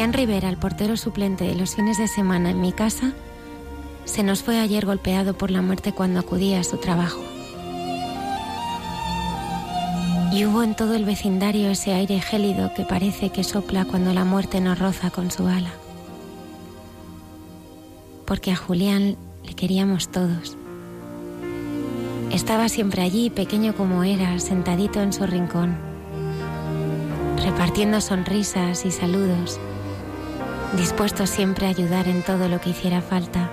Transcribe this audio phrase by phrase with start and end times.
[0.00, 3.12] Julián Rivera, el portero suplente de los fines de semana en mi casa,
[4.06, 7.20] se nos fue ayer golpeado por la muerte cuando acudía a su trabajo.
[10.32, 14.24] Y hubo en todo el vecindario ese aire gélido que parece que sopla cuando la
[14.24, 15.72] muerte nos roza con su ala.
[18.24, 20.56] Porque a Julián le queríamos todos.
[22.32, 25.76] Estaba siempre allí, pequeño como era, sentadito en su rincón,
[27.44, 29.60] repartiendo sonrisas y saludos
[30.76, 33.50] dispuesto siempre a ayudar en todo lo que hiciera falta.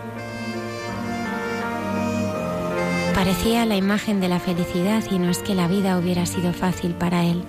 [3.16, 6.94] Parecía la imagen de la felicidad y no es que la vida hubiera sido fácil
[6.94, 7.44] para él.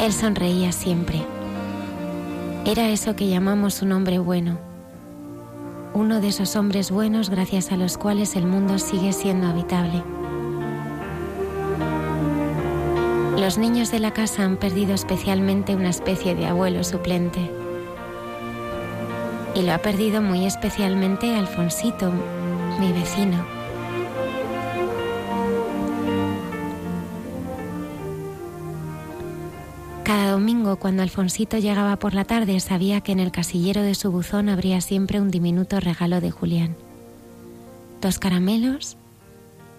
[0.00, 1.24] Él sonreía siempre.
[2.66, 4.58] Era eso que llamamos un hombre bueno.
[5.94, 10.02] Uno de esos hombres buenos gracias a los cuales el mundo sigue siendo habitable.
[13.42, 17.40] Los niños de la casa han perdido especialmente una especie de abuelo suplente.
[19.56, 22.12] Y lo ha perdido muy especialmente Alfonsito,
[22.78, 23.44] mi vecino.
[30.04, 34.12] Cada domingo, cuando Alfonsito llegaba por la tarde, sabía que en el casillero de su
[34.12, 36.76] buzón habría siempre un diminuto regalo de Julián.
[38.00, 38.96] Dos caramelos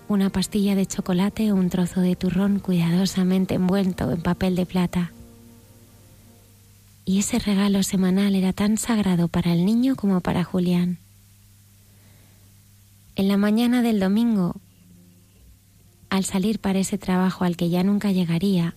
[0.08, 5.12] una pastilla de chocolate o un trozo de turrón cuidadosamente envuelto en papel de plata.
[7.06, 11.00] Y ese regalo semanal era tan sagrado para el niño como para Julián.
[13.16, 14.56] En la mañana del domingo,
[16.10, 18.76] al salir para ese trabajo al que ya nunca llegaría,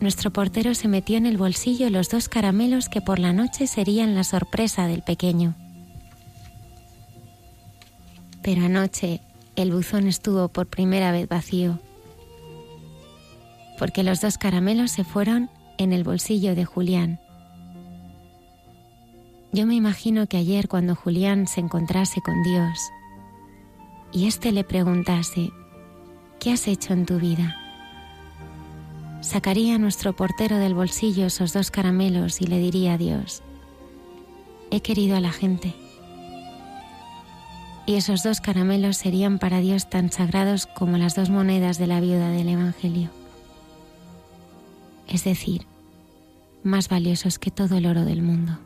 [0.00, 4.14] nuestro portero se metió en el bolsillo los dos caramelos que por la noche serían
[4.14, 5.54] la sorpresa del pequeño.
[8.42, 9.20] Pero anoche
[9.56, 11.78] el buzón estuvo por primera vez vacío,
[13.78, 17.20] porque los dos caramelos se fueron en el bolsillo de Julián.
[19.52, 22.78] Yo me imagino que ayer cuando Julián se encontrase con Dios
[24.12, 25.50] y éste le preguntase,
[26.40, 27.56] ¿qué has hecho en tu vida?
[29.20, 33.42] Sacaría nuestro portero del bolsillo esos dos caramelos y le diría a Dios,
[34.70, 35.74] he querido a la gente
[37.86, 42.00] y esos dos caramelos serían para Dios tan sagrados como las dos monedas de la
[42.00, 43.10] viuda del Evangelio.
[45.08, 45.66] Es decir,
[46.62, 48.58] más valiosos que todo el oro del mundo.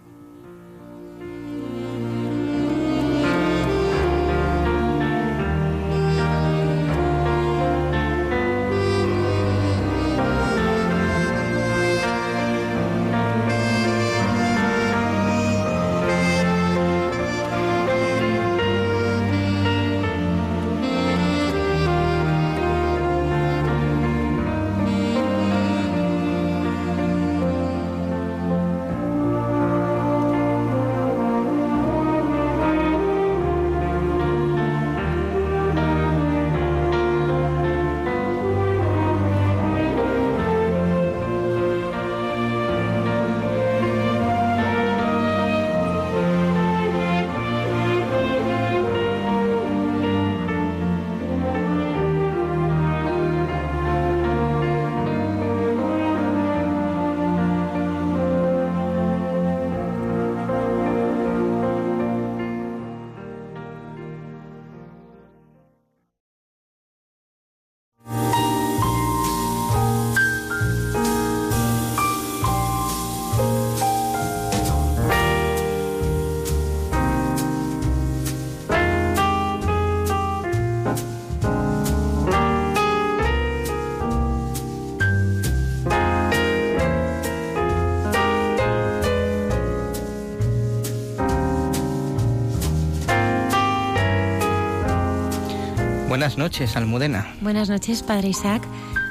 [96.28, 97.34] Buenas noches, Almudena.
[97.40, 98.62] Buenas noches, Padre Isaac.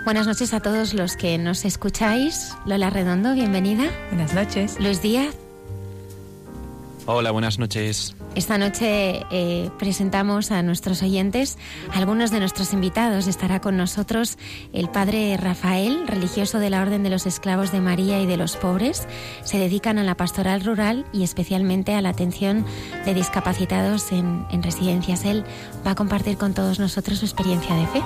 [0.05, 2.55] Buenas noches a todos los que nos escucháis.
[2.67, 3.85] Lola Redondo, bienvenida.
[4.11, 4.79] Buenas noches.
[4.79, 5.35] Luis Díaz.
[7.07, 8.15] Hola, buenas noches.
[8.37, 11.57] Esta noche eh, presentamos a nuestros oyentes
[11.91, 13.25] algunos de nuestros invitados.
[13.25, 14.37] Estará con nosotros
[14.73, 18.55] el padre Rafael, religioso de la Orden de los Esclavos de María y de los
[18.55, 19.07] Pobres.
[19.43, 22.63] Se dedican a la pastoral rural y especialmente a la atención
[23.05, 25.25] de discapacitados en, en residencias.
[25.25, 25.43] Él
[25.83, 28.03] va a compartir con todos nosotros su experiencia de fe.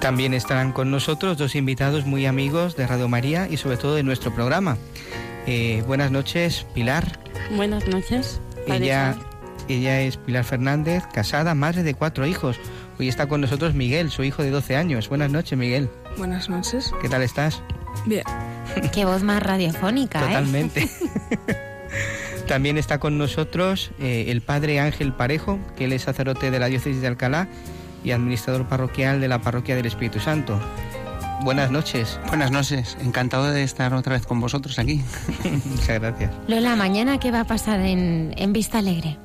[0.00, 4.02] También estarán con nosotros dos invitados muy amigos de Radio María y sobre todo de
[4.02, 4.78] nuestro programa.
[5.46, 7.20] Eh, buenas noches, Pilar.
[7.54, 8.40] Buenas noches.
[8.66, 9.16] Ella,
[9.68, 12.58] ella es Pilar Fernández, casada, madre de cuatro hijos.
[12.98, 15.08] Hoy está con nosotros Miguel, su hijo de 12 años.
[15.08, 15.88] Buenas noches, Miguel.
[16.16, 16.92] Buenas noches.
[17.00, 17.62] ¿Qué tal estás?
[18.06, 18.24] Bien.
[18.92, 20.26] Qué voz más radiofónica, ¿eh?
[20.28, 20.88] Totalmente.
[22.46, 26.66] También está con nosotros eh, el padre Ángel Parejo, que él es sacerdote de la
[26.66, 27.48] diócesis de Alcalá
[28.04, 30.60] y administrador parroquial de la parroquia del Espíritu Santo.
[31.42, 32.20] Buenas noches.
[32.28, 35.02] Buenas noches, encantado de estar otra vez con vosotros aquí.
[35.64, 36.30] Muchas gracias.
[36.46, 39.18] Lola, mañana qué va a pasar en, en Vista Alegre.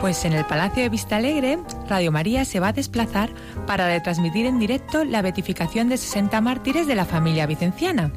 [0.00, 1.58] Pues en el Palacio de Vista Alegre,
[1.88, 3.30] Radio María se va a desplazar
[3.66, 8.12] para retransmitir en directo la beatificación de 60 mártires de la familia vicenciana.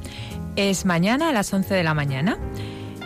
[0.55, 2.37] Es mañana a las 11 de la mañana.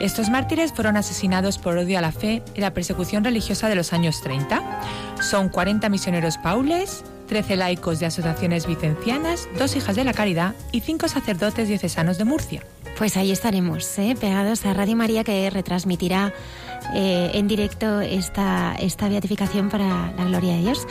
[0.02, 3.94] Estos mártires fueron asesinados por odio a la fe en la persecución religiosa de los
[3.94, 4.62] años 30.
[5.22, 10.82] Son 40 misioneros paules, 13 laicos de asociaciones vicencianas, dos hijas de la caridad y
[10.82, 12.62] cinco sacerdotes diocesanos de Murcia.
[12.98, 14.16] Pues ahí estaremos, ¿eh?
[14.20, 16.34] pegados a Radio María que retransmitirá
[16.94, 20.88] eh, en directo esta, esta beatificación para la gloria de Dios.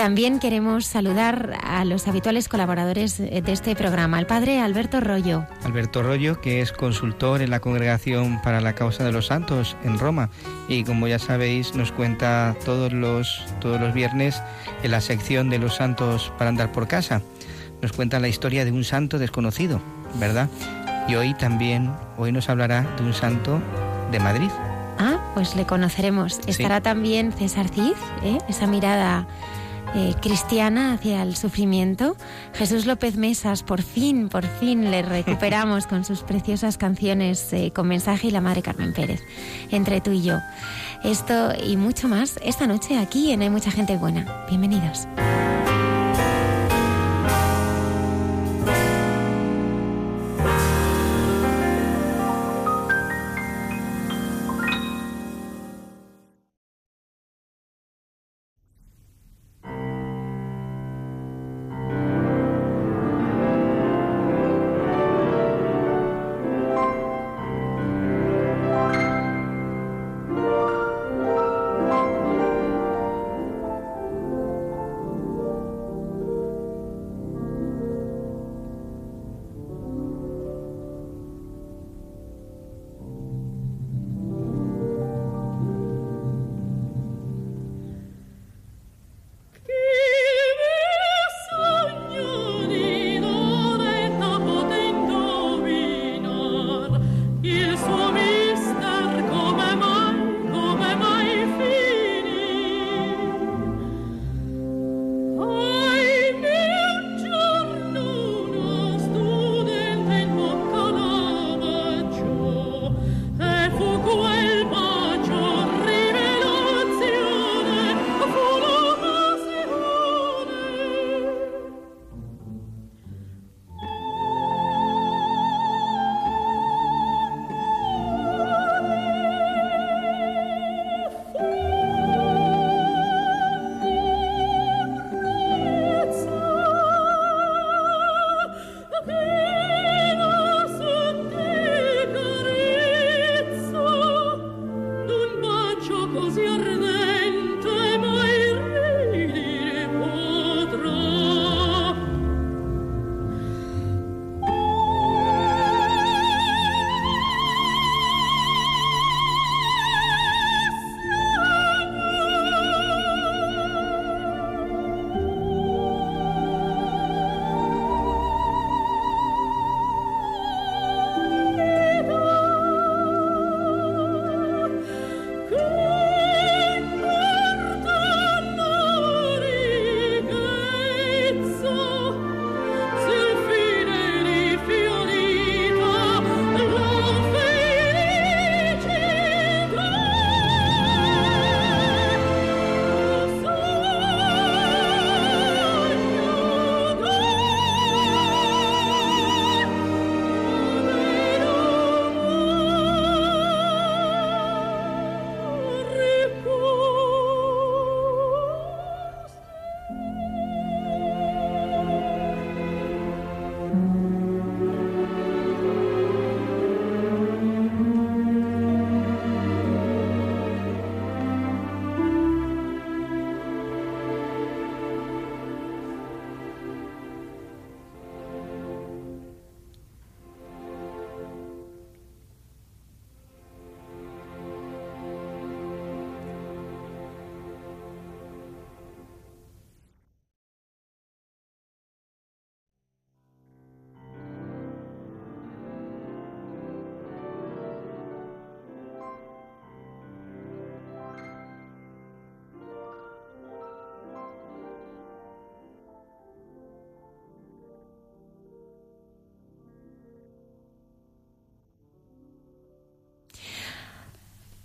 [0.00, 5.44] También queremos saludar a los habituales colaboradores de este programa, al padre Alberto Rollo.
[5.62, 9.98] Alberto Rollo, que es consultor en la Congregación para la Causa de los Santos en
[9.98, 10.30] Roma
[10.68, 14.42] y como ya sabéis nos cuenta todos los, todos los viernes
[14.82, 17.20] en la sección de los santos para andar por casa.
[17.82, 19.82] Nos cuenta la historia de un santo desconocido,
[20.14, 20.48] ¿verdad?
[21.08, 23.60] Y hoy también, hoy nos hablará de un santo
[24.10, 24.48] de Madrid.
[24.98, 26.40] Ah, pues le conoceremos.
[26.46, 27.92] Estará también César Cid,
[28.22, 28.38] ¿eh?
[28.48, 29.26] esa mirada
[29.94, 32.16] eh, cristiana hacia el sufrimiento.
[32.54, 37.88] Jesús López Mesas, por fin, por fin le recuperamos con sus preciosas canciones eh, con
[37.88, 39.20] mensaje y la Madre Carmen Pérez,
[39.70, 40.38] entre tú y yo.
[41.04, 44.46] Esto y mucho más esta noche aquí en Hay Mucha Gente Buena.
[44.48, 45.06] Bienvenidos.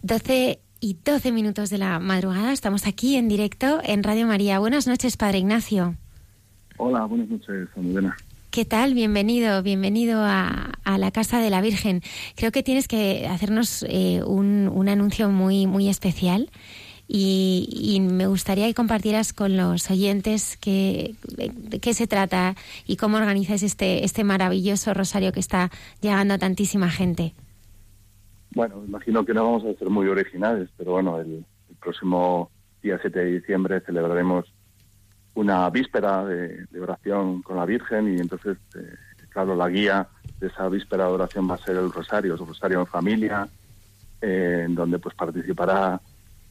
[0.05, 2.53] 12 y 12 minutos de la madrugada.
[2.53, 4.59] Estamos aquí en directo en Radio María.
[4.59, 5.95] Buenas noches, Padre Ignacio.
[6.77, 8.15] Hola, buenas noches, Almudena.
[8.51, 8.93] ¿Qué tal?
[8.93, 12.03] Bienvenido, bienvenido a, la Casa de la Virgen.
[12.35, 16.51] Creo que tienes que hacernos eh, un, un, anuncio muy, muy especial
[17.07, 23.17] y, me gustaría que compartieras con los oyentes qué, de qué se trata y cómo
[23.17, 25.71] organizas este, este maravilloso rosario que está
[26.01, 27.33] llegando a tantísima gente.
[28.55, 31.45] Bueno, imagino que no vamos a ser muy originales, pero bueno, el,
[31.81, 32.49] próximo
[32.81, 34.51] día 7 de diciembre celebraremos
[35.35, 38.95] una víspera de, oración con la Virgen y entonces, eh,
[39.29, 40.07] claro, la guía
[40.39, 43.47] de esa víspera de oración va a ser el rosario, el rosario en familia,
[44.21, 45.99] eh, en donde pues participará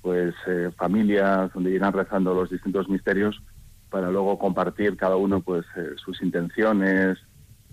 [0.02, 3.42] pues eh, familias donde irán rezando los distintos misterios
[3.88, 5.64] para luego compartir cada uno pues
[5.96, 7.18] sus intenciones.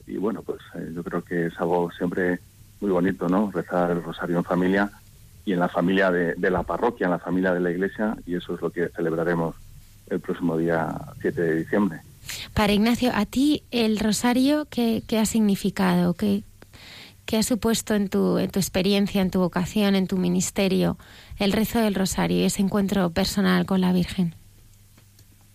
[0.08, 0.62] Y bueno pues
[0.96, 2.40] yo creo que es algo siempre
[2.82, 3.52] muy bonito, ¿no?
[3.52, 4.92] Rezar el rosario en familia
[5.46, 8.56] y en la familia de, la parroquia, en la familia de la iglesia, y eso
[8.56, 9.56] es lo que celebraremos
[10.08, 12.02] el próximo día 7 de diciembre.
[12.54, 16.14] Para Ignacio, ¿a ti el rosario qué, qué ha significado?
[16.14, 16.44] ¿Qué,
[17.26, 20.98] ¿Qué ha supuesto en tu, en tu experiencia, en tu vocación, en tu ministerio,
[21.38, 24.36] el rezo del rosario y ese encuentro personal con la Virgen?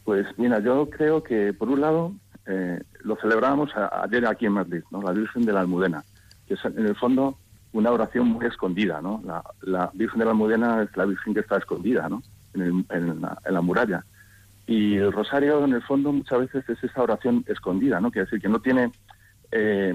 [0.05, 2.13] Pues mira, yo creo que por un lado
[2.47, 3.71] eh, lo celebrábamos
[4.03, 5.03] ayer aquí en Madrid, ¿no?
[5.03, 6.05] la Virgen de la Almudena
[6.47, 7.39] que es en el fondo
[7.73, 9.23] una oración muy escondida, ¿no?
[9.63, 12.23] La, Virgen de la Almudena es la Virgen que está escondida, ¿no?
[12.55, 14.05] En, la, muralla.
[14.67, 18.11] Y el rosario, en el fondo, muchas veces es esa oración escondida, ¿no?
[18.11, 18.91] Quiere decir que no tiene
[19.53, 19.93] eh,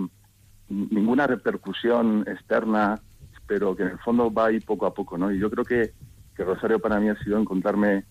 [0.70, 3.00] ninguna repercusión externa,
[3.48, 5.32] pero que en el fondo va ahí poco a poco, ¿no?
[5.32, 5.92] Y yo creo que,
[6.36, 8.06] que el rosario para mí ha sido encontrarme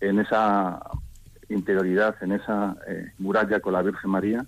[0.00, 0.80] en esa
[1.50, 4.46] interioridad, en esa eh, muralla con la Virgen María,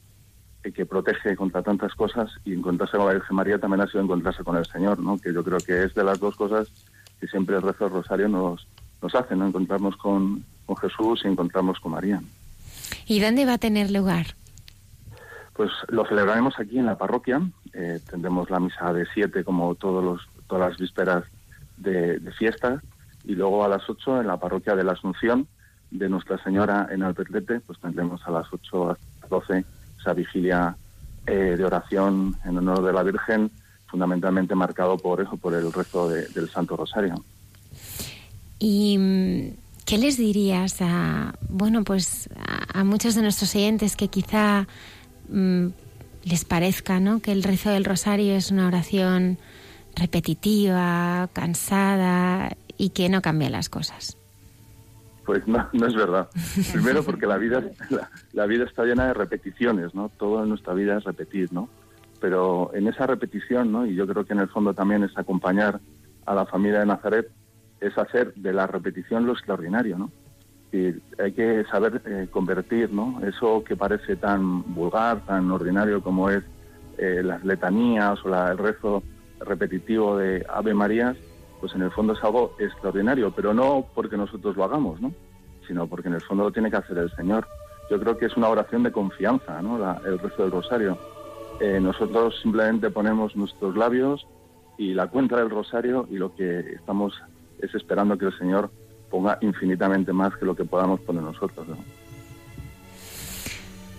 [0.70, 4.44] que protege contra tantas cosas y encontrarse con la Virgen María también ha sido encontrarse
[4.44, 5.18] con el Señor, ¿no?
[5.18, 6.68] que yo creo que es de las dos cosas
[7.18, 8.68] que siempre el rezo del rosario nos,
[9.02, 9.48] nos hace, ¿no?
[9.48, 12.22] encontrarnos con, con Jesús y encontrarnos con María.
[13.06, 14.26] ¿Y dónde va a tener lugar?
[15.54, 17.42] Pues lo celebraremos aquí en la parroquia,
[17.72, 21.24] eh, tendremos la misa de siete como todos los, todas las vísperas
[21.76, 22.80] de, de fiesta
[23.24, 25.48] y luego a las ocho en la parroquia de la Asunción
[25.90, 29.64] de Nuestra Señora en Albertete, pues tendremos a las ocho a las doce
[30.02, 30.76] esa vigilia
[31.26, 33.50] eh, de oración en honor de la Virgen,
[33.86, 37.14] fundamentalmente marcado por eso, por el resto del Santo Rosario.
[38.58, 42.28] ¿Y mm, qué les dirías a, bueno, pues
[42.72, 44.66] a, muchos de nuestros oyentes que quizá
[45.28, 45.66] mm,
[46.24, 47.20] les parezca, ¿no?
[47.20, 49.38] Que el rezo del Rosario es una oración
[49.94, 54.16] repetitiva, cansada y que no cambia las cosas.
[55.24, 56.28] Pues no, no es verdad.
[56.72, 57.62] Primero porque la vida,
[58.32, 60.08] la, vida está llena de repeticiones, ¿no?
[60.08, 61.68] Todo en nuestra vida es repetir, ¿no?
[62.20, 63.86] Pero en esa repetición, ¿no?
[63.86, 65.80] Y yo creo que en el fondo también es acompañar
[66.26, 67.30] a la familia de Nazaret,
[67.80, 70.10] es hacer de la repetición lo extraordinario, ¿no?
[70.72, 73.20] Y hay que saber eh, convertir, ¿no?
[73.24, 76.42] Eso que parece tan vulgar, tan ordinario como es
[76.98, 79.02] eh, las letanías o la, el rezo
[79.40, 81.16] repetitivo de Ave Marías,
[81.62, 85.12] pues en el fondo es algo extraordinario, pero no porque nosotros lo hagamos, ¿no?
[85.64, 87.46] sino porque en el fondo lo tiene que hacer el Señor.
[87.88, 89.76] Yo creo que es una oración de confianza, ¿no?
[90.04, 90.98] el resto del rosario.
[91.60, 94.26] Eh, nosotros simplemente ponemos nuestros labios
[94.76, 97.14] y la cuenta del rosario y lo que estamos
[97.60, 98.72] es esperando que el Señor
[99.08, 101.64] ponga infinitamente más que lo que podamos poner nosotros.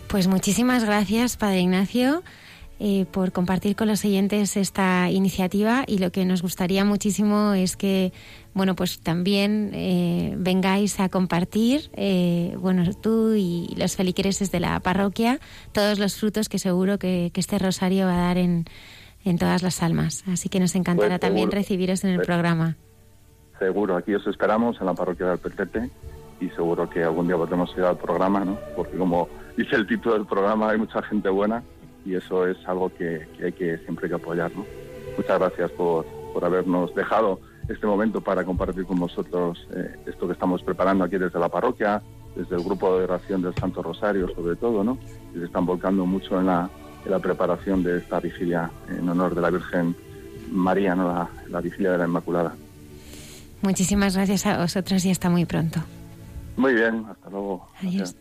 [0.10, 2.24] Pues muchísimas gracias, Padre Ignacio.
[2.80, 7.77] Eh, por compartir con los oyentes esta iniciativa y lo que nos gustaría muchísimo es
[7.77, 8.12] que
[8.56, 14.80] bueno pues también eh, vengáis a compartir eh, bueno tú y los feligreses de la
[14.80, 15.39] parroquia
[15.72, 18.65] todos los frutos que seguro que, este rosario va a dar en,
[19.24, 20.24] en, todas las almas.
[20.27, 22.75] Así que nos encantará pues también recibiros en el programa.
[23.60, 25.92] seguro aquí os esperamos en la parroquia del Petete
[26.42, 30.15] y seguro que algún día podremos ir al programa no porque como dice el título
[30.15, 31.63] del programa hay mucha gente buena
[32.05, 34.51] y eso es algo que, hay que siempre que apoyar.
[34.55, 34.65] ¿no?
[35.17, 40.33] Muchas gracias por, por habernos dejado este momento para compartir con vosotros eh, esto que
[40.33, 42.01] estamos preparando aquí desde la parroquia,
[42.36, 44.98] desde el grupo de oración del Santo Rosario sobre todo, ¿no?
[45.33, 46.69] Y se están volcando mucho en la,
[47.05, 49.95] en la preparación de esta vigilia en honor de la Virgen
[50.51, 51.07] María, ¿no?
[51.07, 52.53] la, la vigilia de la Inmaculada.
[53.62, 55.79] Muchísimas gracias a vosotros y hasta muy pronto.
[56.57, 57.67] Muy bien, hasta luego.
[57.81, 58.15] Adiós.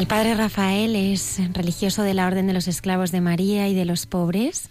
[0.00, 3.84] El padre Rafael es religioso de la Orden de los Esclavos de María y de
[3.84, 4.70] los Pobres.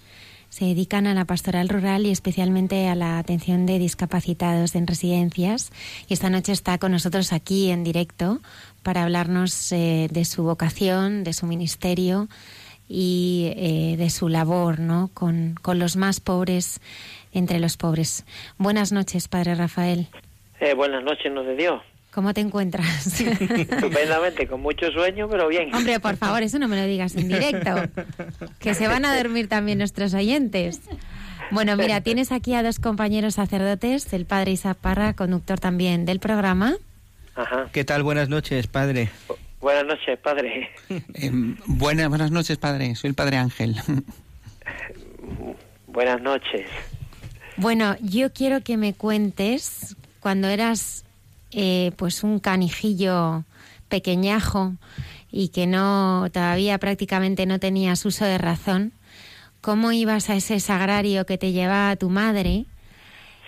[0.50, 5.72] Se dedican a la pastoral rural y especialmente a la atención de discapacitados en residencias.
[6.08, 8.40] Y esta noche está con nosotros aquí en directo
[8.82, 12.28] para hablarnos eh, de su vocación, de su ministerio
[12.88, 15.12] y eh, de su labor ¿no?
[15.14, 16.82] con, con los más pobres
[17.34, 18.26] entre los pobres.
[18.58, 20.08] Buenas noches, Padre Rafael.
[20.60, 21.84] Eh, buenas noches, nos de Dios.
[22.20, 23.08] ¿Cómo te encuentras?
[23.22, 25.74] Estupendamente, con mucho sueño, pero bien.
[25.74, 27.76] Hombre, por favor, eso no me lo digas en directo.
[28.60, 30.82] Que se van a dormir también nuestros oyentes.
[31.50, 36.20] Bueno, mira, tienes aquí a dos compañeros sacerdotes, el padre Isaac Parra, conductor también del
[36.20, 36.76] programa.
[37.36, 37.70] Ajá.
[37.72, 38.04] ¿Qué tal?
[38.04, 39.10] Buenas noches, padre.
[39.62, 40.72] Buenas noches, padre.
[41.14, 41.32] Eh,
[41.68, 42.96] buenas, buenas noches, padre.
[42.96, 43.78] Soy el padre Ángel.
[45.88, 46.70] buenas noches.
[47.56, 51.06] Bueno, yo quiero que me cuentes cuando eras
[51.52, 53.44] eh, pues un canijillo
[53.88, 54.74] pequeñajo
[55.32, 58.94] y que no todavía prácticamente no tenías uso de razón,
[59.62, 62.66] cómo ibas a ese sagrario que te llevaba tu madre,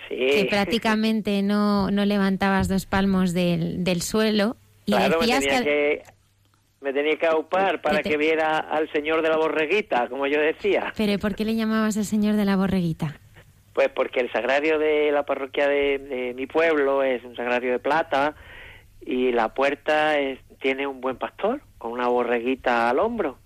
[0.08, 6.02] que prácticamente no, no levantabas dos palmos del, del suelo y decías que,
[6.82, 10.92] me tenía que aupar para que viera al señor de la borreguita, como yo decía.
[10.96, 13.20] Pero ¿por qué le llamabas al señor de la borreguita?
[13.72, 18.34] Pues porque el sagrario de la parroquia de, mi pueblo es un sagrario de plata
[19.00, 20.14] y la puerta
[20.60, 23.38] tiene un buen pastor con una borreguita al hombro.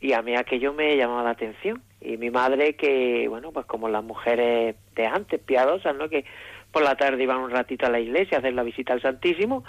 [0.00, 1.82] Y a mí aquello me llamaba la atención.
[2.00, 6.08] Y mi madre, que, bueno, pues como las mujeres de antes, piadosas, ¿no?
[6.08, 6.24] Que
[6.72, 9.64] por la tarde iban un ratito a la iglesia a hacer la visita al Santísimo,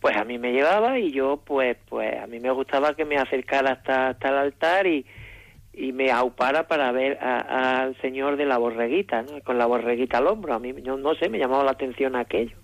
[0.00, 3.16] pues a mí me llevaba y yo, pues, pues a mí me gustaba que me
[3.16, 5.06] acercara hasta, hasta el altar y,
[5.76, 9.40] y me aupara para ver al señor de la borreguita, ¿no?
[9.42, 10.54] con la borreguita al hombro.
[10.54, 12.56] A mí, no, no sé, me llamaba la atención aquello.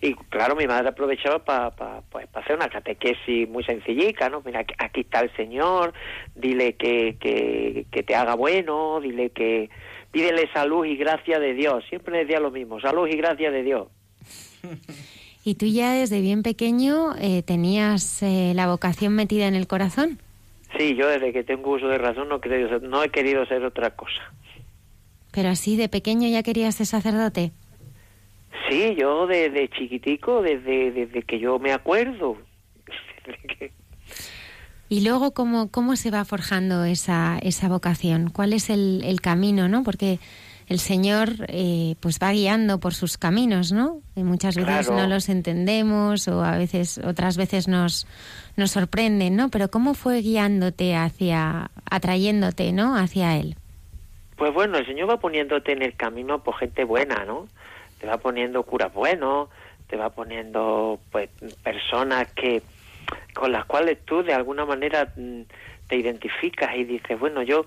[0.00, 4.42] Y claro, mi madre aprovechaba para pues, hacer una catequesis muy sencillica, ¿no?
[4.44, 5.92] Mira, aquí está el Señor,
[6.34, 9.70] dile que, que, que te haga bueno, dile que...
[10.10, 11.84] Pídele salud y gracia de Dios.
[11.88, 13.88] Siempre decía lo mismo, salud y gracia de Dios.
[15.44, 20.20] ¿Y tú ya desde bien pequeño eh, tenías eh, la vocación metida en el corazón?
[20.76, 22.40] Sí, yo desde que tengo uso de razón no,
[22.82, 24.32] no he querido ser otra cosa.
[25.32, 27.52] ¿Pero así de pequeño ya querías ser sacerdote?
[28.68, 32.38] Sí, yo desde chiquitico, desde, desde que yo me acuerdo.
[34.88, 38.30] Y luego, ¿cómo, ¿cómo se va forjando esa, esa vocación?
[38.30, 39.82] ¿Cuál es el, el camino, no?
[39.82, 40.18] Porque
[40.68, 44.00] el Señor eh, pues va guiando por sus caminos, ¿no?
[44.16, 48.06] Y muchas veces no los entendemos o a veces otras veces nos
[48.56, 49.48] nos sorprenden, ¿no?
[49.50, 52.96] Pero cómo fue guiándote hacia atrayéndote, ¿no?
[52.96, 53.56] hacia él.
[54.36, 57.48] Pues bueno, el Señor va poniéndote en el camino por gente buena, ¿no?
[58.00, 59.48] Te va poniendo curas buenos,
[59.88, 61.30] te va poniendo pues
[61.62, 62.62] personas que
[63.32, 65.42] con las cuales tú de alguna manera mm,
[65.88, 67.66] te identificas y dices, bueno, yo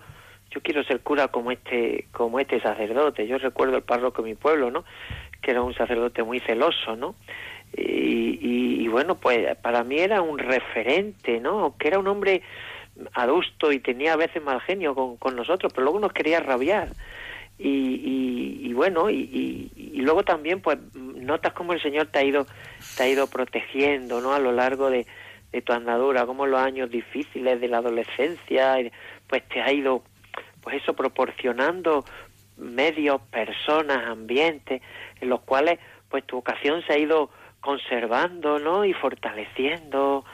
[0.51, 3.27] yo quiero ser cura como este como este sacerdote.
[3.27, 4.86] Yo recuerdo el párroco de mi pueblo, ¿no?
[5.41, 7.15] Que era un sacerdote muy celoso, ¿no?
[7.75, 8.39] Y,
[8.81, 11.75] y, bueno, pues para mí era un referente, ¿no?
[11.77, 12.41] Que era un hombre
[13.13, 16.89] adusto y tenía a veces mal genio con, con nosotros, pero luego nos quería rabiar.
[17.60, 22.45] Y, y, bueno, y, y, luego también pues notas cómo el Señor te ha ido,
[22.95, 24.33] te ha ido protegiendo, ¿no?
[24.33, 25.05] A lo largo de,
[25.51, 28.77] de tu andadura, como los años difíciles de la adolescencia,
[29.27, 30.03] pues te ha ido
[30.67, 32.03] pues eso, proporcionando
[32.58, 34.82] medios, personas, ambientes,
[35.21, 37.30] en los cuales pues tu vocación se ha ido
[37.62, 38.84] conservando, ¿no?
[38.84, 40.25] Y fortaleciendo.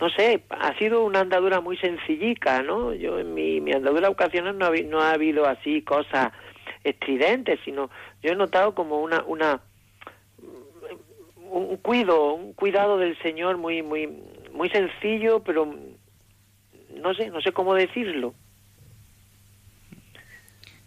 [0.00, 2.94] No sé, ha sido una andadura muy sencillica, ¿no?
[2.94, 6.30] Yo en mi, mi andadura vocacional no ha, no ha habido así cosas
[6.84, 7.90] estridentes, sino
[8.22, 9.60] yo he notado como una, una
[11.50, 14.06] un cuido, un cuidado del Señor muy, muy,
[14.52, 15.74] muy sencillo, pero
[16.94, 18.34] no sé, no sé cómo decirlo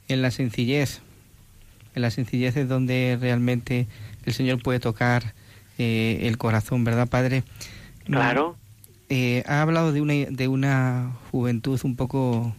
[0.07, 1.01] en la sencillez.
[1.95, 3.87] En la sencillez es donde realmente
[4.25, 5.33] el Señor puede tocar
[5.77, 7.43] eh, el corazón, ¿verdad, Padre?
[8.05, 8.57] Claro.
[9.09, 12.55] Eh, ha hablado de una, de una juventud un poco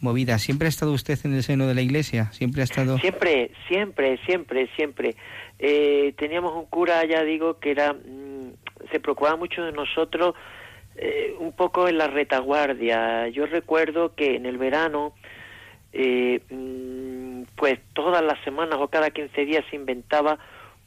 [0.00, 0.38] movida.
[0.38, 2.30] ¿Siempre ha estado usted en el seno de la iglesia?
[2.32, 2.98] ¿Siempre ha estado...?
[2.98, 5.16] Siempre, siempre, siempre, siempre.
[5.58, 7.92] Eh, teníamos un cura, ya digo, que era...
[7.92, 8.52] Mm,
[8.92, 10.34] se preocupaba mucho de nosotros
[11.40, 13.26] un poco en la retaguardia.
[13.28, 15.12] Yo recuerdo que en el verano
[15.94, 20.38] eh, mm, pues todas las semanas o cada 15 días se inventaba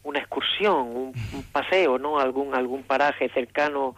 [0.03, 1.13] una excursión, un,
[1.51, 2.19] paseo, ¿no?
[2.19, 3.95] Algún algún paraje cercano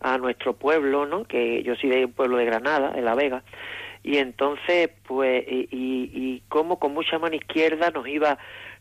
[0.00, 1.24] a nuestro pueblo, ¿no?
[1.24, 3.42] Que yo soy de un pueblo de Granada, de La Vega,
[4.02, 8.38] y entonces, pues, y, y, como con mucha mano izquierda nos iba,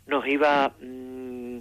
[0.08, 1.60] nos iba mm,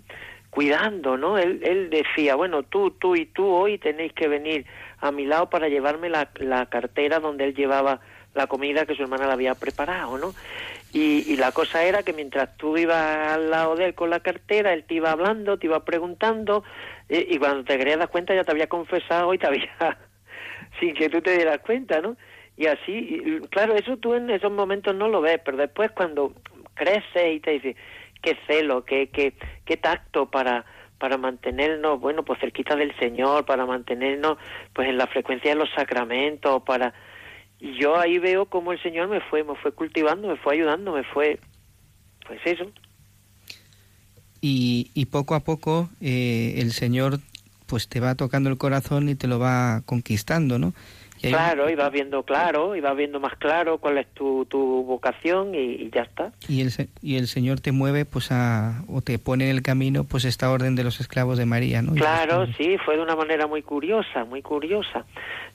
[0.49, 1.37] cuidando, ¿no?
[1.37, 4.65] Él, él decía, bueno, tú, tú y tú hoy tenéis que venir
[4.99, 8.01] a mi lado para llevarme la, la cartera donde él llevaba
[8.41, 10.35] la comida que su hermana le había preparado, ¿no?
[10.93, 14.73] Y, la cosa era que mientras tú ibas al lado de él con la cartera,
[14.73, 16.65] él te iba hablando, te iba preguntando,
[17.09, 19.71] y, y cuando te querías dar cuenta ya te había confesado y te había,
[20.81, 22.17] sin que tú te dieras cuenta, ¿no?
[22.57, 26.33] Y así, y, claro, eso tú en esos momentos no lo ves, pero después cuando
[26.75, 27.77] creces y te dices,
[28.21, 30.65] qué celo, qué, qué, qué tacto para
[31.01, 34.37] para mantenernos, bueno, pues cerquita del Señor, para mantenernos
[34.75, 36.93] pues en la frecuencia de los sacramentos, para
[37.61, 40.93] y yo ahí veo cómo el Señor me fue, me fue cultivando, me fue ayudando,
[40.93, 41.39] me fue,
[42.27, 42.71] pues eso.
[44.41, 47.19] Y, y poco a poco eh, el Señor
[47.67, 50.73] pues te va tocando el corazón y te lo va conquistando, ¿no?
[51.23, 54.59] Y claro, y vas viendo claro, y vas viendo más claro cuál es tu, tu
[54.85, 56.33] vocación y, y, ya está.
[56.49, 60.05] Y el, y el Señor te mueve pues a, o te pone en el camino
[60.05, 61.93] pues esta orden de los esclavos de María, ¿no?
[61.93, 65.05] Claro, sí, fue de una manera muy curiosa, muy curiosa.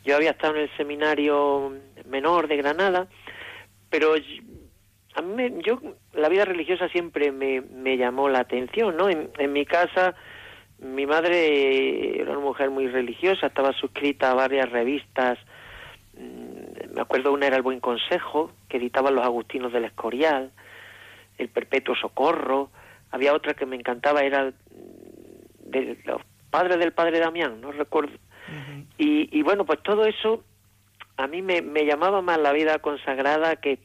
[0.05, 1.73] Yo había estado en el seminario
[2.07, 3.07] menor de Granada,
[3.89, 4.15] pero
[5.15, 5.79] a mí me, yo
[6.13, 9.09] la vida religiosa siempre me, me llamó la atención, ¿no?
[9.09, 10.15] En, en mi casa
[10.79, 15.39] mi madre era una mujer muy religiosa, estaba suscrita a varias revistas
[16.17, 20.51] me acuerdo una era El Buen Consejo, que editaban los Agustinos del Escorial,
[21.37, 22.69] El Perpetuo Socorro,
[23.11, 24.53] había otra que me encantaba, era
[25.65, 28.13] de los padres del padre Damián, no recuerdo.
[28.47, 28.85] Uh -huh.
[28.97, 30.43] y, y, bueno, pues todo eso
[31.17, 33.79] a mí me, me, llamaba más la vida consagrada que,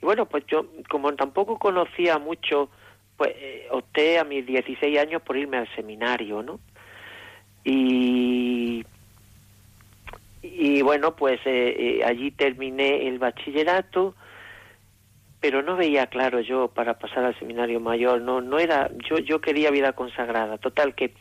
[0.00, 2.70] y bueno, pues yo como tampoco conocía mucho,
[3.16, 6.60] pues eh, opté a mis 16 años por irme al seminario, ¿no?
[7.64, 8.84] Y
[10.42, 14.14] y bueno, pues eh, eh, allí terminé el bachillerato,
[15.40, 19.40] pero no veía claro yo para pasar al seminario mayor, no, no era, yo, yo
[19.40, 21.12] quería vida consagrada, total que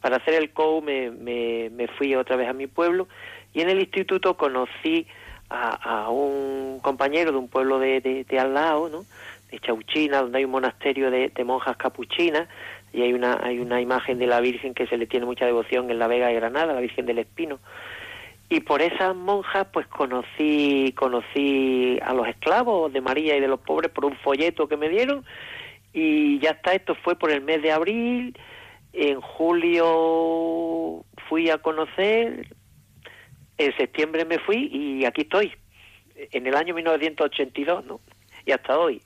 [0.00, 3.08] para hacer el COU me, me, me fui otra vez a mi pueblo
[3.52, 5.06] y en el instituto conocí
[5.50, 9.04] a, a un compañero de un pueblo de, de, al lado, ¿no?
[9.50, 12.48] de Chauchina, donde hay un monasterio de, de monjas capuchinas
[12.92, 15.90] y hay una, hay una imagen de la Virgen que se le tiene mucha devoción
[15.90, 17.58] en la Vega de Granada, la Virgen del Espino
[18.52, 23.60] y por esas monjas pues conocí conocí a los esclavos de María y de los
[23.60, 25.24] pobres por un folleto que me dieron
[25.94, 28.38] y ya está esto fue por el mes de abril
[28.92, 32.46] en julio fui a conocer
[33.64, 35.52] en septiembre me fui y aquí estoy
[36.30, 38.00] en el año 1982 no
[38.44, 39.00] y hasta hoy.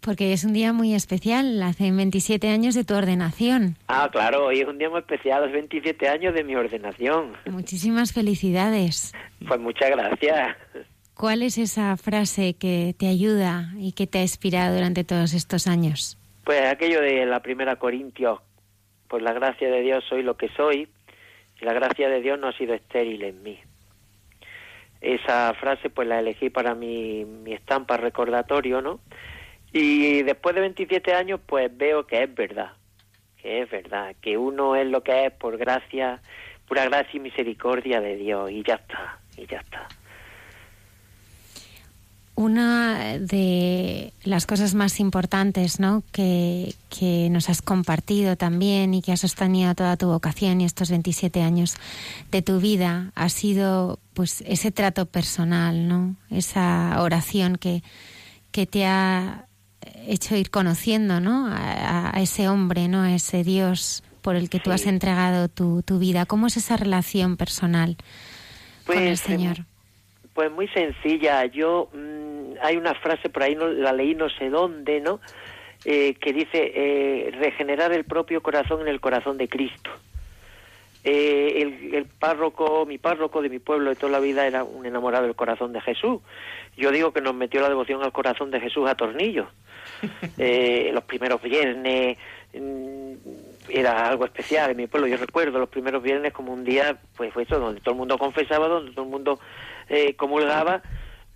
[0.00, 3.76] Porque es un día muy especial, hace 27 años de tu ordenación.
[3.88, 7.32] Ah, claro, hoy es un día muy especial, es 27 años de mi ordenación.
[7.46, 9.12] Muchísimas felicidades.
[9.46, 10.56] Pues muchas gracias.
[11.14, 15.66] ¿Cuál es esa frase que te ayuda y que te ha inspirado durante todos estos
[15.66, 16.18] años?
[16.44, 18.40] Pues aquello de la primera Corintios,
[19.08, 20.88] por la gracia de Dios soy lo que soy,
[21.60, 23.60] y la gracia de Dios no ha sido estéril en mí
[25.00, 29.00] esa frase pues la elegí para mi, mi estampa recordatorio, ¿no?
[29.72, 32.72] Y después de 27 años pues veo que es verdad,
[33.40, 36.20] que es verdad, que uno es lo que es por gracia,
[36.66, 39.88] pura gracia y misericordia de Dios y ya está, y ya está.
[42.34, 46.02] Una de las cosas más importantes ¿no?
[46.10, 50.88] que, que, nos has compartido también y que ha sostenido toda tu vocación y estos
[50.88, 51.76] 27 años
[52.30, 56.14] de tu vida ha sido pues ese trato personal, ¿no?
[56.30, 57.82] esa oración que,
[58.52, 59.46] que te ha
[60.06, 61.46] hecho ir conociendo ¿no?
[61.46, 63.00] a, a, ese hombre, ¿no?
[63.00, 66.26] a ese Dios por el que tú has entregado tu, tu vida.
[66.26, 67.96] ¿Cómo es esa relación personal
[68.84, 69.56] pues, con el Señor?
[70.34, 71.46] Pues muy sencilla.
[71.46, 75.18] Yo mmm, hay una frase por ahí, no, la leí no sé dónde, ¿no?
[75.86, 79.90] Eh, que dice eh, regenerar el propio corazón en el corazón de Cristo.
[81.02, 84.84] Eh, el, el, párroco, mi párroco de mi pueblo de toda la vida era un
[84.84, 86.20] enamorado del corazón de Jesús.
[86.76, 89.48] Yo digo que nos metió la devoción al corazón de Jesús a tornillos.
[90.38, 92.16] Eh, los primeros viernes
[92.54, 93.12] mmm,
[93.68, 95.06] era algo especial en mi pueblo.
[95.06, 98.18] Yo recuerdo los primeros viernes como un día, pues fue eso, donde todo el mundo
[98.18, 99.38] confesaba, donde todo el mundo
[99.88, 100.82] eh, comulgaba,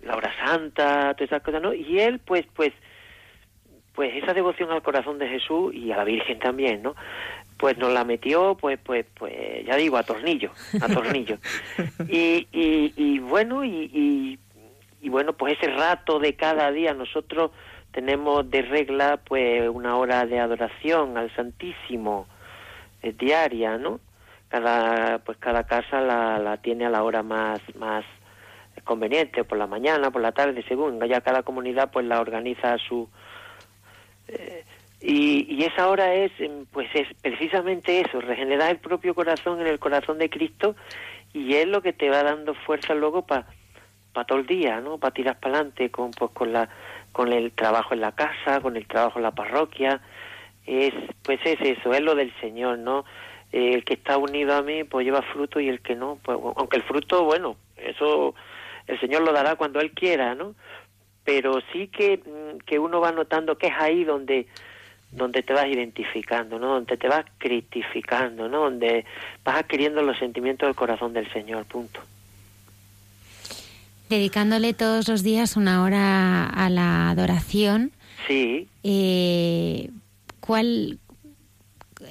[0.01, 1.73] la hora santa, todas esas cosas, ¿no?
[1.73, 2.73] Y él, pues, pues,
[3.93, 6.95] pues esa devoción al corazón de Jesús y a la Virgen también, ¿no?
[7.57, 11.37] Pues nos la metió, pues, pues, pues, ya digo, a tornillo, a tornillo.
[12.09, 14.39] y, y, y bueno, y, y,
[15.01, 17.51] y bueno, pues ese rato de cada día nosotros
[17.91, 22.27] tenemos de regla pues una hora de adoración al Santísimo
[23.01, 24.01] eh, diaria, ¿no?
[24.49, 28.03] Cada pues cada casa la, la tiene a la hora más más
[28.83, 32.77] conveniente, por la mañana, por la tarde, según ya cada comunidad pues la organiza a
[32.77, 33.07] su
[34.27, 34.65] eh,
[35.07, 39.67] Y, y esa hora es, em, pues es precisamente eso, regenerar el propio corazón en
[39.67, 40.75] el corazón de Cristo
[41.31, 43.45] y es lo que te va dando fuerza luego para
[44.13, 44.97] pa todo el día, ¿no?
[44.97, 46.69] Para tirar para adelante con, pues, con, la,
[47.11, 50.01] con el trabajo en la casa, con el trabajo en la parroquia.
[50.65, 53.05] Es, pues es eso, es lo del Señor, ¿no?
[53.51, 56.35] Eh, el que está unido a mí, pues lleva fruto y el que no, pues
[56.55, 58.33] aunque el fruto, bueno, eso
[58.87, 60.55] el Señor lo dará cuando Él quiera, ¿no?
[61.23, 64.47] Pero sí que, mm, que uno va notando que es ahí donde
[65.15, 66.73] donde te vas identificando, ¿no?
[66.73, 68.61] Donde te vas critificando, ¿no?
[68.61, 69.05] Donde
[69.43, 72.01] vas adquiriendo los sentimientos del corazón del Señor, punto.
[74.09, 77.91] Dedicándole todos los días una hora a la adoración.
[78.27, 78.67] Sí.
[78.83, 79.89] Eh,
[80.39, 80.99] ¿Cuál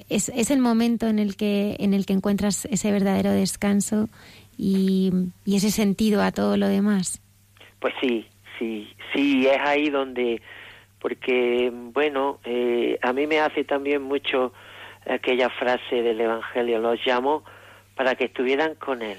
[0.09, 4.09] es, es, el momento en el que en el que encuentras ese verdadero descanso
[4.59, 5.12] y,
[5.45, 7.21] y ese sentido a todo lo demás?
[7.79, 8.27] Pues sí,
[8.59, 10.40] sí, sí, es ahí donde
[11.05, 14.55] porque, bueno, eh, a mí me hace también mucho
[15.07, 17.45] aquella frase del Evangelio, los llamó
[17.95, 19.19] para que estuvieran con Él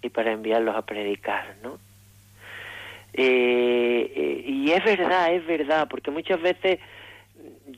[0.00, 1.80] y para enviarlos a predicar, ¿no?
[3.14, 6.78] Eh, eh, y es verdad, es verdad, porque muchas veces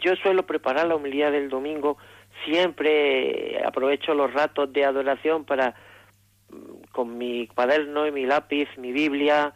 [0.02, 1.96] yo suelo preparar la humildad del domingo,
[2.44, 5.74] siempre aprovecho los ratos de adoración para,
[6.50, 9.54] mm, con mi cuaderno y mi lápiz, mi Biblia,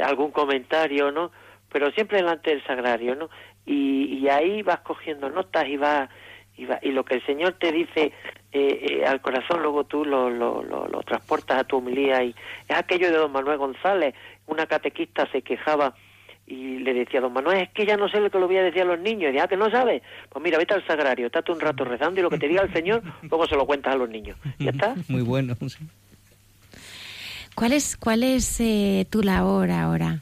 [0.00, 1.32] algún comentario, ¿no?
[1.74, 3.28] Pero siempre delante del sagrario, ¿no?
[3.66, 6.08] Y, y ahí vas cogiendo notas y vas
[6.56, 8.12] y, va, y lo que el Señor te dice
[8.52, 12.22] eh, eh, al corazón, luego tú lo, lo, lo, lo, transportas a tu humilía.
[12.22, 12.32] Y
[12.68, 14.14] es aquello de don Manuel González,
[14.46, 15.96] una catequista se quejaba
[16.46, 18.58] y le decía a don Manuel, es que ya no sé lo que lo voy
[18.58, 19.22] a decir a los niños.
[19.22, 20.00] Y decía, ah, que no sabes.
[20.28, 22.72] Pues mira, vete al sagrario, estate un rato rezando y lo que te diga el
[22.72, 24.38] Señor, luego se lo cuentas a los niños.
[24.60, 24.94] ¿Ya está?
[25.08, 25.56] Muy bueno.
[25.66, 25.84] Sí.
[27.56, 30.20] ¿Cuál es, cuál es eh, tu labor ahora?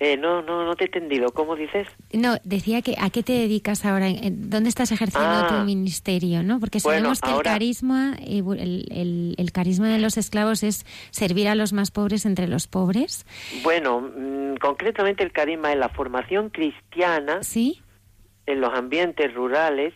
[0.00, 1.32] Eh, no, no, no te he entendido.
[1.32, 1.88] ¿Cómo dices?
[2.12, 5.46] No, decía que a qué te dedicas ahora, ¿dónde estás ejerciendo Ah.
[5.48, 6.44] tu ministerio?
[6.44, 6.60] ¿no?
[6.60, 10.86] Porque Bueno, sabemos que el carisma, eh, el, el- el carisma de los esclavos es
[11.10, 13.26] servir a los más pobres entre los pobres.
[13.64, 17.82] Bueno, mm, concretamente el carisma es la formación cristiana ¿Sí?
[18.46, 19.94] en los ambientes rurales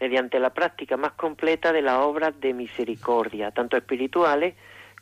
[0.00, 4.54] mediante la práctica más completa de las obras de misericordia, tanto espirituales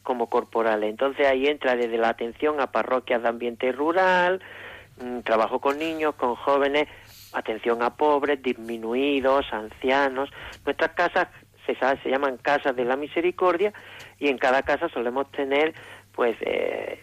[0.03, 0.91] como corporales.
[0.91, 4.41] Entonces ahí entra desde la atención a parroquias de ambiente rural,
[5.03, 6.89] mm, trabajo con niños, con jóvenes,
[7.33, 10.31] atención a pobres, disminuidos, ancianos.
[10.65, 11.29] Nuestras casas
[11.67, 13.73] se, sabe- se llaman casas de la misericordia
[14.19, 15.75] y en cada casa solemos tener
[16.13, 17.01] pues eh,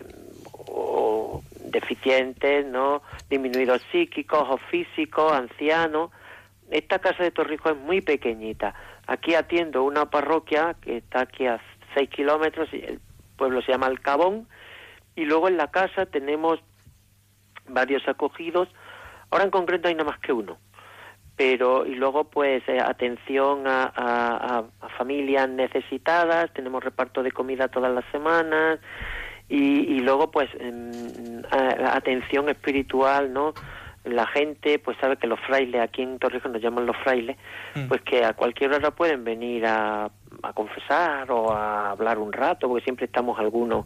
[1.66, 3.02] deficientes, ¿no?
[3.30, 6.12] disminuidos psíquicos o físicos, ancianos.
[6.70, 8.74] Esta casa de Torrijos es muy pequeñita.
[9.08, 11.60] Aquí atiendo una parroquia que está aquí a
[11.98, 13.00] 6 kilómetros, y el
[13.36, 14.48] pueblo se llama Alcabón,
[15.16, 16.60] y luego en la casa tenemos
[17.68, 18.70] varios acogidos.
[19.32, 20.60] Ahora en concreto hay no más que uno.
[21.36, 27.68] Pero, y luego pues eh, atención a, a, a- familias necesitadas, tenemos reparto de comida
[27.68, 28.80] todas las semanas,
[29.50, 30.50] y, y luego pues
[31.52, 33.56] a- atención espiritual, ¿no?
[34.10, 37.38] La gente pues sabe que los frailes, aquí en Torrijos nos llaman los frailes,
[37.88, 40.10] pues que a cualquier hora pueden venir a,
[40.43, 43.86] a confesar o a hablar un rato, porque siempre estamos algunos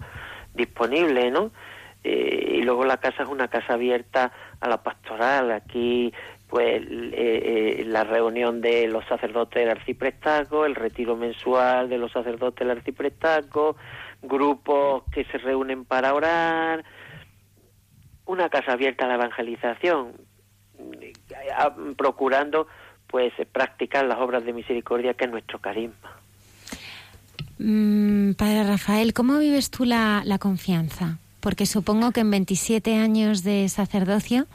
[0.53, 1.51] disponibles, ¿no?
[2.03, 5.51] Eh, y luego la casa es una casa abierta a la pastoral.
[5.51, 6.13] Aquí,
[6.49, 12.11] pues, eh, eh, la reunión de los sacerdotes del arciprestazgo, el retiro mensual de los
[12.11, 13.75] sacerdotes del arciprestazgo,
[14.21, 16.83] grupos que se reúnen para orar,
[18.31, 20.13] una casa abierta a la evangelización,
[21.97, 22.67] procurando,
[23.07, 26.17] pues, practicar las obras de misericordia que es nuestro carisma.
[27.59, 31.17] Mm, padre Rafael, ¿cómo vives tú la, la confianza?
[31.41, 34.47] Porque supongo que en 27 años de sacerdocio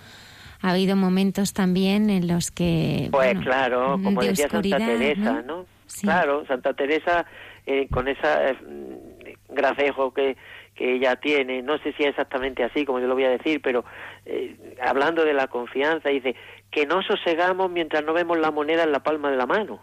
[0.62, 3.09] ha habido momentos también en los que...
[3.11, 5.43] Pues bueno, claro, como de decía Santa Teresa, ¿no?
[5.43, 5.67] ¿no?
[5.87, 6.07] Sí.
[6.07, 7.27] Claro, Santa Teresa
[7.67, 10.37] eh, con esa eh, mm, gracejo que,
[10.77, 13.61] que ella tiene, no sé si es exactamente así como yo lo voy a decir,
[13.62, 13.85] pero
[14.27, 16.37] eh, hablando de la confianza, dice
[16.71, 19.81] que no sosegamos mientras no vemos la moneda en la palma de la mano.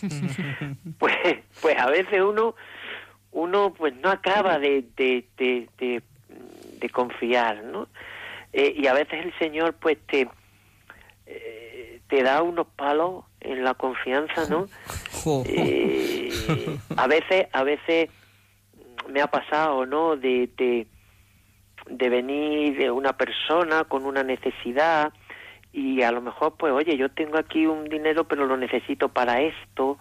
[0.98, 1.16] pues,
[1.60, 2.54] pues a veces uno,
[3.32, 6.02] uno pues no acaba de, de, de, de,
[6.78, 7.88] de confiar, ¿no?
[8.52, 10.28] Eh, y a veces el Señor pues te,
[11.26, 14.66] eh, te da unos palos en la confianza, ¿no?
[15.44, 16.30] Eh,
[16.96, 18.08] a veces, a veces
[19.08, 20.16] me ha pasado, ¿no?
[20.16, 20.86] De, de,
[21.88, 25.12] de venir una persona con una necesidad
[25.72, 29.40] y a lo mejor, pues, oye, yo tengo aquí un dinero, pero lo necesito para
[29.40, 29.98] esto.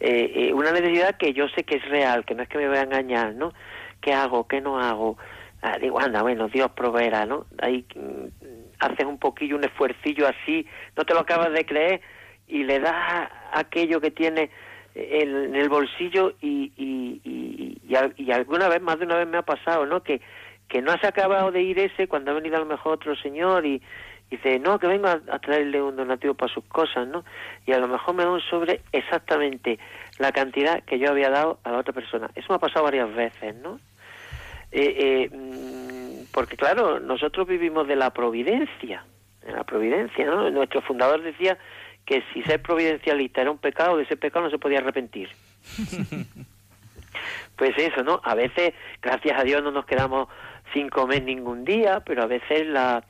[0.00, 2.68] Eh, eh, una necesidad que yo sé que es real, que no es que me
[2.68, 3.52] voy a engañar, ¿no?
[4.00, 4.48] ¿Qué hago?
[4.48, 5.16] ¿Qué no hago?
[5.60, 7.46] Ah, digo, anda, bueno, Dios proveerá, ¿no?
[7.60, 8.26] Hay, mm,
[8.80, 12.00] haces un poquillo, un esfuercillo así, no te lo acabas de creer
[12.48, 14.50] y le das aquello que tiene
[14.94, 17.41] en el bolsillo y, y, y,
[18.16, 20.02] y, alguna vez, más de una vez me ha pasado, ¿no?
[20.02, 20.20] Que,
[20.68, 23.66] que no has acabado de ir ese cuando ha venido a lo mejor otro señor
[23.66, 23.82] y,
[24.32, 27.24] dice, no, que venga a, traerle un donativo para sus cosas, ¿no?
[27.66, 29.78] Y a lo mejor me da un sobre exactamente
[30.18, 32.30] la cantidad que yo había dado a la otra persona.
[32.34, 33.78] Eso me ha pasado varias veces, ¿no?
[34.72, 39.04] Eh, eh, mm, porque claro, nosotros vivimos de la providencia,
[39.44, 40.50] de la providencia, ¿no?
[40.50, 41.58] Nuestro fundador decía
[42.06, 45.28] que si ser providencialista era un pecado, de ese pecado no se podía arrepentir.
[47.56, 48.20] pues eso, ¿no?
[48.24, 50.28] A veces, gracias a Dios, no nos quedamos
[50.72, 53.04] sin comer ningún día, pero a veces la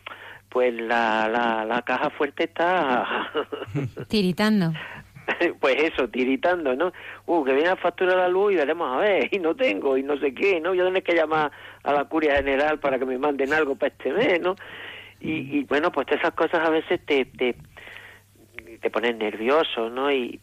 [0.48, 3.30] pues la, la, la caja fuerte está
[4.08, 4.72] tiritando.
[5.60, 6.92] pues eso, tiritando, ¿no?
[7.26, 10.02] Uh, que viene a facturar la luz y veremos a ver, y no tengo, y
[10.02, 10.74] no sé qué, ¿no?
[10.74, 11.50] Yo tengo que llamar
[11.82, 14.56] a la curia general para que me manden algo para este mes, ¿no?
[15.20, 17.56] Y, y bueno, pues esas cosas a veces te, te,
[18.80, 20.10] te ponen nervioso, ¿no?
[20.12, 20.40] Y,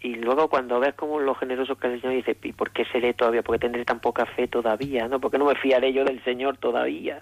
[0.00, 2.84] y luego cuando ves como lo generoso que es el Señor, dices, ¿y por qué
[2.86, 3.42] seré todavía?
[3.42, 5.08] ¿Por qué tendré tan poca fe todavía?
[5.08, 5.20] ¿No?
[5.20, 7.20] ¿Por qué no me fiaré yo del Señor todavía?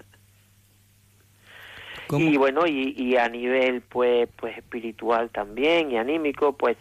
[2.09, 6.77] Y bueno, y, a nivel pues pues espiritual también y anímico, pues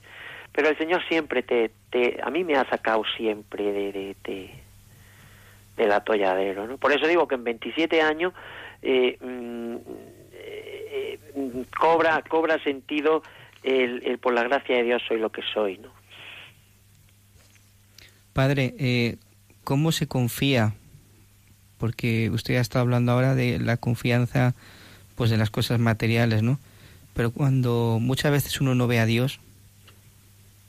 [0.53, 4.51] pero el Señor siempre te, te a mí me ha sacado siempre de, de, de
[5.77, 6.79] del atolladero, ¿no?
[6.79, 8.33] Por eso digo que en 27 años
[8.83, 9.77] eh, mm,
[10.33, 11.19] eh,
[11.77, 13.23] cobra cobra sentido
[13.67, 15.91] el, el, por la gracia de Dios soy lo que soy, ¿no?
[18.33, 19.17] Padre, eh,
[19.65, 20.75] ¿cómo se confía?
[21.79, 24.55] Porque usted ha estado hablando ahora de la confianza
[25.15, 26.59] pues de las cosas materiales, ¿no?
[27.15, 29.41] Pero cuando muchas veces uno no ve a Dios,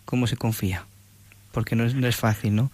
[0.06, 0.86] ¿cómo se confía?
[1.52, 2.72] Porque no es, no es fácil, ¿no?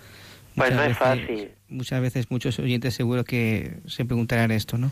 [0.55, 1.49] Pues no es fácil.
[1.73, 4.91] Muchas veces muchos oyentes seguro que se preguntarán esto, ¿no?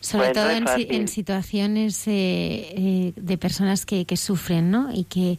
[0.00, 4.88] Sobre pues todo en, situaciones eh, eh, de personas que, que, sufren, ¿no?
[4.90, 5.38] Y que,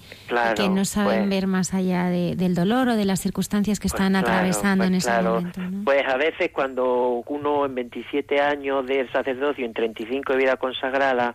[0.55, 3.93] que no saben pues ver más allá del dolor o de las circunstancias que pues
[3.93, 5.59] están atravesando en ese momento.
[5.83, 11.33] Pues a veces cuando uno en 27 años de sacerdocio, en 35 de vida consagrada,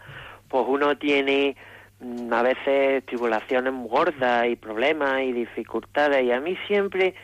[0.48, 1.56] pues uno tiene
[1.98, 6.24] mm, a veces tribulaciones gordas y problemas y dificultades.
[6.24, 7.14] Y a mí siempre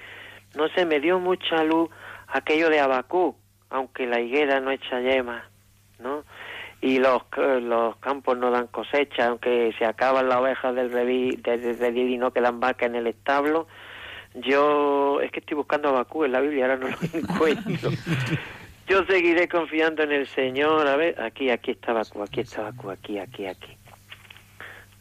[0.57, 1.89] no se me dio mucha luz
[2.29, 3.37] aquello de Abacú,
[3.71, 5.49] aunque la higuera no echa yema,
[5.99, 6.25] ¿no?
[6.81, 11.97] Y los, los campos no dan cosecha, aunque se acaban las ovejas del redil, del
[11.99, 13.67] y no quedan vacas en el establo.
[14.35, 17.91] Yo es que estoy buscando Abacú en la Biblia, ahora no lo encuentro.
[18.87, 20.87] Yo seguiré confiando en el Señor.
[20.87, 23.77] A ver, aquí, aquí está Abacú, aquí está Abacú, aquí, aquí, aquí.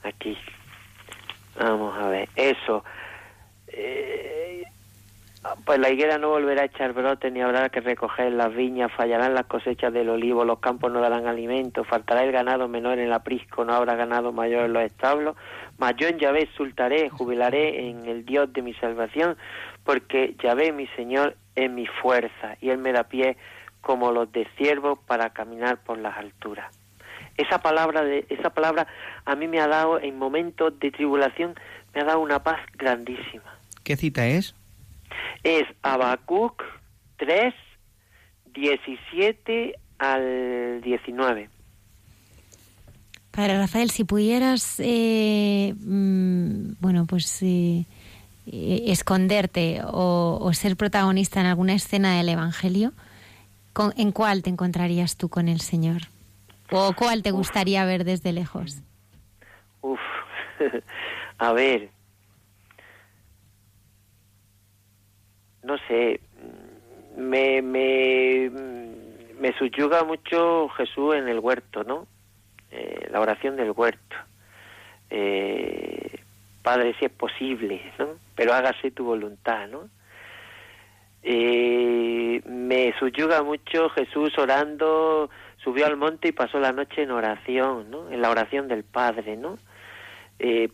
[0.03, 0.37] Aquí.
[1.59, 2.83] Vamos a ver, eso.
[3.67, 4.63] Eh,
[5.65, 9.33] pues la higuera no volverá a echar brotes, ni habrá que recoger las viñas, fallarán
[9.33, 13.13] las cosechas del olivo, los campos no darán alimento, faltará el ganado menor en el
[13.13, 15.35] aprisco, no habrá ganado mayor en los establos,
[15.77, 19.37] mas yo en Yahvé sultaré, jubilaré en el Dios de mi salvación,
[19.83, 23.37] porque Yahvé mi Señor es mi fuerza, y Él me da pie
[23.81, 26.75] como los de siervos para caminar por las alturas.
[27.37, 28.87] Esa palabra, de, esa palabra
[29.25, 31.53] a mí me ha dado, en momentos de tribulación,
[31.93, 33.55] me ha dado una paz grandísima.
[33.83, 34.55] ¿Qué cita es?
[35.43, 36.63] Es Habacuc
[37.17, 37.53] 3,
[38.53, 41.49] 17 al 19.
[43.31, 47.85] Para Rafael, si pudieras, eh, mm, bueno, pues eh,
[48.47, 52.93] eh, esconderte o, ser protagonista en alguna escena del Evangelio,
[53.97, 56.03] ¿en cuál te encontrarías tú con el Señor?
[56.71, 58.81] ¿O cuál te gustaría ver desde lejos?
[59.81, 59.99] Uf,
[61.37, 61.89] a ver,
[65.65, 66.19] no sé,
[67.17, 68.51] me, me,
[69.39, 72.07] me subyuga mucho Jesús en el huerto, ¿no?
[72.71, 74.15] Eh, la oración del huerto.
[75.09, 76.19] Eh,
[76.61, 78.09] Padre, si es posible, ¿no?
[78.35, 79.89] Pero hágase tu voluntad, ¿no?
[81.23, 85.31] Eh, me subyuga mucho Jesús orando,
[85.63, 88.11] subió al monte y pasó la noche en oración, ¿no?
[88.11, 89.57] En la oración del Padre, ¿no?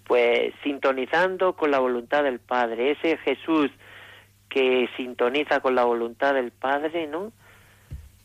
[0.05, 2.91] pues sintonizando con la voluntad del Padre.
[2.91, 3.69] Ese Jesús
[4.51, 7.31] que sintoniza con la voluntad del Padre, ¿no?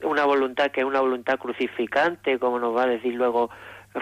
[0.03, 3.49] Una voluntad que es una voluntad crucificante, como nos va a decir luego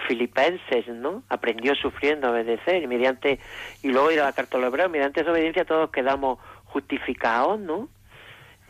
[0.07, 1.23] Filipenses, ¿no?
[1.29, 3.39] Aprendió sufriendo a obedecer y mediante
[3.83, 7.87] y luego ir a la carta de mediante esa obediencia todos quedamos justificados, ¿no?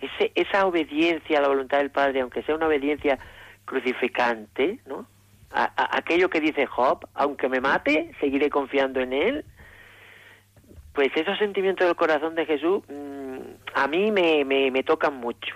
[0.02, 3.18] Ese, esa obediencia a la voluntad del Padre, aunque sea una obediencia
[3.64, 5.08] crucificante, ¿no?
[5.56, 9.46] aquello que dice Job, aunque me mate, seguiré confiando en él.
[10.94, 13.25] Pues esos sentimientos del corazón de Jesús mm,
[13.76, 15.54] a mí me, me, tocan mucho.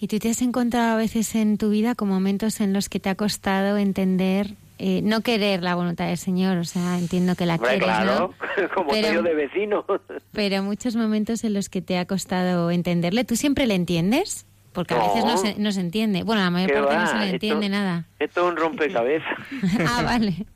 [0.00, 3.00] ¿Y tú te has encontrado a veces en tu vida con momentos en los que
[3.00, 6.58] te ha costado entender, eh, no querer la voluntad del Señor?
[6.58, 8.68] O sea, entiendo que la Hombre, quieres, claro, ¿no?
[8.74, 9.84] como Pero- de vecino.
[10.32, 14.46] Pero muchos momentos en los que te ha costado entenderle, ¿tú siempre le entiendes?
[14.72, 15.36] Porque a veces no No.
[15.38, 16.24] se, no se entiende.
[16.24, 18.06] Bueno, la mayor ¿Qué parte no se le Esto- entiende nada.
[18.18, 19.38] Esto es un rompecabezas.
[19.88, 20.46] ah, vale.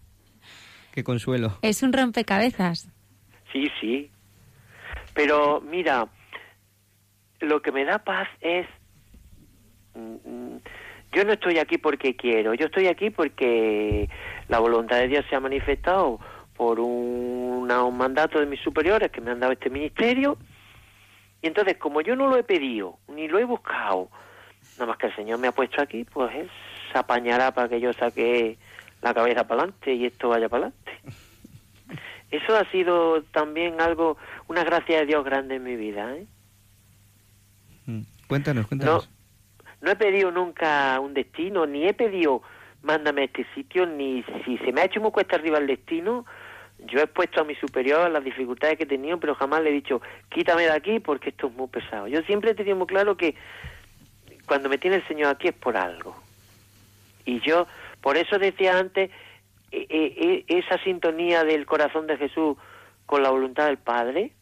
[0.92, 1.56] Qué consuelo.
[1.62, 2.88] Es un rompecabezas.
[3.52, 4.10] Sí, sí.
[5.18, 6.06] Pero mira,
[7.40, 8.68] lo que me da paz es...
[9.96, 10.60] mm, mm,
[11.10, 14.08] Yo no estoy aquí porque quiero, yo estoy aquí porque
[14.46, 16.20] la voluntad de Dios se ha manifestado
[16.56, 17.66] por un,
[17.96, 20.38] mandato de mis superiores que me han dado este ministerio.
[21.42, 24.10] Y entonces, como yo no lo he pedido, ni lo he buscado,
[24.74, 26.48] nada más que el Señor me ha puesto aquí, pues Él
[26.92, 28.56] se apañará para que yo saque
[29.02, 31.26] la cabeza para adelante y esto vaya para adelante.
[32.30, 34.16] Eso ha sido también algo,
[34.48, 36.16] una gracia de Dios grande en mi vida.
[36.16, 36.26] ¿eh?
[37.86, 38.02] Mm.
[38.26, 39.08] Cuéntanos, cuéntanos.
[39.80, 42.42] No he pedido nunca un destino, ni he pedido
[42.82, 46.26] mándame a este sitio, ni si se me ha hecho muy cuesta arriba el destino,
[46.78, 49.72] yo he puesto a mi superior las dificultades que he tenido, pero jamás le he
[49.72, 52.06] dicho, quítame de aquí porque esto es muy pesado.
[52.06, 53.34] Yo siempre he tenido muy claro que
[54.46, 56.16] cuando me tiene el Señor aquí es por algo.
[57.24, 57.66] Y yo,
[58.00, 59.10] por eso decía antes,
[59.70, 62.56] esa sintonía del corazón de Jesús
[63.06, 64.32] con la voluntad del Padre,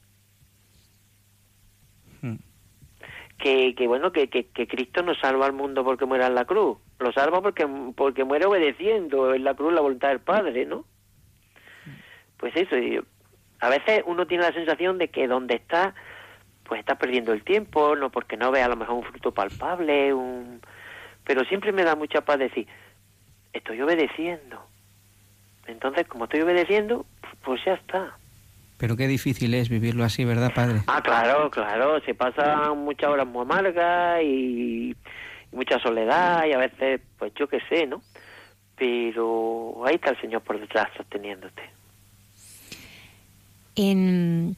[2.22, 2.36] Mm.
[3.38, 6.44] que, que bueno, que, que, que Cristo no salva al mundo porque muera en la
[6.44, 10.84] cruz, lo salva porque, porque muere obedeciendo en la cruz la voluntad del Padre, ¿no?
[12.38, 13.00] Pues eso, y
[13.60, 15.94] a veces uno tiene la sensación de que donde está,
[16.64, 20.12] pues está perdiendo el tiempo, no porque no ve a lo mejor un fruto palpable,
[20.12, 20.60] un...
[21.24, 22.66] pero siempre me da mucha paz decir,
[23.52, 24.66] estoy obedeciendo.
[25.68, 27.06] Entonces, como estoy obedeciendo,
[27.44, 28.16] pues ya está.
[28.78, 30.82] Pero qué difícil es vivirlo así, ¿verdad, padre?
[30.86, 36.58] Ah, claro, claro, se pasan muchas horas muy amargas y, y mucha soledad y a
[36.58, 38.02] veces, pues yo qué sé, ¿no?
[38.76, 41.62] Pero ahí está el Señor por detrás sosteniéndote.
[43.76, 44.56] En,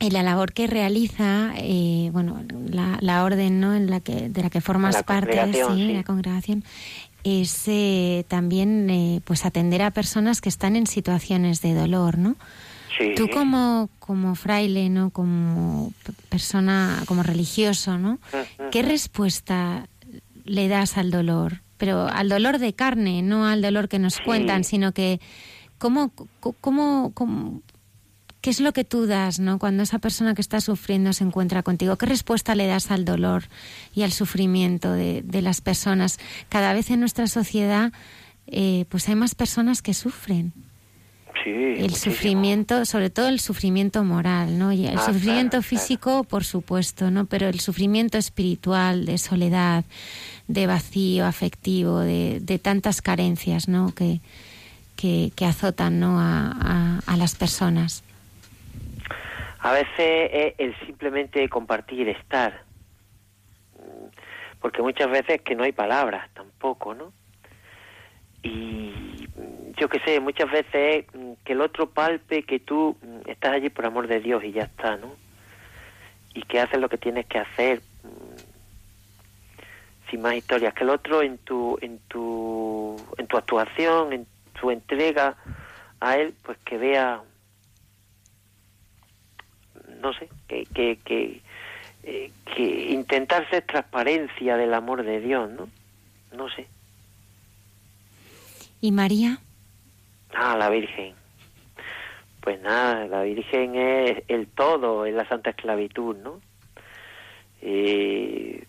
[0.00, 3.74] en la labor que realiza, eh, bueno, la, la orden ¿no?
[3.74, 5.92] en la que, de la que formas La parte, sí, sí.
[5.94, 6.62] la congregación,
[7.24, 12.36] es eh, también eh, pues atender a personas que están en situaciones de dolor, ¿no?
[12.96, 13.14] Sí.
[13.16, 15.10] Tú como, como fraile, ¿no?
[15.10, 15.92] Como
[16.28, 18.18] persona, como religioso, ¿no?
[18.72, 19.88] ¿Qué respuesta
[20.44, 21.60] le das al dolor?
[21.76, 24.22] Pero al dolor de carne, no al dolor que nos Sí.
[24.24, 25.20] cuentan, sino que
[25.78, 26.10] cómo,
[26.60, 27.62] cómo-
[28.48, 29.58] qué es lo que tú das, ¿no?
[29.58, 33.44] Cuando esa persona que está sufriendo se encuentra contigo, ¿qué respuesta le das al dolor
[33.94, 36.18] y al sufrimiento de, de las personas?
[36.48, 37.92] Cada vez en nuestra sociedad,
[38.46, 40.54] eh, pues hay más personas que sufren
[41.44, 42.14] Sí, el muchísimo.
[42.14, 44.72] sufrimiento, sobre todo el sufrimiento moral, ¿no?
[44.72, 47.26] Y el Ah, sufrimiento claro, físico, por supuesto, ¿no?
[47.26, 49.84] Pero el sufrimiento espiritual, de soledad,
[50.48, 53.94] de vacío afectivo, de, de tantas carencias, ¿no?
[53.94, 54.22] Que,
[54.96, 56.18] que, que azotan, ¿no?
[56.18, 58.04] A, a, a las personas.
[59.60, 62.62] A veces es el simplemente compartir, estar.
[64.60, 67.12] Porque muchas veces que no hay palabras tampoco, ¿no?
[68.42, 69.28] Y
[69.76, 72.96] yo qué sé, muchas veces es que el otro palpe que tú
[73.26, 75.14] estás allí por amor de Dios y ya está, ¿no?
[76.34, 77.80] Y que haces lo que tienes que hacer
[80.10, 80.74] sin más historias.
[80.74, 84.26] Que el otro en tu, en tu, en tu actuación, en
[84.60, 85.36] tu entrega
[86.00, 87.22] a él, pues que vea
[90.00, 91.40] no sé, que, que, que,
[92.04, 95.68] eh, que intentar ser transparencia del amor de Dios, ¿no?
[96.36, 96.66] No sé.
[98.80, 99.38] ¿Y María?
[100.34, 101.14] Ah, la Virgen.
[102.40, 106.40] Pues nada, la Virgen es el todo en la Santa Esclavitud, ¿no?
[107.60, 108.60] Y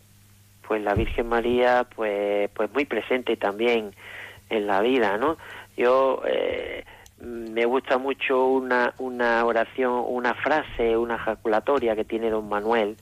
[0.68, 3.94] pues la Virgen María, pues, pues muy presente también
[4.50, 5.38] en la vida, ¿no?
[5.78, 6.84] Yo eh,
[7.22, 12.98] me gusta mucho una, una oración, una frase, una ejaculatoria que tiene don Manuel,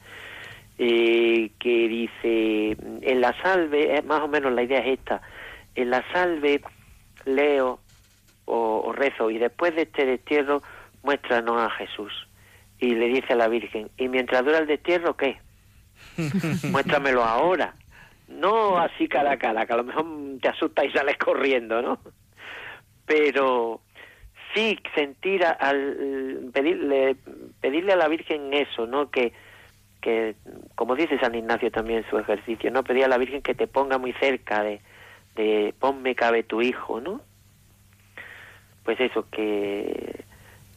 [0.78, 5.22] eh, que dice, en la salve, más o menos la idea es esta,
[5.76, 6.62] en la salve
[7.26, 7.80] leo
[8.46, 10.62] o, o rezo y después de este destierro
[11.04, 12.12] muéstranos a Jesús.
[12.80, 15.40] Y le dice a la Virgen, ¿y mientras dura el destierro qué?
[16.72, 17.74] Muéstramelo ahora.
[18.28, 20.06] No así cara a cara, que a lo mejor
[20.42, 22.00] te asustas y sales corriendo, ¿no?
[23.06, 23.80] Pero
[24.54, 27.16] sí sentir a- al pedirle,
[27.62, 29.10] pedirle a la Virgen eso, ¿no?
[29.12, 29.34] Que,
[30.02, 30.36] que,
[30.76, 32.84] como dice San Ignacio también en su ejercicio, ¿no?
[32.84, 34.80] Pedir a la Virgen que te ponga muy cerca de,
[35.36, 37.22] de ponme cabe tu hijo, ¿no?
[38.84, 40.24] Pues eso, que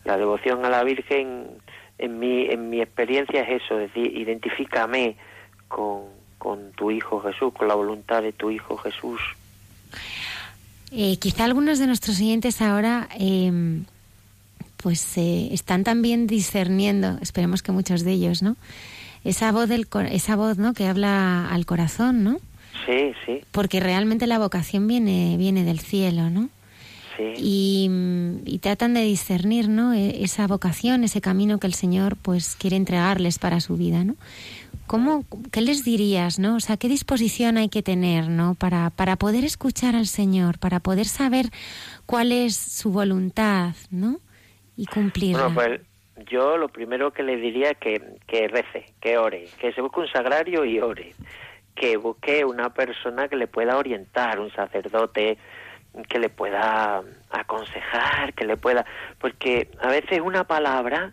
[0.04, 1.46] la devoción a la Virgen
[1.98, 5.16] en mi, en mi experiencia es eso, es decir, identifícame
[5.68, 6.06] con,
[6.38, 9.20] con tu Hijo Jesús, con la voluntad de tu Hijo Jesús.
[10.92, 13.84] Eh, quizá algunos de nuestros oyentes ahora em,
[14.76, 18.56] pues eh, están también discerniendo, esperemos que muchos de ellos, ¿no?
[19.24, 20.72] Esa voz, del, esa voz ¿no?
[20.72, 22.38] que habla al corazón, ¿no?
[22.86, 23.40] Sí, sí.
[23.52, 26.48] Porque realmente la vocación viene, viene del cielo, ¿no?
[27.16, 27.34] Sí.
[28.46, 29.92] Y, tratan de discernir, ¿no?
[29.92, 34.16] E, esa vocación, ese camino que el Señor, pues, quiere entregarles para su vida, ¿no?
[34.90, 36.56] ¿Cómo, ¿Qué les dirías, no?
[36.56, 38.56] O sea, ¿qué disposición hay que tener, no?
[38.56, 41.46] Para, para poder escuchar al Señor, para poder saber
[42.06, 44.16] cuál es su voluntad, ¿no?
[44.76, 45.50] Y cumplirla.
[45.54, 45.80] Pues
[46.28, 50.00] yo lo primero que le diría es que, que rece, que ore, que se busque
[50.00, 51.14] un sagrario y ore,
[51.76, 55.38] que busque una persona que le pueda orientar, un sacerdote
[56.08, 58.84] que le pueda aconsejar, que le pueda...
[59.20, 61.12] Porque a veces una palabra,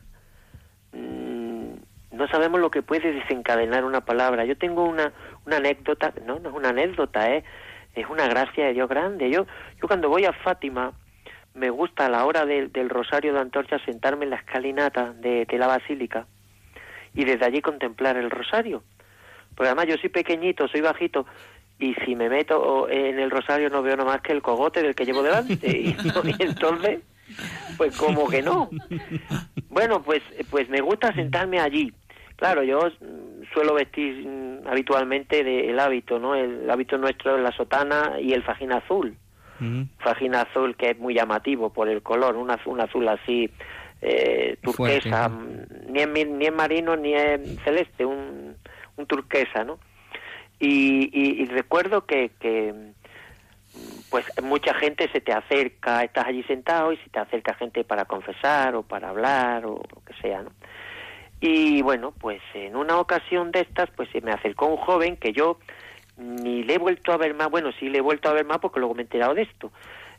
[2.18, 4.46] no sabemos lo que puede desencadenar una palabra.
[4.46, 5.14] Yo tengo una,
[5.46, 7.44] una anécdota, no, no es una anécdota, ¿eh?
[7.96, 9.30] es una gracia de Dios grande.
[9.30, 9.46] Yo,
[9.82, 10.94] yo cuando voy a Fátima,
[11.58, 15.68] me gusta a la hora del rosario de antorcha sentarme en la escalinata de, la
[15.68, 16.28] basílica
[17.14, 18.84] y desde allí contemplar el rosario.
[19.56, 21.26] Porque además yo soy pequeñito, soy bajito
[21.80, 24.94] y si me meto en el rosario no veo nada más que el cogote del
[24.94, 25.96] que llevo delante y,
[26.40, 27.02] entonces
[27.76, 28.70] pues como que no.
[29.70, 31.92] Bueno, pues pues me gusta sentarme allí.
[32.38, 32.80] Claro, yo
[33.54, 36.34] suelo vestir mm, habitualmente el hábito, ¿no?
[36.36, 39.18] El hábito nuestro es la sotana y el fajín azul
[40.00, 43.50] fajín azul que es muy llamativo por el color, un azul, azul así
[44.02, 45.32] eh, turquesa,
[45.88, 48.56] ni, en, ni en marino ni en celeste, un,
[48.96, 49.80] un turquesa, ¿no?
[50.60, 52.74] Y, y, recuerdo que, que
[54.10, 58.06] pues mucha gente se te acerca, estás allí sentado y se te acerca gente para
[58.06, 60.50] confesar o para hablar o lo que sea, ¿no?
[61.40, 65.34] Y bueno, pues en una ocasión de estas, pues se me acercó un joven que
[65.34, 65.60] yo
[66.18, 68.58] ni le he vuelto a ver más, bueno, sí le he vuelto a ver más
[68.58, 69.72] porque luego me he enterado de esto.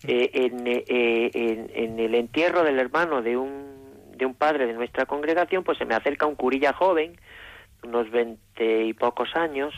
[0.05, 5.07] Eh, eh, en, en, el entierro del hermano de un, de un padre de nuestra
[5.07, 7.19] congregación, pues se me acerca un curilla joven,
[7.83, 9.75] unos veinte y pocos años,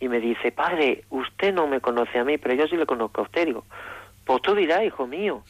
[0.00, 3.20] y me dice, padre, usted no me conoce a mí, pero yo sí le conozco
[3.20, 3.46] a usted.
[3.46, 3.64] Digo,
[4.24, 5.42] pues tú dirás, hijo mío.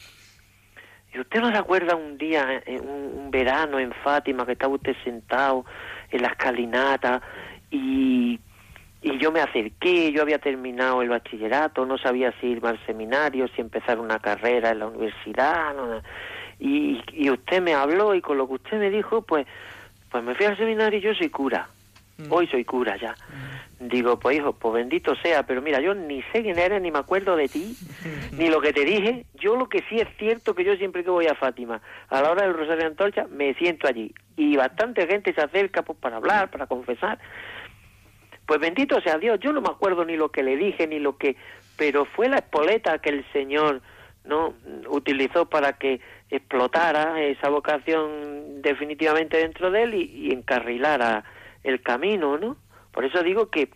[1.13, 4.95] ¿Y usted no se acuerda un día, un, un verano en Fátima, que estaba usted
[5.03, 5.65] sentado
[6.11, 7.21] en la escalinata
[7.71, 8.39] y
[9.01, 13.47] y yo me acerqué, yo había terminado el bachillerato, no sabía si irme al seminario,
[13.55, 15.73] si empezar una carrera en la universidad,
[16.59, 19.47] y, y usted me habló y con lo que usted me dijo, pues,
[20.11, 21.69] pues me fui al seminario y yo soy cura.
[22.19, 22.31] Mm.
[22.31, 23.15] Hoy soy cura ya.
[23.79, 23.87] Mm.
[23.87, 26.99] Digo, pues hijo, pues bendito sea, pero mira, yo ni sé quién eres, ni me
[26.99, 27.75] acuerdo de ti,
[28.33, 29.25] ni lo que te dije.
[29.35, 32.31] Yo lo que sí es cierto que yo siempre que voy a Fátima, a la
[32.31, 34.13] hora del Rosario de Antorcha, me siento allí.
[34.35, 37.19] Y bastante gente se acerca pues, para hablar, para confesar.
[38.45, 41.17] Pues bendito sea Dios, yo no me acuerdo ni lo que le dije ni lo
[41.17, 41.35] que,
[41.77, 43.81] pero fue la espoleta que el Señor
[44.25, 44.53] no
[44.89, 51.23] utilizó para que explotara esa vocación definitivamente dentro de él y, encarrilara
[51.63, 52.57] el camino, ¿no?
[52.91, 53.69] Por eso digo que,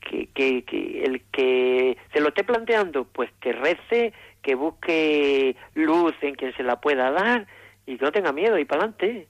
[0.00, 6.34] que, que, el que se lo esté planteando, pues que rece, que busque luz en
[6.34, 7.46] quien se la pueda dar
[7.86, 9.28] y que no tenga miedo y para adelante.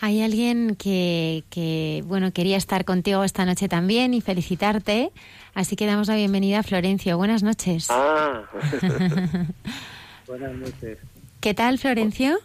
[0.00, 5.10] Hay alguien que, que, bueno, quería estar contigo esta noche también y felicitarte.
[5.54, 7.16] Así que damos la bienvenida a Florencio.
[7.18, 7.88] Buenas noches.
[7.90, 8.44] Ah.
[10.26, 10.98] Buenas noches.
[11.40, 12.38] ¿Qué tal, Florencio?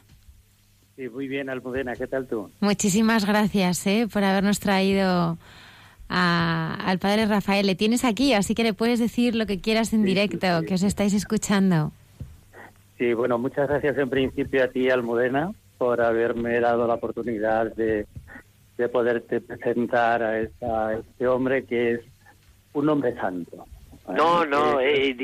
[0.96, 1.96] Sí, muy bien, Almudena.
[1.96, 2.52] ¿Qué tal tú?
[2.60, 4.08] Muchísimas gracias ¿eh?
[4.12, 5.38] por habernos traído
[6.08, 7.66] al padre Rafael.
[7.66, 10.84] Le tienes aquí, así que le puedes decir lo que quieras en directo, que os
[10.84, 11.92] estáis escuchando.
[12.98, 18.06] Sí, bueno, muchas gracias en principio a ti, Almudena, por haberme dado la oportunidad de,
[18.78, 22.02] de poderte presentar a, este hombre que es
[22.74, 23.66] un hombre santo.
[24.08, 25.16] No, no, eh,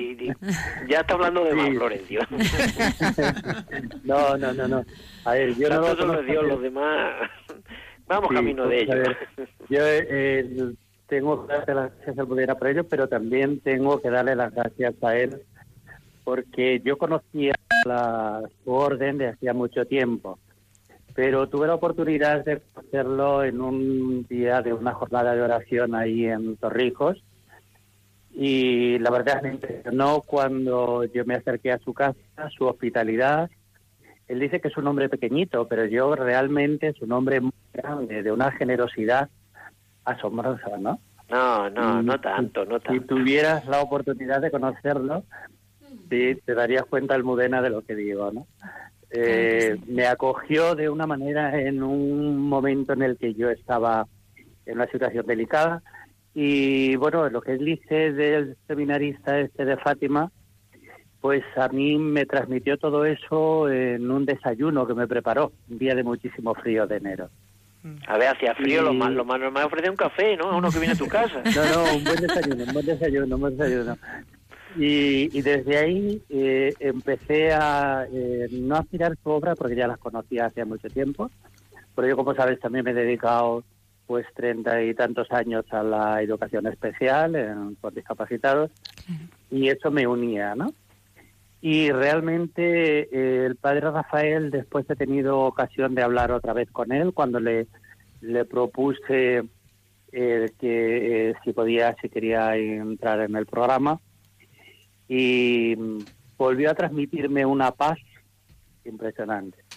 [0.88, 2.22] ya está hablando de más, Florencio.
[4.04, 4.86] no, no, no, no.
[5.26, 7.30] A ver, yo no lo Dios, los demás
[8.08, 9.08] vamos camino de ellos.
[9.70, 10.74] yo eh,
[11.08, 14.54] tengo que darle las gracias al poder por ello, pero también tengo que darle las
[14.54, 15.42] gracias a él
[16.24, 17.54] porque yo conocía
[17.86, 20.40] la, su orden de hacía mucho tiempo
[21.16, 26.26] pero tuve la oportunidad de hacerlo en un día de una jornada de oración ahí
[26.26, 27.22] en Torrijos
[28.42, 32.16] y la verdad me impresionó cuando yo me acerqué a su casa,
[32.58, 33.50] su hospitalidad.
[34.30, 38.24] Él dice que es un hombre pequeñito, pero yo realmente es un hombre muy grande,
[38.24, 39.28] de una generosidad
[40.06, 41.02] asombrosa, ¿no?
[41.30, 42.94] No, no, no tanto, no tanto.
[42.94, 45.26] Si tuvieras la oportunidad de conocerlo,
[46.10, 48.48] sí, te darías cuenta, Almudena, de lo que digo, ¿no?
[49.12, 54.08] Eh, me acogió de una manera en un momento en el que yo estaba
[54.66, 55.84] en una situación delicada
[56.42, 60.32] Y bueno, lo que dice del seminarista este de Fátima,
[61.20, 65.96] pues a mí me transmitió todo eso en un desayuno que me preparó, un día
[65.96, 67.30] de muchísimo frío de enero.
[68.08, 70.46] A ver, hacía frío, lo, más, lo más normal es ofrecer un café, ¿no?
[70.46, 71.44] A uno que viene a tu casa.
[71.44, 73.98] No, no, un buen desayuno, un buen desayuno, un buen desayuno.
[74.78, 79.88] Y, y desde ahí eh, empecé a eh, no a mirar su obra porque ya
[79.88, 81.30] las conocía hace mucho tiempo,
[81.94, 83.66] pero yo como sabes también me he dedicado
[84.10, 88.72] pues treinta y tantos años a la educación especial en, por discapacitados
[89.52, 90.74] y eso me unía, ¿no?
[91.62, 96.92] Y realmente eh, el padre Rafael, después he tenido ocasión de hablar otra vez con
[96.92, 97.68] él cuando le,
[98.22, 99.44] le propuse
[100.12, 104.00] eh, que eh, si podía, si quería entrar en el programa.
[105.08, 106.00] Y mm,
[106.36, 108.00] volvió a transmitirme una paz
[108.86, 109.69] impresionante.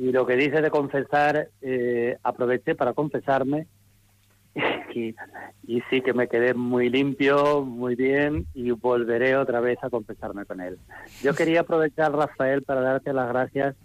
[0.00, 3.66] Y lo que dice de confesar, eh, aproveché para confesarme
[4.94, 5.14] y,
[5.66, 10.46] y sí que me quedé muy limpio, muy bien y volveré otra vez a confesarme
[10.46, 10.78] con él.
[11.22, 13.76] Yo quería aprovechar, Rafael, para darte las gracias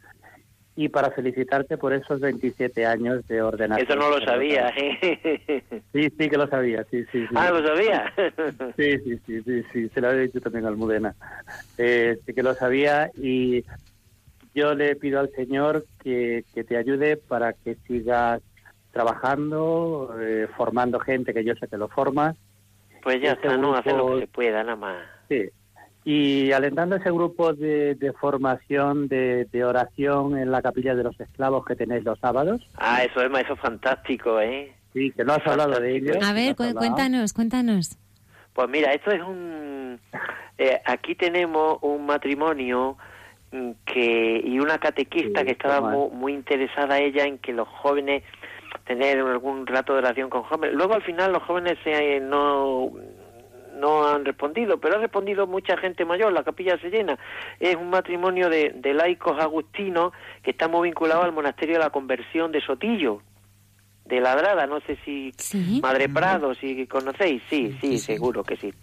[0.78, 3.86] y para felicitarte por esos 27 años de ordenación.
[3.86, 4.70] Eso no lo sabía.
[4.70, 5.63] ¿eh?
[5.91, 7.28] Sí, sí que lo sabía, sí, sí.
[7.28, 7.36] sí.
[7.36, 8.13] Ah, ¿lo sabía?
[8.78, 11.13] Sí, sí, sí, sí, sí, se lo había dicho también a Almudena.
[11.78, 13.66] Eh, sí que lo sabía y
[14.56, 18.41] yo le pido al Señor que, que te ayude para que sigas
[18.91, 22.36] trabajando, eh, formando gente que yo sé que lo formas.
[23.03, 25.03] Pues ya Ese está, no, hacer lo que se pueda, nada más.
[25.30, 25.49] Sí.
[26.06, 31.20] Y alentando ese grupo de, de formación, de, de oración en la capilla de los
[31.20, 32.62] esclavos que tenéis los sábados.
[32.76, 34.74] Ah, eso es, eso es fantástico, ¿eh?
[34.93, 36.14] Sí, que no has hablado de ello.
[36.24, 36.78] A ver, no cu- has hablado.
[36.80, 37.97] cuéntanos, cuéntanos.
[38.53, 39.99] Pues mira, esto es un...
[40.58, 42.97] eh, aquí tenemos un matrimonio
[43.86, 48.24] que y una catequista Sí, que estaba muy, muy interesada ella en que los jóvenes
[48.86, 50.76] tener algún rato de oración con jóvenes.
[50.76, 52.91] Luego al final los jóvenes se, no
[53.76, 57.20] no han respondido, pero ha respondido mucha gente mayor, la capilla se llena.
[57.60, 61.89] Es un matrimonio de, de laicos agustinos que está muy vinculado al monasterio de la
[61.89, 63.22] conversión de Sotillo,
[64.06, 65.80] de Ladrada, no sé si Sí.
[65.82, 68.74] Madre Prado, si conocéis, sí, sí, seguro que sí.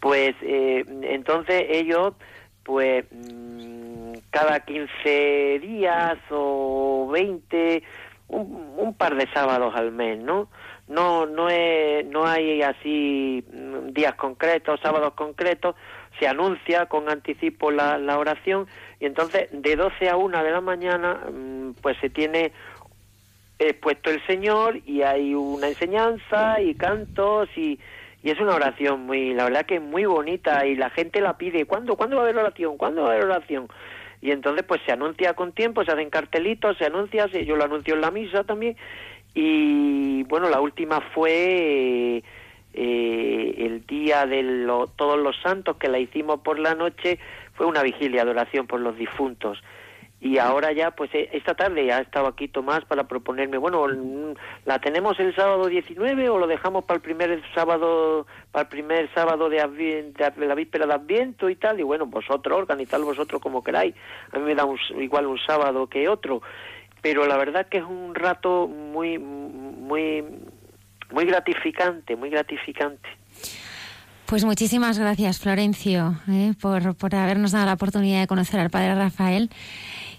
[0.00, 2.14] Pues eh, entonces ellos,
[2.62, 3.85] pues mm,
[4.30, 7.82] cada 15 días o 20,
[8.28, 10.48] un, par de sábados al mes, ¿no?
[10.88, 13.44] No, no, es, no hay así
[13.90, 15.74] días concretos, sábados concretos,
[16.18, 18.66] se anuncia con anticipo la, la oración
[19.00, 22.52] y entonces de 12 a 1 de la mañana mm, pues se tiene
[23.58, 27.78] expuesto el Señor y hay una enseñanza y cantos y,
[28.22, 31.36] y es una oración muy, la verdad que es muy bonita y la gente la
[31.36, 32.76] pide, ¿cuándo, ¿cuándo va a haber oración?
[32.76, 33.68] ¿Cuándo va a haber oración?
[34.26, 37.62] Y entonces pues se anuncia con tiempo, se hacen cartelitos, se anuncia, se- yo lo
[37.62, 38.76] anuncio en la misa también
[39.34, 42.24] y bueno, la última fue
[42.74, 47.20] eh, el día de lo- todos los santos que la hicimos por la noche,
[47.54, 49.62] fue una vigilia de oración por los difuntos.
[50.18, 53.86] Y ahora ya, pues eh, esta tarde ya ha estado aquí Tomás para proponerme, bueno,
[54.64, 59.12] ¿la tenemos el sábado 19 o lo dejamos para el primer sábado, para el primer
[59.12, 61.78] sábado de, de la víspera de Adviento y tal?
[61.80, 63.94] Y bueno, vosotros, organizad vosotros como queráis.
[64.32, 66.40] A mí me da un igual un sábado que otro.
[67.02, 70.24] Pero la verdad que es un rato muy, muy,
[71.12, 73.08] muy gratificante, muy gratificante.
[74.26, 78.96] Pues muchísimas gracias, Florencio, eh, por, por habernos dado la oportunidad de conocer al Padre
[78.96, 79.50] Rafael.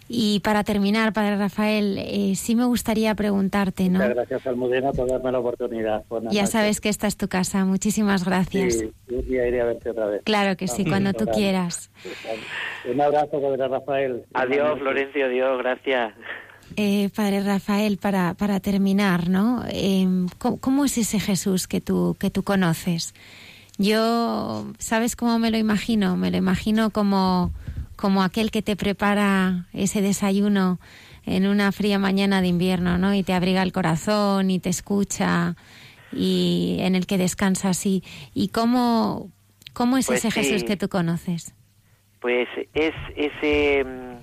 [0.10, 4.00] Y para terminar, Padre Rafael, eh, sí me gustaría preguntarte, ¿no?
[4.00, 6.04] Muchas gracias, Almudena, por darme la oportunidad.
[6.10, 6.52] Buenas Ya noches.
[6.52, 7.66] sabes que esta es tu casa.
[7.66, 8.76] Muchísimas gracias.
[8.76, 10.22] Sí, un día iré a verte otra vez.
[10.24, 11.92] Claro que sí, cuando tú quieras.
[12.90, 14.24] Un abrazo, Padre Rafael.
[14.34, 16.14] Adiós, Florencio, adiós, gracias.
[16.76, 19.64] Eh, padre Rafael, para, para terminar, ¿no?
[19.70, 20.06] Eh,
[20.38, 23.14] ¿cómo, cómo es ese Jesús que tú, que tú conoces?
[23.78, 26.18] Yo, ¿sabes cómo me lo imagino?
[26.18, 27.52] Me lo imagino como,
[27.98, 30.80] como aquel que te prepara ese desayuno
[31.26, 33.14] en una fría mañana de invierno, ¿no?
[33.14, 35.56] Y te abriga el corazón y te escucha
[36.14, 37.86] y en el que descansas.
[37.86, 39.30] Y, y cómo,
[39.74, 40.40] cómo es Pues ese sí.
[40.40, 41.54] Jesús que tú conoces?
[42.22, 44.18] Pues es ese mm,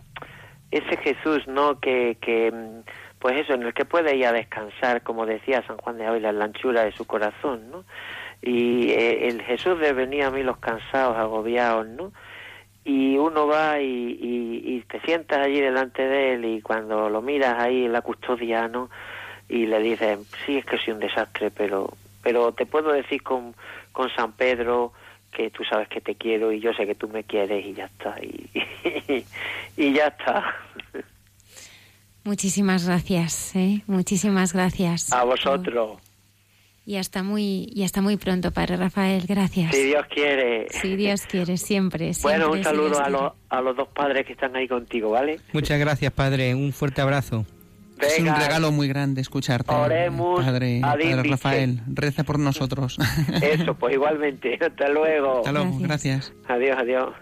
[0.70, 1.78] ese Jesús, ¿no?
[1.78, 2.82] Que, que mm,
[3.20, 6.30] pues eso, en el que puede ir a descansar, como decía San Juan de Ávila,
[6.30, 7.84] en la anchura de su corazón, ¿no?
[8.42, 12.12] Y eh, el Jesús de venir a mí los cansados, agobiados, ¿no?
[12.84, 17.22] Y uno va y, y, y te sientas allí delante de él y cuando lo
[17.22, 18.90] miras ahí en la custodia, ¿no?
[19.48, 21.90] Y le dices, sí, es que soy un desastre, pero
[22.24, 23.54] pero te puedo decir con,
[23.92, 24.92] con San Pedro
[25.30, 27.84] que tú sabes que te quiero y yo sé que tú me quieres y ya
[27.84, 28.16] está.
[28.22, 28.50] Y,
[29.76, 30.56] y ya está.
[32.24, 33.82] Muchísimas gracias, ¿eh?
[33.86, 35.12] Muchísimas gracias.
[35.12, 35.98] A vosotros.
[36.86, 39.24] Y hasta muy, y hasta muy pronto, Padre Rafael.
[39.26, 39.74] Gracias.
[39.74, 40.66] Si Dios quiere.
[40.70, 42.12] Si Dios quiere, siempre.
[42.22, 44.68] bueno, un siempre, si saludo Dios a, los, a los dos padres que están ahí
[44.68, 45.40] contigo, ¿vale?
[45.52, 46.54] Muchas gracias, Padre.
[46.54, 47.46] Un fuerte abrazo.
[48.00, 48.38] Es un Venga.
[48.38, 51.22] regalo muy grande escucharte, Oremos Padre, ad Padre.
[51.22, 51.80] Rafael.
[51.86, 52.98] Reza por nosotros.
[53.40, 54.58] Eso, pues igualmente.
[54.60, 55.38] Hasta luego.
[55.38, 56.32] Hasta luego, gracias.
[56.48, 57.14] Adiós, adiós.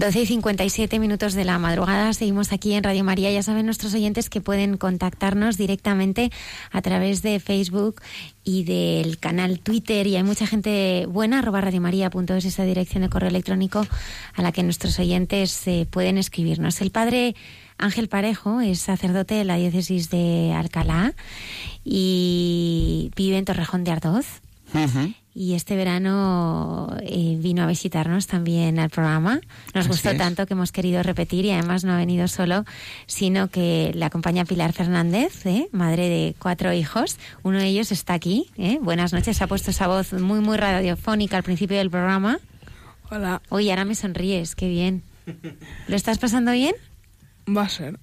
[0.00, 2.14] Doce y 57 minutos de la madrugada.
[2.14, 3.30] Seguimos aquí en Radio María.
[3.30, 6.32] Ya saben nuestros oyentes que pueden contactarnos directamente
[6.72, 8.00] a través de Facebook
[8.42, 10.06] y del canal Twitter.
[10.06, 13.86] Y hay mucha gente buena, arroba radiomaria.es, esa dirección de correo electrónico
[14.32, 16.80] a la que nuestros oyentes eh, pueden escribirnos.
[16.80, 17.36] El padre
[17.76, 21.12] Ángel Parejo es sacerdote de la diócesis de Alcalá
[21.84, 24.40] y vive en Torrejón de Ardoz.
[24.72, 25.12] Ujú.
[25.40, 29.40] Y este verano eh, vino a visitarnos también al programa.
[29.74, 30.18] Nos Así gustó es.
[30.18, 32.66] tanto que hemos querido repetir y además no ha venido solo,
[33.06, 35.66] sino que le acompaña Pilar Fernández, ¿eh?
[35.72, 37.16] madre de cuatro hijos.
[37.42, 38.50] Uno de ellos está aquí.
[38.58, 38.78] ¿eh?
[38.82, 39.40] Buenas noches.
[39.40, 42.38] Ha puesto esa voz muy, muy radiofónica al principio del programa.
[43.10, 44.54] Hola, Oye, ahora me sonríes.
[44.54, 45.02] Qué bien.
[45.88, 46.74] ¿Lo estás pasando bien?
[47.48, 47.98] va a ser.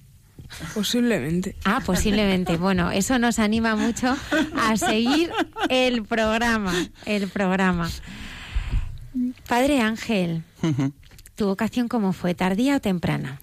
[0.74, 1.56] Posiblemente.
[1.64, 2.56] Ah, posiblemente.
[2.56, 4.16] Bueno, eso nos anima mucho
[4.56, 5.30] a seguir
[5.68, 6.74] el programa,
[7.04, 7.90] el programa.
[9.46, 10.42] Padre Ángel.
[11.38, 12.34] ¿tu vocación cómo fue?
[12.34, 13.40] ¿Tardía o temprana?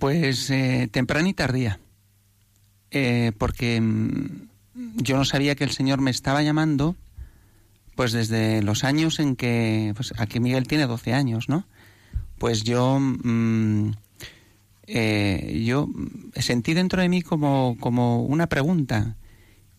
[0.00, 1.78] Pues eh, temprana y tardía,
[2.90, 4.48] eh, porque mm,
[4.96, 6.96] yo no sabía que el Señor me estaba llamando,
[7.94, 11.64] pues desde los años en que, pues aquí Miguel tiene 12 años, ¿no?
[12.38, 13.92] Pues yo, mm,
[14.86, 15.88] eh, yo
[16.34, 19.16] sentí dentro de mí como, como una pregunta,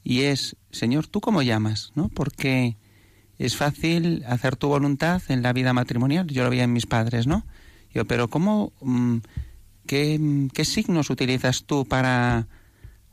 [0.04, 1.92] y es, Señor, ¿tú cómo llamas?
[1.96, 2.10] ¿No?
[2.10, 2.78] Porque
[3.38, 7.28] es fácil hacer tu voluntad en la vida matrimonial, yo lo veía en mis padres,
[7.28, 7.46] ¿no?
[7.94, 9.18] Yo, pero ¿cómo, mm,
[9.86, 12.48] qué, qué signos utilizas tú para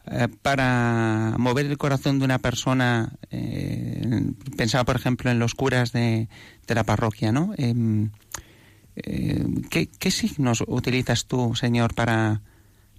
[0.06, 5.92] eh, para mover el corazón de una persona, eh, pensaba por ejemplo en los curas
[5.92, 6.28] de,
[6.66, 7.54] de la parroquia, ¿no?
[8.96, 12.42] Eh, ¿qué, ¿qué, signos utilizas tú, Señor, para,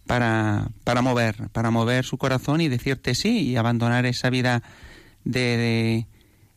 [0.06, 4.62] para, para mover, para mover su corazón y decirte sí y abandonar esa vida
[5.24, 6.06] de,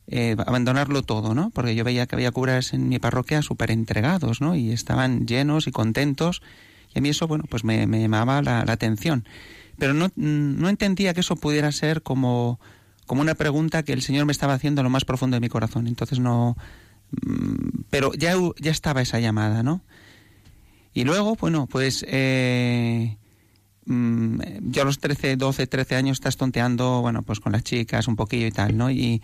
[0.07, 1.51] de abandonarlo todo, ¿no?
[1.51, 4.57] Porque yo veía que había curas en mi parroquia súper entregados, ¿no?
[4.57, 6.43] Y estaban llenos y contentos
[6.95, 9.25] y a mí eso, bueno, pues me, llamaba la, la atención
[9.79, 12.59] pero no, no entendía que eso pudiera ser como,
[13.07, 15.49] como una pregunta que el Señor me estaba haciendo en lo más profundo de mi
[15.49, 15.87] corazón.
[15.87, 16.57] Entonces no...
[17.11, 19.83] Mm, pero ya, ya estaba esa llamada, ¿no?
[20.95, 23.17] Y luego, bueno, pues eh,
[23.87, 24.41] mm,
[24.71, 28.17] yo a los 13, 12, 13 años estás tonteando, bueno, pues con las chicas un
[28.17, 28.91] poquillo y tal, ¿no?
[28.91, 29.23] Y,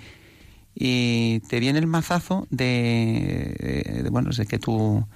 [0.76, 5.06] te viene el mazazo de, de bueno, de que tú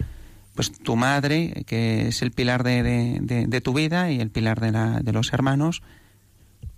[0.58, 5.00] pues tu madre, que es el pilar de, tu vida y el pilar de, la,
[5.04, 5.84] los hermanos,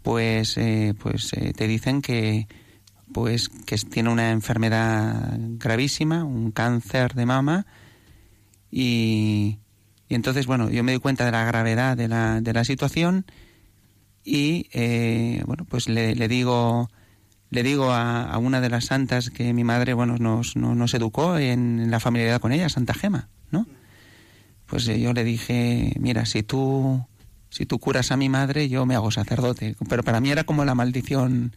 [0.02, 2.46] pues, eh, pues eh, te dicen que,
[3.12, 7.66] pues, que tiene una enfermedad gravísima, un cáncer de mama,
[8.70, 9.58] y,
[10.08, 13.26] entonces, bueno, yo me doy cuenta de la gravedad de la, de la situación
[14.24, 16.88] y, eh, bueno, pues le, digo
[17.50, 21.36] le digo a, una de las santas que mi madre, bueno, nos, nos, nos educó
[21.38, 23.28] en, la familiaridad con ella, Santa Gema
[24.70, 27.04] pues eh, yo le dije, mira, si tú,
[27.50, 29.74] si tú curas a mi madre, yo me hago sacerdote.
[29.88, 31.56] Pero para mí era como la maldición,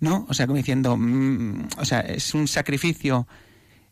[0.00, 0.26] ¿no?
[0.28, 3.26] O sea, como diciendo, mm, o sea, es un sacrificio,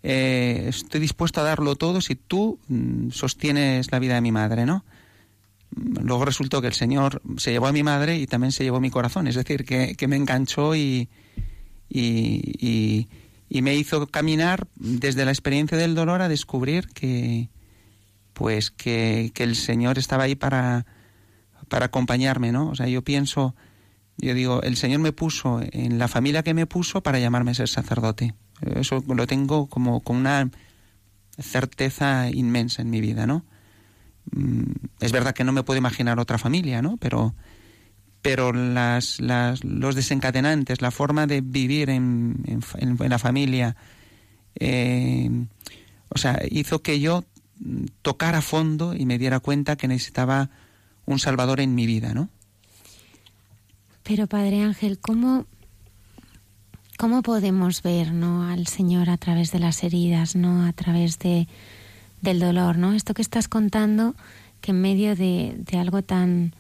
[0.03, 4.67] eh, estoy dispuesto a darlo todo si tú mm, sostienes la vida de mi madre,
[4.67, 4.85] ¿no?
[5.75, 8.91] Luego resultó que el Señor se llevó a mi madre y también se llevó mi
[8.91, 11.09] corazón, es decir, que, que me enganchó y,
[11.89, 13.09] y,
[13.49, 17.49] y me hizo caminar desde la experiencia del dolor a descubrir que,
[18.33, 20.87] pues que, que el Señor estaba ahí para,
[21.69, 22.69] para acompañarme, ¿no?
[22.69, 23.55] O sea, yo pienso,
[24.19, 27.55] yo digo, el Señor me puso en la familia que me puso para llamarme a
[27.55, 28.35] ser sacerdote.
[28.63, 30.51] Eso lo tengo como con una
[31.39, 33.45] certeza inmensa en mi vida, ¿no?
[34.33, 36.97] Mm, es verdad que no me puedo imaginar otra familia, ¿no?
[36.97, 37.35] Pero,
[38.23, 43.77] pero las, las, los desencadenantes, la forma de vivir en, en, la familia,
[44.55, 45.31] eh,
[46.09, 47.25] o sea, hizo que yo
[48.03, 50.51] tocar a fondo y me diera cuenta que necesitaba
[51.05, 52.31] un Salvador en mi vida, ¿no?
[54.07, 55.47] Pero Padre Ángel, ¿cómo,
[56.97, 58.49] cómo podemos ver ¿no?
[58.49, 60.65] al Señor a través de las heridas, ¿no?
[60.65, 61.49] a través de,
[62.23, 62.79] del dolor?
[62.79, 62.93] ¿no?
[62.93, 64.15] Esto que estás contando,
[64.61, 66.55] que en medio de, de algo tan,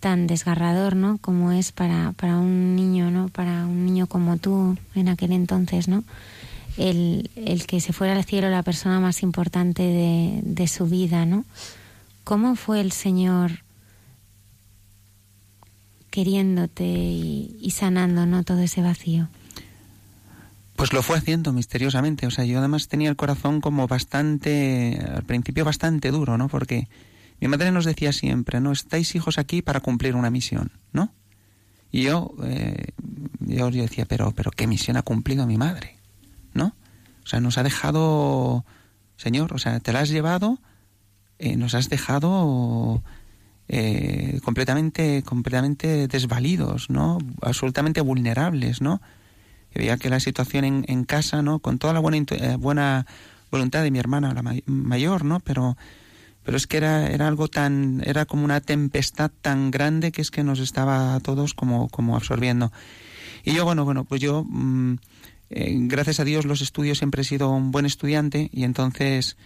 [0.00, 1.18] tan desgarrador ¿no?
[1.18, 3.28] como es para, para un niño, ¿no?
[3.28, 6.02] para un niño como tú en aquel entonces, ¿no?
[6.76, 11.24] el, el que se fuera al cielo la persona más importante de, de su vida,
[11.24, 11.44] ¿no?
[12.24, 13.62] ¿Cómo fue el Señor
[16.10, 18.42] queriéndote y, sanando ¿no?
[18.44, 19.28] todo ese vacío?
[20.76, 22.26] Pues lo fue haciendo misteriosamente.
[22.26, 26.48] O sea, yo además tenía el corazón como bastante, al principio bastante duro, ¿no?
[26.48, 26.88] Porque
[27.40, 28.72] mi madre nos decía siempre, ¿no?
[28.72, 31.12] Estáis hijos aquí para cumplir una misión, ¿no?
[31.92, 32.92] Y yo, eh,
[33.40, 36.00] yo, yo decía, pero, pero ¿qué misión ha cumplido mi madre?
[36.54, 36.74] ¿no?
[37.24, 38.64] O sea, nos ha dejado,
[39.16, 40.58] Señor, o sea, te la has llevado,
[41.38, 43.02] eh, nos has dejado
[43.72, 47.18] eh, completamente, completamente desvalidos, ¿no?
[47.40, 49.00] Absolutamente vulnerables, ¿no?
[49.72, 51.60] veía que la situación en, en, casa, ¿no?
[51.60, 53.06] Con toda la buena, eh, buena
[53.52, 55.38] voluntad de mi hermana, la may mayor, ¿no?
[55.38, 55.76] Pero,
[56.42, 60.32] pero es que era, era algo tan, era como una tempestad tan grande que es
[60.32, 62.72] que nos estaba a todos como, como absorbiendo.
[63.44, 64.44] Y yo, bueno, bueno, pues yo...
[64.48, 64.96] Mmm,
[65.52, 69.36] eh, gracias a Dios los estudios siempre he sido un buen estudiante y entonces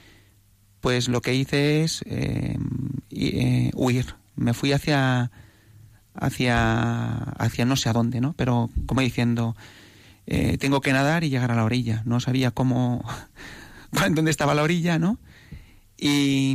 [0.84, 2.58] pues lo que hice es eh,
[3.10, 4.16] eh, huir.
[4.36, 5.30] Me fui hacia
[6.12, 8.34] hacia hacia no sé a dónde, ¿no?
[8.34, 9.56] Pero como diciendo
[10.26, 12.02] eh, tengo que nadar y llegar a la orilla.
[12.04, 13.02] No sabía cómo
[14.10, 15.18] dónde estaba la orilla, ¿no?
[15.96, 16.54] Y,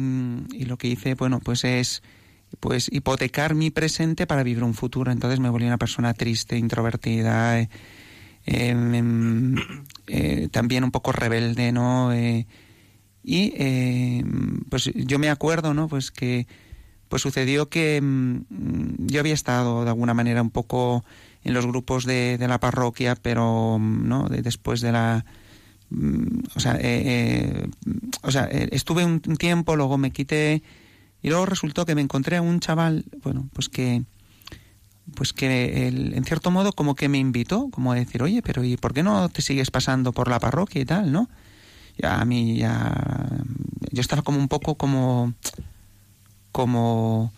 [0.68, 2.04] lo que hice, bueno, pues es
[2.60, 5.12] pues hipotecar mi presente para vivir un futuro.
[5.12, 7.60] Entonces me volví una persona triste, introvertida.
[7.60, 7.70] Eh,
[8.46, 9.56] eh,
[10.06, 12.12] eh, también un poco rebelde, ¿no?
[13.24, 14.24] Y eh,
[14.70, 15.88] pues yo me acuerdo, ¿no?
[15.88, 16.48] Pues que
[17.10, 21.04] pues sucedió que mm, yo había estado de alguna manera un poco
[21.44, 25.26] en los grupos de, de la parroquia, pero no de, después de la
[25.90, 27.68] mm, o sea, eh, eh,
[28.22, 30.62] o sea, eh, estuve un tiempo, luego me quité
[31.22, 34.04] y luego resultó que me encontré a un chaval, bueno, pues que
[35.16, 38.64] pues que él, en cierto modo como que me invitó, como a decir, oye, pero
[38.64, 41.30] ¿y por qué no te sigues pasando por la parroquia y tal, no?
[42.02, 43.28] Ya a mí ya
[43.91, 45.34] yo estaba como un poco como
[46.52, 47.32] como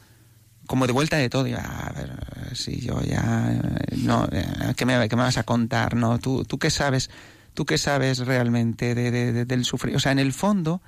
[0.71, 1.47] como de vuelta de todo.
[1.47, 3.59] Y, a ver, si yo ya
[3.97, 4.29] no,
[4.77, 5.95] ¿qué me, qué me vas a contar?
[5.95, 7.09] No, tú, tú qué sabes,
[7.53, 9.97] tú qué sabes realmente de, de, del sufrir.
[9.97, 10.81] O sea, en el fondo,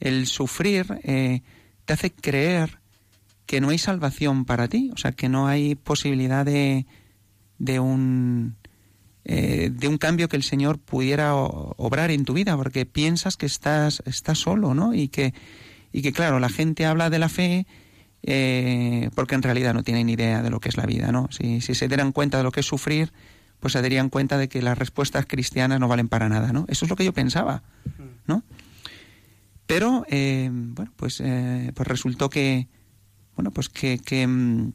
[0.00, 1.42] el sufrir eh,
[1.84, 2.80] te hace creer
[3.46, 6.86] que no hay salvación para ti, o sea, que no hay posibilidad de,
[7.58, 8.56] de un
[9.24, 13.46] eh, de un cambio que el Señor pudiera obrar en tu vida, porque piensas que
[13.46, 14.94] estás, estás solo, ¿no?
[14.94, 15.32] Y que,
[15.92, 17.66] y que, claro, la gente habla de la fe
[18.22, 21.28] eh, porque en realidad no tienen idea de lo que es la vida, ¿no?
[21.30, 23.12] Si, si se dieran cuenta de lo que es sufrir,
[23.60, 26.66] pues se darían cuenta de que las respuestas cristianas no valen para nada, ¿no?
[26.68, 27.62] Eso es lo que yo pensaba,
[28.26, 28.42] ¿no?
[29.66, 31.22] Pero, eh, bueno, pues,
[31.74, 32.68] pues resultó que,
[33.36, 34.72] bueno, pues que, que mm,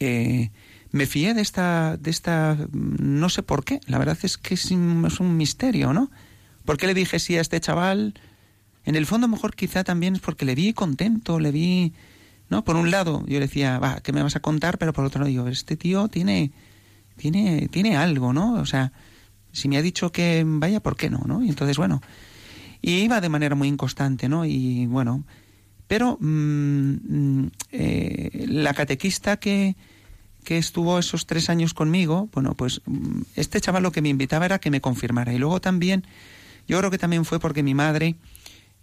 [0.00, 0.50] eh,
[0.96, 4.70] me fié de esta, de esta, no sé por qué, la verdad es que es
[4.70, 6.10] un, misterio, ¿no?
[6.64, 8.14] ¿Por qué le dije sí a este chaval?
[8.84, 11.92] En el fondo, mejor quizá también es porque le vi contento, le vi,
[12.48, 12.64] ¿no?
[12.64, 14.78] Por un lado, yo le decía, va, ¿qué me vas a contar?
[14.78, 16.52] Pero por otro lado, digo, este tío tiene,
[17.16, 18.54] tiene, tiene algo, ¿no?
[18.54, 18.92] O sea,
[19.52, 21.42] si me ha dicho que vaya, ¿por qué no, no?
[21.42, 22.00] Y entonces, bueno,
[22.80, 24.44] y iba de manera muy inconstante, ¿no?
[24.44, 25.24] Y bueno,
[25.88, 29.76] pero mm, mm, eh, la catequista que,
[30.46, 34.44] que estuvo esos tres años conmigo, bueno, pues mm, este chaval lo que me invitaba
[34.46, 35.34] era que me confirmara.
[35.34, 36.06] Y luego también,
[36.68, 38.14] yo creo que también fue porque mi madre,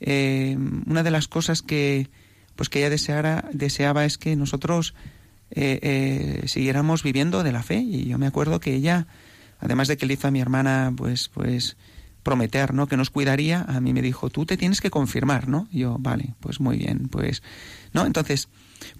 [0.01, 2.09] eh, una de las cosas que,
[2.57, 4.93] pues que ella deseara, deseaba es que nosotros
[5.51, 7.77] eh, siguiéramos viviendo de la fe.
[7.77, 9.07] Y yo me acuerdo que ella,
[9.61, 11.77] además de que le hizo a mi hermana, pues, pues,
[12.23, 12.87] prometer, ¿no?
[12.87, 15.69] Que nos cuidaría, a mí me dijo, tú te tienes que confirmar, ¿no?
[15.71, 17.41] yo, vale, pues muy bien, pues,
[17.93, 18.05] ¿no?
[18.05, 18.49] Entonces,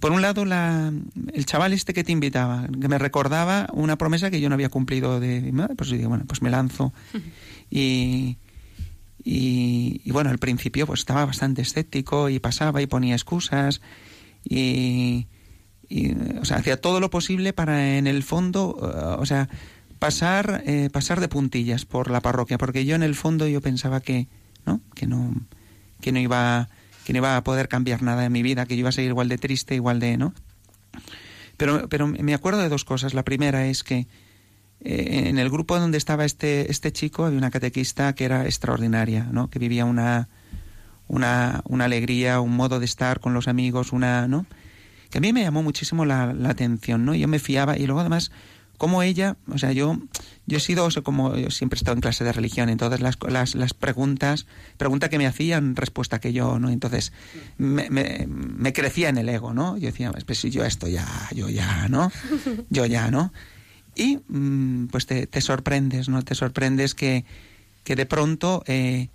[0.00, 0.92] por un lado, la,
[1.32, 4.68] el chaval este que te invitaba, que me recordaba una promesa que yo no había
[4.68, 6.92] cumplido de mi madre, pues yo digo, bueno, pues me lanzo.
[7.70, 8.36] Y,
[9.24, 13.80] y, bueno, al principio pues estaba bastante escéptico y pasaba y ponía excusas
[14.44, 15.26] y,
[15.88, 18.76] y o sea, hacía todo lo posible para en el fondo,
[19.18, 19.48] o sea,
[19.98, 24.00] pasar, eh, pasar de puntillas por la parroquia, porque yo en el fondo yo pensaba
[24.00, 24.28] que,
[24.66, 24.82] ¿no?
[24.94, 25.34] Que no,
[26.02, 26.68] que no iba,
[27.04, 29.10] que no iba a poder cambiar nada en mi vida, que yo iba a seguir
[29.10, 30.34] igual de triste, igual de, ¿no?
[31.56, 33.14] Pero, pero me acuerdo de dos cosas.
[33.14, 34.06] La primera es que
[34.80, 39.28] eh, en el grupo donde estaba este, este chico había una catequista que era extraordinaria,
[39.30, 39.48] ¿no?
[39.48, 40.28] Que vivía una,
[41.06, 44.46] una, una alegría, un modo de estar con los amigos, una, ¿no?
[45.10, 47.14] Que a mí me llamó muchísimo la, la atención, ¿no?
[47.14, 48.32] Yo me fiaba y luego además
[48.84, 49.98] como ella, o sea, yo,
[50.44, 53.54] yo he sido, como yo siempre he estado en clase de religión, entonces las, las,
[53.54, 54.44] las preguntas,
[54.76, 56.68] pregunta que me hacían, respuesta que yo, ¿no?
[56.68, 57.10] Entonces
[57.56, 59.78] me, me, crecía en el ego, ¿no?
[59.78, 62.12] Yo decía, pues si yo esto ya, yo ya, ¿no?
[62.68, 63.32] Yo ya, ¿no?
[63.96, 66.20] Y mm, pues te, sorprendes, ¿no?
[66.20, 67.24] Te sorprendes que,
[67.84, 69.08] que de pronto eh,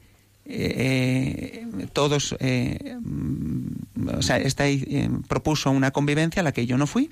[0.46, 6.76] eh, todos, eh, mm, o sea, está ahí, propuso una convivencia a la que yo
[6.76, 7.12] no fui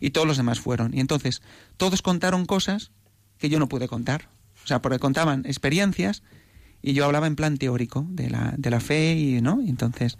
[0.00, 0.94] y todos los demás fueron.
[0.94, 1.42] Y entonces
[1.76, 2.90] todos contaron cosas
[3.38, 4.28] que yo no pude contar.
[4.64, 6.22] O sea, porque contaban experiencias
[6.82, 9.60] y yo hablaba en plan teórico de la, de la fe y, ¿no?
[9.62, 10.18] Y entonces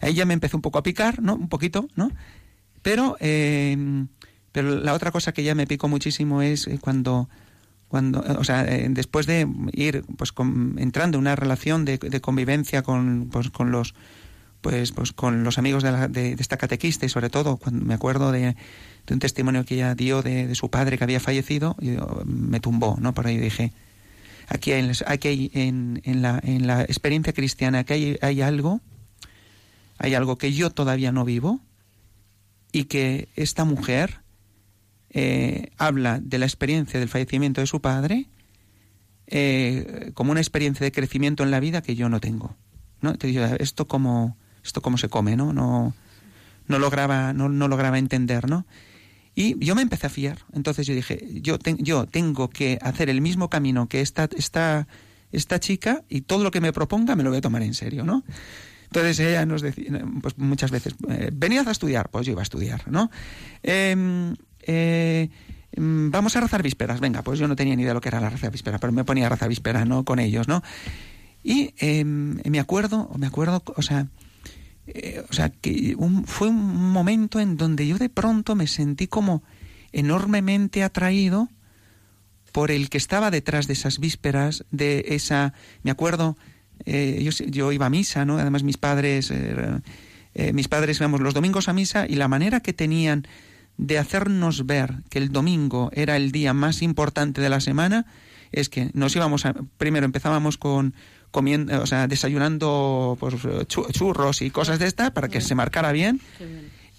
[0.00, 1.34] ahí ya me empezó un poco a picar, ¿no?
[1.34, 2.10] Un poquito, ¿no?
[2.82, 4.06] Pero, eh,
[4.50, 7.28] pero la otra cosa que ya me picó muchísimo es eh, cuando
[7.88, 10.32] cuando o sea eh, después de ir pues
[10.78, 13.94] entrando en una relación de, de convivencia con pues con los
[14.62, 18.32] pues pues con los amigos de, de, esta catequista y sobre todo cuando me acuerdo
[18.32, 18.56] de,
[19.06, 22.96] de un testimonio que ella dio de, su padre que había fallecido, y me tumbó,
[23.00, 23.12] ¿no?
[23.12, 23.72] Por ahí dije,
[24.48, 28.80] aquí, hay, aquí en, en, la, en la experiencia cristiana, aquí hay, hay algo,
[29.98, 31.60] hay algo que yo todavía no vivo
[32.72, 34.20] y que esta mujer
[35.10, 38.28] eh, habla de la experiencia del fallecimiento de su padre
[39.26, 42.56] eh, como una experiencia de crecimiento en la vida que yo no tengo.
[43.00, 43.12] ¿no?
[43.14, 45.52] Digo, esto como esto cómo se come, ¿no?
[45.52, 45.94] No,
[46.68, 48.66] no lograba, no, no lograba entender, ¿no?
[49.34, 50.38] Y yo me empecé a fiar.
[50.52, 54.86] Entonces yo dije, yo, yo tengo que hacer el mismo camino que esta, esta,
[55.32, 58.04] esta chica y todo lo que me proponga me lo voy a tomar en serio,
[58.04, 58.24] ¿no?
[58.84, 62.44] Entonces ella nos decía, pues muchas veces, eh, venid a estudiar, pues yo iba a
[62.44, 63.10] estudiar, ¿no?
[63.62, 64.34] Em,
[64.66, 65.30] eh,
[65.72, 68.10] em, vamos a rezar vísperas, venga, pues yo no tenía ni idea de lo que
[68.10, 70.04] era la raza víspera, pero me ponía a rezar víspera, ¿no?
[70.04, 70.62] Con ellos, ¿no?
[71.42, 74.08] Y em, me acuerdo, me acuerdo, o sea,
[74.86, 75.96] eh, o sea, que
[76.26, 79.42] fue un momento en donde yo de pronto me sentí como
[79.92, 81.48] enormemente atraído
[82.50, 86.36] por el que estaba detrás de esas vísperas, de esa, me acuerdo,
[86.84, 88.38] eh, yo, iba a misa, ¿no?
[88.38, 92.72] Además mis padres, eh, mis padres íbamos los domingos a misa y la manera que
[92.72, 93.26] tenían
[93.78, 98.06] de hacernos ver que el domingo era el día más importante de la semana
[98.52, 100.94] es que nos íbamos a, primero empezábamos con
[101.32, 103.34] comiendo, o sea, desayunando pues,
[103.66, 106.20] churros y cosas de estas para que se marcara bien.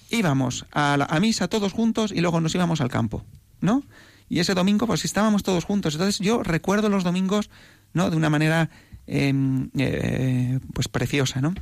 [0.09, 3.23] Íbamos a, la, a misa todos juntos y luego nos íbamos al campo,
[3.61, 3.83] ¿no?
[4.29, 5.93] Y ese domingo pues estábamos todos juntos.
[5.93, 7.49] Entonces yo recuerdo los domingos,
[7.93, 8.09] ¿no?
[8.09, 8.69] De una manera
[9.07, 11.53] em, eh, pues preciosa, ¿no?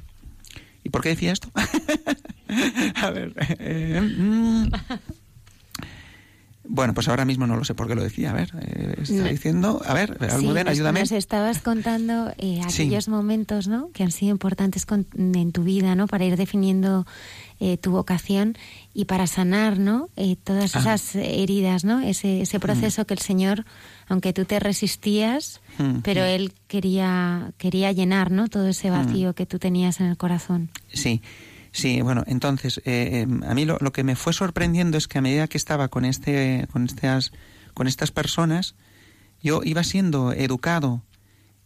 [0.83, 1.51] ¿Y por qué decía esto?
[2.95, 3.33] a ver.
[3.59, 4.71] Eh, mm.
[6.73, 8.31] Bueno, pues ahora mismo no lo sé por qué lo decía.
[8.31, 9.81] A ver, eh, está diciendo.
[9.85, 11.01] A ver, Almudena, ayúdame.
[11.01, 13.89] Nos estabas contando eh, aquellos momentos, ¿no?
[13.91, 16.07] Que han sido importantes en tu vida, ¿no?
[16.07, 17.05] Para ir definiendo
[17.59, 18.57] eh, tu vocación
[18.93, 20.07] y para sanar, ¿no?
[20.15, 21.99] Eh, todas esas heridas, ¿no?
[21.99, 23.65] Ese, ese proceso que el Señor,
[24.07, 25.59] aunque tú te resistías,
[26.03, 28.47] pero Él quería, quería llenar, ¿no?
[28.47, 30.69] Todo ese vacío que tú tenías en el corazón.
[30.93, 31.21] Sí.
[31.71, 35.21] Sí, bueno, entonces, eh, a mí lo, lo, que me fue sorprendiendo es que a
[35.21, 37.31] medida que estaba con, este, con, estas,
[37.73, 38.75] con estas personas,
[39.41, 41.01] yo iba siendo educado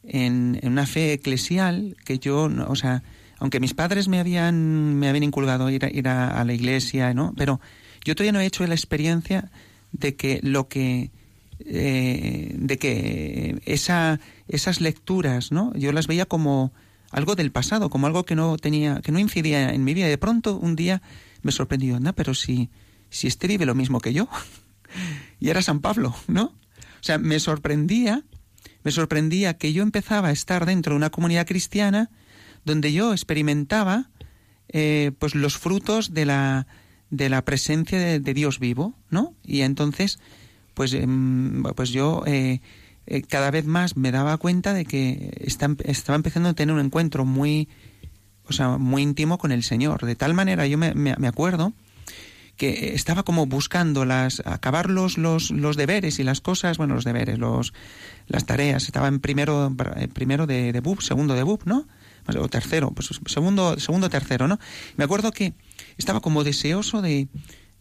[0.03, 3.01] en, en una fe eclesial que yo, o sea,
[3.37, 7.33] aunque mis padres me habían, me habían inculgado ir, a, ir a, la iglesia, ¿no?
[7.35, 7.59] Pero
[8.03, 9.51] yo todavía no he hecho la experiencia
[9.91, 11.11] de que lo que
[11.59, 15.73] eh, de que esa, esas lecturas, ¿no?
[15.75, 16.73] Yo las veía como
[17.15, 20.07] algo del pasado, como algo que no tenía, que no incidía en mi vida.
[20.07, 21.01] Y de pronto un día
[21.43, 22.69] me sorprendió, no, pero si,
[23.09, 24.27] si este vive lo mismo que yo,
[25.39, 26.43] y era San Pablo, ¿no?
[26.43, 28.23] O sea, me sorprendía,
[28.83, 32.11] me sorprendía que yo empezaba a estar dentro de una comunidad cristiana
[32.65, 34.09] donde yo experimentaba
[34.67, 36.67] eh, pues los frutos de la,
[37.11, 39.33] de la presencia de, Dios vivo, ¿no?
[39.41, 40.19] Y entonces,
[40.73, 42.59] pues, em, pues yo eh,
[43.07, 47.25] eh, cada vez más me daba cuenta de que estaba empezando a tener un encuentro
[47.25, 47.69] muy,
[48.45, 50.05] o sea, muy íntimo con el Señor.
[50.05, 51.73] De tal manera, yo me, me, acuerdo
[52.57, 57.03] que estaba como buscando las acabar los, los, los, deberes y las cosas, bueno, los
[57.03, 57.73] deberes, los
[58.27, 58.85] las tareas.
[58.85, 59.75] Estaba en primero
[60.13, 61.85] primero de, de segundo de BUP, ¿no?
[62.27, 64.57] o tercero, pues segundo, segundo, tercero, ¿no?
[64.97, 65.53] Me acuerdo que
[65.95, 67.27] estaba como deseoso de,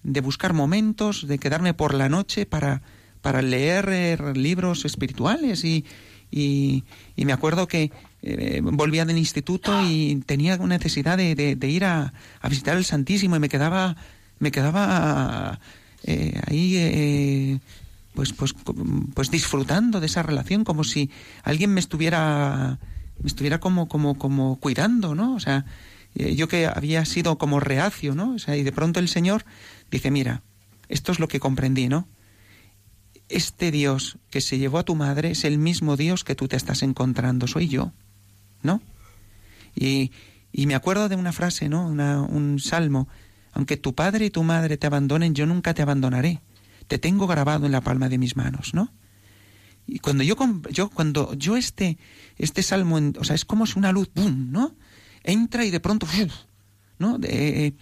[0.02, 2.82] de buscar momentos, de quedarme por la noche para,
[3.24, 5.86] para leer eh, libros espirituales y,
[6.30, 6.84] y,
[7.16, 7.90] me acuerdo que
[8.20, 13.38] eh, volvía del instituto y tenía necesidad de, ir a, a, visitar el Santísimo y
[13.38, 13.96] me quedaba,
[14.40, 15.58] me quedaba
[16.02, 17.60] eh, ahí
[18.12, 18.54] pues, pues,
[19.14, 21.10] pues disfrutando de esa relación como si
[21.44, 22.78] alguien me estuviera
[23.22, 25.34] me estuviera como, como, como cuidando, ¿no?
[25.34, 25.64] O sea,
[26.14, 28.34] eh, yo que había sido como reacio, ¿no?
[28.34, 29.46] O sea, y de pronto el Señor
[29.90, 30.42] dice, mira,
[30.88, 32.06] esto es lo que comprendí, ¿no?
[33.28, 36.56] Este Dios que se llevó a tu madre es el mismo Dios que tú te
[36.56, 37.92] estás encontrando, soy yo,
[38.62, 38.82] ¿no?
[39.74, 40.12] Y,
[40.52, 41.86] y me acuerdo de una frase, ¿no?
[41.86, 43.08] Un salmo,
[43.52, 46.40] aunque tu padre y tu madre te abandonen, yo nunca te abandonaré.
[46.86, 48.92] Te tengo grabado en la palma de mis manos, ¿no?
[49.86, 50.36] Y cuando yo,
[50.70, 51.98] yo, cuando yo este,
[52.38, 54.74] este salmo, o sea, es como si una luz, ¿no?
[55.22, 56.06] Entra y de pronto,
[56.98, 57.18] ¿no?
[57.18, 57.74] De,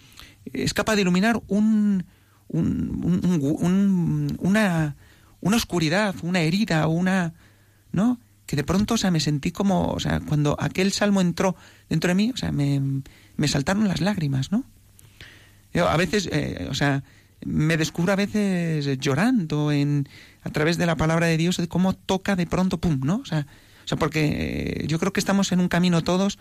[0.51, 2.05] es capaz de iluminar un,
[2.47, 4.95] un, una,
[5.43, 7.33] una oscuridad, una herida, una,
[7.91, 8.17] ¿no?
[8.45, 11.55] Que de pronto, o sea, me sentí como, o sea, cuando aquel salmo entró
[11.89, 12.81] dentro de mí, o sea, me,
[13.35, 14.63] me saltaron las lágrimas, ¿no?
[15.73, 17.03] Yo a veces, eh, o sea,
[17.45, 20.07] me descubro a veces llorando en,
[20.43, 23.17] a través de la palabra de Dios, de cómo toca de pronto, pum, ¿no?
[23.17, 23.45] O sea,
[23.83, 26.39] o sea porque eh, yo creo que estamos en un camino todos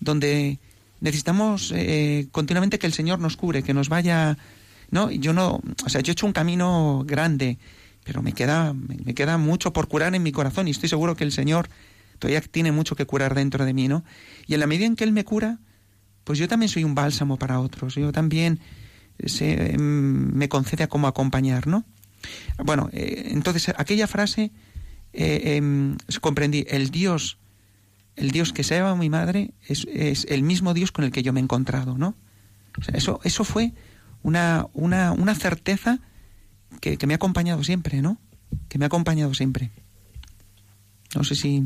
[0.00, 0.58] donde
[1.00, 4.38] necesitamos eh, continuamente que el Señor nos cubre, que nos vaya,
[4.90, 5.10] ¿no?
[5.12, 7.58] Yo no, o sea, yo he hecho un camino grande,
[8.04, 11.24] pero me queda, me queda mucho por curar en mi corazón y estoy seguro que
[11.24, 11.68] el Señor
[12.18, 14.04] todavía tiene mucho que curar dentro de mí, ¿no?
[14.46, 15.58] Y en la medida en que Él me cura,
[16.24, 18.60] pues yo también soy un bálsamo para otros, yo también
[19.24, 21.84] se, em, me concede a cómo acompañar, ¿no?
[22.58, 24.52] Bueno, eh, entonces aquella frase
[25.12, 27.38] eh, em, comprendí, el Dios,
[28.16, 31.22] el Dios que se llama mi madre es, es, el mismo Dios con el que
[31.22, 32.14] yo me he encontrado, ¿no?
[32.92, 33.72] eso, eso fue
[34.22, 36.00] una, una, una certeza
[36.80, 38.18] que, que me ha acompañado siempre, ¿no?
[38.68, 39.70] Que me ha acompañado siempre.
[41.14, 41.64] No sé si...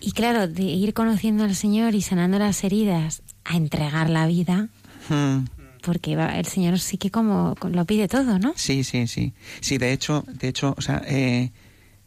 [0.00, 4.68] Y claro, de ir conociendo al Señor y sanando las heridas a entregar la vida,
[5.08, 5.44] hmm.
[5.82, 8.52] porque el Señor sí que como lo pide todo, ¿no?
[8.56, 9.32] Sí, sí, sí.
[9.60, 11.52] Sí, de hecho, de hecho, o sea, eh,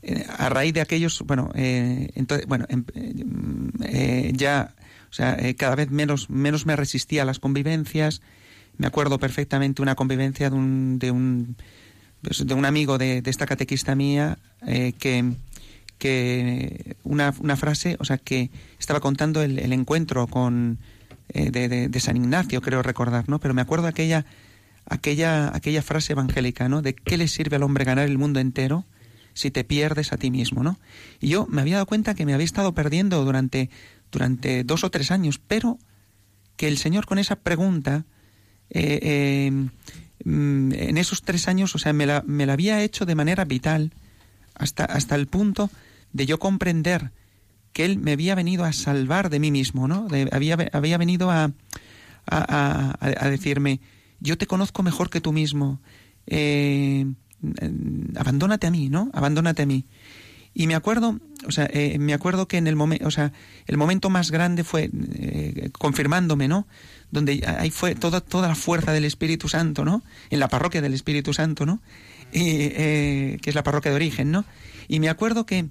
[0.02, 2.84] eh, a raíz de aquellos, bueno, eh, entonces, bueno, em,
[4.36, 4.76] ya,
[5.10, 8.22] o sea, eh, cada vez menos, menos me resistía a las convivencias.
[8.78, 11.56] Me acuerdo perfectamente una convivencia de un, de un,
[12.22, 15.34] pues, de un amigo de, de esta catequista mía eh, que,
[15.98, 18.50] que una, una, frase, o sea, que
[18.80, 20.80] estaba contando el, el encuentro con
[21.30, 23.40] eh, de, de, San Ignacio, creo recordar, ¿no?
[23.40, 24.26] Pero me acuerdo aquella,
[24.86, 26.82] aquella, aquella frase evangélica, ¿no?
[26.82, 28.86] De qué le sirve al hombre ganar el mundo entero
[29.34, 30.80] si te pierdes a ti mismo, ¿no?
[31.20, 33.70] Y yo me había dado cuenta que me había estado perdiendo durante,
[34.12, 35.78] durante dos o tres años, pero
[36.56, 38.06] que el Señor con esa pregunta,
[38.70, 39.68] eh, eh,
[40.26, 43.92] en esos tres años, o sea, me la, me la había hecho de manera vital
[44.56, 45.70] hasta, hasta el punto
[46.14, 47.12] de yo comprender
[47.74, 50.08] que Él me había venido a salvar de mí mismo, ¿no?
[50.08, 51.52] De, había, había venido a,
[52.26, 53.82] a, decirme,
[54.20, 55.80] yo te conozco mejor que tú mismo,
[56.26, 57.06] eh,
[58.16, 59.12] abandónate a mí, ¿no?
[59.14, 59.86] Abandónate a mí.
[60.54, 61.70] Y me acuerdo, o sea,
[62.00, 63.34] me acuerdo que en el momento, o sea,
[63.68, 64.90] el momento más grande fue
[65.78, 66.66] confirmándome, ¿no?
[67.12, 70.04] Donde ahí fue toda, toda la fuerza del Espíritu Santo, ¿no?
[70.30, 71.82] En la parroquia del Espíritu Santo, ¿no?
[72.32, 74.46] Y, eh, que es la parroquia de origen, ¿no?
[74.88, 75.68] Y me acuerdo que,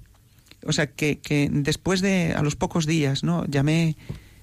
[0.65, 3.45] o sea, que, que después de, a los pocos días, ¿no?
[3.45, 3.95] Llamé,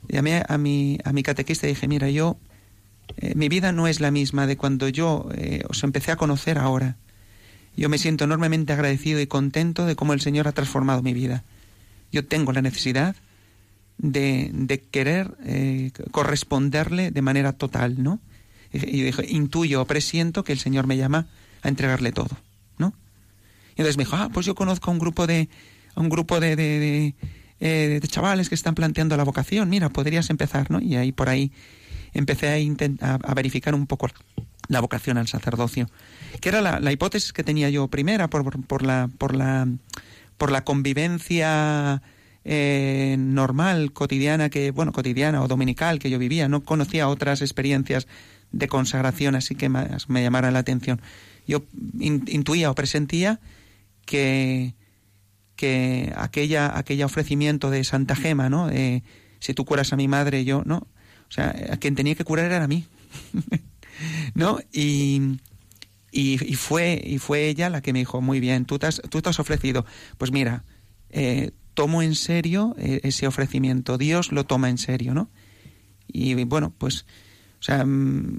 [0.08, 2.38] llamé a mi, a mi catequista y dije, mira, yo,
[3.16, 6.58] eh, mi vida no es la misma de cuando yo eh, os empecé a conocer
[6.58, 6.96] ahora.
[7.76, 11.44] Yo me siento enormemente agradecido y contento de cómo el Señor ha transformado mi vida.
[12.10, 13.16] Yo tengo la necesidad
[14.02, 18.20] de, querer eh, corresponderle de manera total, ¿no?
[18.72, 21.26] Y dije, intuyo, presiento que el Señor me llama
[21.62, 22.36] a entregarle todo,
[22.78, 22.94] ¿no?
[23.70, 25.48] Y entonces me dijo, ah, pues yo conozco a un grupo de,
[25.94, 27.14] a un grupo de, de, de,
[27.60, 30.80] eh, chavales que están planteando la vocación, mira, podrías empezar, ¿no?
[30.80, 31.52] Y ahí por ahí
[32.12, 34.08] empecé a, intentar, a verificar un poco
[34.68, 35.88] la vocación al sacerdocio,
[36.40, 39.68] que era la, la hipótesis que tenía yo primera por, por, la, por, la,
[40.38, 42.02] por la convivencia
[42.44, 46.48] eh, normal, cotidiana, que, bueno, cotidiana o dominical que yo vivía.
[46.48, 48.06] No conocía otras experiencias
[48.50, 51.00] de consagración así que más me llamaran la atención.
[51.46, 51.64] Yo
[51.98, 53.40] in, intuía o presentía
[54.04, 54.74] que,
[55.56, 58.70] que aquella, aquella ofrecimiento de Santa Gema, ¿no?
[58.70, 59.02] Eh,
[59.40, 60.86] si tú curas a mi madre, yo, ¿no?
[61.28, 62.86] O sea, a quien tenía que curar era a mí.
[64.34, 64.58] ¿no?
[64.72, 65.38] Y,
[66.10, 69.30] y, fue, y fue ella la que me dijo, muy bien, tú te tú te
[69.30, 69.84] has ofrecido.
[70.18, 70.64] Pues mira,
[71.10, 75.30] eh, tomo en serio eh, ese ofrecimiento, Dios lo toma en serio, ¿no?
[76.06, 77.06] Y bueno, pues,
[77.60, 77.86] o sea,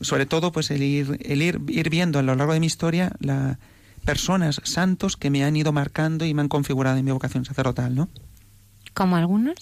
[0.02, 3.14] sobre todo, pues el ir, el ir, ir viendo a lo largo de mi historia
[3.20, 3.58] la
[4.04, 7.96] personas santos que me han ido marcando y me han configurado en mi vocación sacerdotal,
[7.96, 8.10] ¿no?
[8.94, 9.56] ¿Como algunos?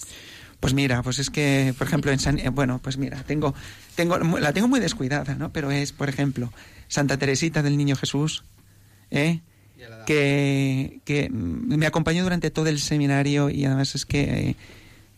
[0.60, 3.56] Pues mira, pues es que, por ejemplo, en San, bueno, pues mira, tengo,
[3.96, 5.52] tengo, la tengo muy descuidada, ¿no?
[5.52, 6.52] Pero es, por ejemplo,
[6.88, 8.44] Santa Teresita del Niño Jesús,
[9.10, 9.42] ¿eh?
[10.06, 14.56] Que, que me acompañó durante todo el seminario y además es que, eh,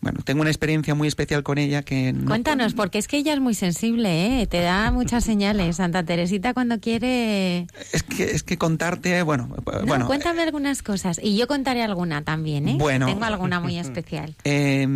[0.04, 2.12] bueno, tengo una experiencia muy especial con ella que...
[2.12, 2.26] No...
[2.26, 4.46] Cuéntanos, porque es que ella es muy sensible, ¿eh?
[4.46, 5.76] Te da muchas señales.
[5.76, 7.66] Santa Teresita cuando quiere...
[7.92, 9.48] Es que, es que contarte, bueno...
[9.48, 12.76] No, bueno cuéntame eh, algunas cosas y yo contaré alguna también, ¿eh?
[12.78, 13.06] Bueno...
[13.06, 14.34] Tengo alguna muy especial.
[14.44, 14.86] Eh,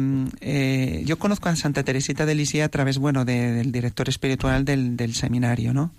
[0.43, 4.67] eh, yo conozco a Santa Teresita de Lisieux a través, bueno, de, del director espiritual
[4.67, 5.91] del, del seminario, ¿no?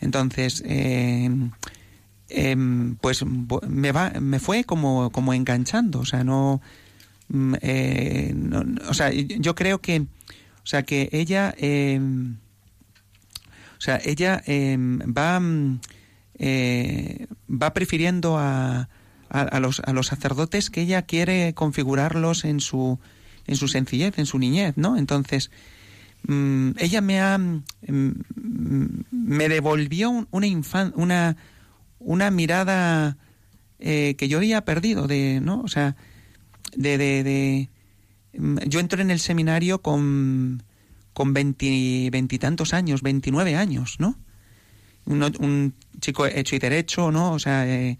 [0.00, 0.62] Entonces...
[0.66, 1.28] Eh,
[2.28, 2.56] eh,
[3.00, 6.60] pues me va me fue como como enganchando o sea no,
[7.60, 12.00] eh, no o sea yo creo que o sea que ella eh,
[13.78, 15.40] o sea ella va
[16.38, 18.88] eh, va prefiriendo a,
[19.28, 22.98] a, a, los a los sacerdotes que ella quiere configurarlos en su
[23.46, 25.50] en su sencillez en su niñez no entonces
[26.26, 27.38] mm, ella me ha
[27.86, 31.36] me devolvió una infan, una
[31.98, 33.16] una mirada
[33.78, 35.96] eh, que yo había perdido de no o sea
[36.74, 37.70] de, de, de
[38.66, 40.62] yo entré en el seminario con
[41.12, 44.18] con veintitantos años 29 años no
[45.06, 47.98] un, chico hecho y derecho no o sea eh,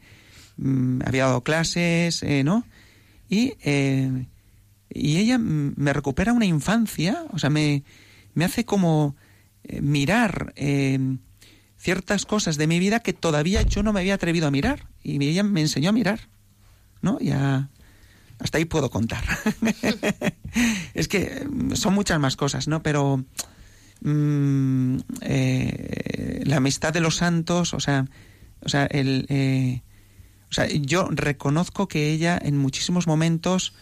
[1.05, 2.65] había dado clases eh, no
[3.29, 4.27] y eh,
[4.89, 7.85] y ella me recupera una infancia o sea me
[8.35, 9.17] me hace como
[9.81, 10.99] mirar eh,
[11.79, 15.23] ciertas cosas de mi vida que todavía yo no me había atrevido a mirar y
[15.25, 16.29] ella me enseñó a mirar,
[17.03, 17.19] ¿no?
[17.21, 17.69] Ya
[18.39, 19.25] hasta ahí puedo contar.
[20.95, 22.83] es que son muchas más cosas, ¿no?
[22.83, 23.25] Pero
[24.01, 28.07] mmm, eh, la amistad de los santos, o sea,
[28.61, 29.83] o sea, el, eh,
[30.51, 33.75] o sea, yo reconozco que ella en muchísimos momentos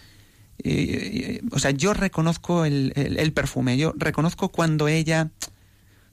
[0.63, 5.31] eh, o sea, yo reconozco el, el, perfume, yo reconozco cuando ella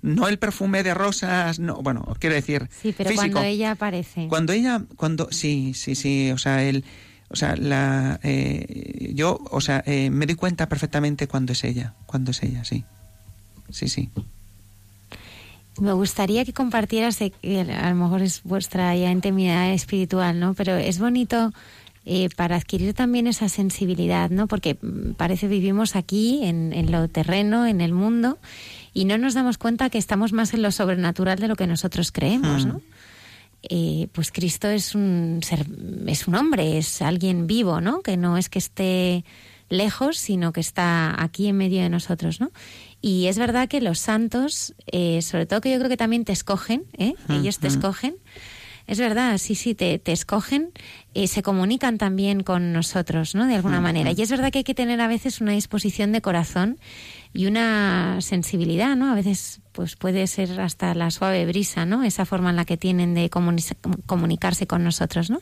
[0.02, 3.34] no el perfume de rosas, no, bueno, quiero decir, sí, pero físico.
[3.34, 4.28] cuando ella aparece.
[4.28, 6.84] Cuando ella, cuando, sí, sí, sí, o sea, el,
[7.30, 11.94] o sea, la, eh, yo, o sea, eh, me doy cuenta perfectamente cuando es ella,
[12.06, 12.84] cuando es ella, sí.
[13.70, 14.10] Sí, sí.
[15.80, 17.32] Me gustaría que compartieras, eh,
[17.82, 20.54] a lo mejor es vuestra ya intimidad espiritual, ¿no?
[20.54, 21.54] Pero es bonito
[22.06, 24.48] eh, para adquirir también esa sensibilidad, ¿no?
[24.48, 28.38] Porque mm, parece vivimos aquí, en, en lo terreno, en el mundo,
[28.94, 32.12] y no nos damos cuenta que estamos más en lo sobrenatural de lo que nosotros
[32.12, 32.82] creemos, ¿no?
[33.64, 35.66] Eh, pues Cristo es un ser,
[36.08, 38.02] es un hombre, es alguien vivo, ¿no?
[38.02, 39.24] Que no es que esté
[39.70, 42.52] lejos, sino que está aquí en medio de nosotros, ¿no?
[43.02, 46.34] Y es verdad que los santos, eh, sobre todo que yo creo que también te
[46.34, 47.14] escogen, ¿eh?
[47.30, 48.16] ellos te escogen.
[48.88, 50.72] Es verdad, sí, sí, te, te escogen,
[51.14, 53.48] eh, se comunican también con nosotros, ¿no?
[53.48, 54.12] De alguna manera.
[54.12, 56.78] Y es verdad que hay que tener a veces una disposición de corazón
[57.34, 59.12] y una sensibilidad, ¿no?
[59.12, 62.04] A veces pues puede ser hasta la suave brisa, ¿no?
[62.04, 63.76] Esa forma en la que tienen de comuni-
[64.06, 65.40] comunicarse con nosotros, ¿no?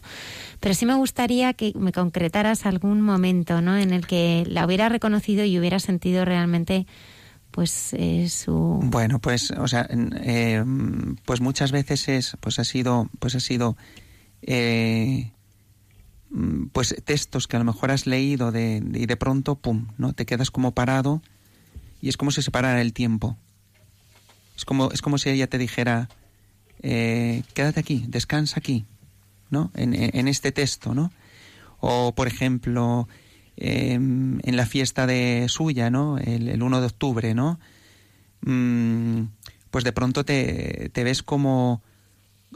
[0.60, 3.76] Pero sí me gustaría que me concretaras algún momento, ¿no?
[3.76, 6.86] En el que la hubiera reconocido y hubiera sentido realmente
[7.52, 10.64] pues eh, su Bueno, pues, o sea, eh,
[11.26, 13.76] pues muchas veces es, pues ha sido, pues ha sido,
[14.44, 15.32] eh,
[16.30, 20.14] mm, pues textos que a lo mejor has leído y de pronto, pum, ¿no?
[20.14, 21.24] Te quedas como parado
[22.02, 23.38] y es como si se parara el tiempo.
[24.56, 26.10] Es como, es como si ella te dijera,
[26.82, 28.86] eh, quédate aquí, descansa aquí,
[29.50, 29.72] ¿no?
[29.76, 31.12] En, en- este texto, ¿no?
[31.80, 33.08] O, por ejemplo,
[33.58, 36.18] eh, en la fiesta de suya, ¿no?
[36.18, 37.60] El, el 1 de octubre, ¿no?
[38.42, 39.24] Mm,
[39.72, 41.82] pues de pronto te, te ves como,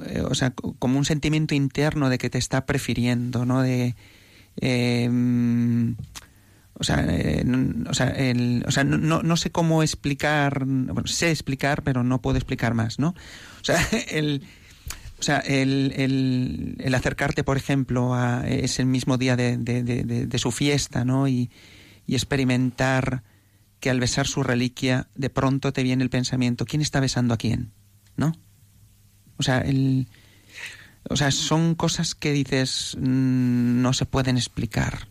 [0.05, 3.61] eh, o sea, co- como un sentimiento interno de que te está prefiriendo, ¿no?
[3.61, 3.95] De,
[5.09, 5.91] mm,
[6.75, 10.65] o sea, eh, n- o sea, el- o sea, no, no- no sé cómo explicar,
[10.65, 13.09] bueno, sé explicar, pero no puedo explicar más, ¿no?
[13.09, 13.77] O sea,
[14.11, 14.43] el,
[15.19, 20.51] o sea, el, el, el acercarte, por ejemplo, a es el mismo día de su
[20.51, 21.27] fiesta, ¿no?
[21.27, 21.49] Y,
[22.05, 23.23] y experimentar
[23.79, 27.37] que al besar su reliquia, de pronto te viene el pensamiento, ¿quién está besando a
[27.37, 27.71] quién?
[28.15, 28.33] ¿No?
[29.37, 30.07] O sea, el,
[31.09, 35.07] o sea, son cosas que dices mm, no se pueden explicar.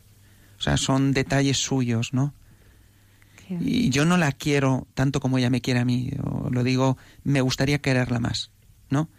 [0.63, 2.35] O sea, son detalles suyos, ¿no?
[3.49, 6.13] Y yo no la quiero tanto como ella me quiere a mí.
[6.53, 8.53] Lo digo, me gustaría quererla más,
[8.89, 9.11] ¿no?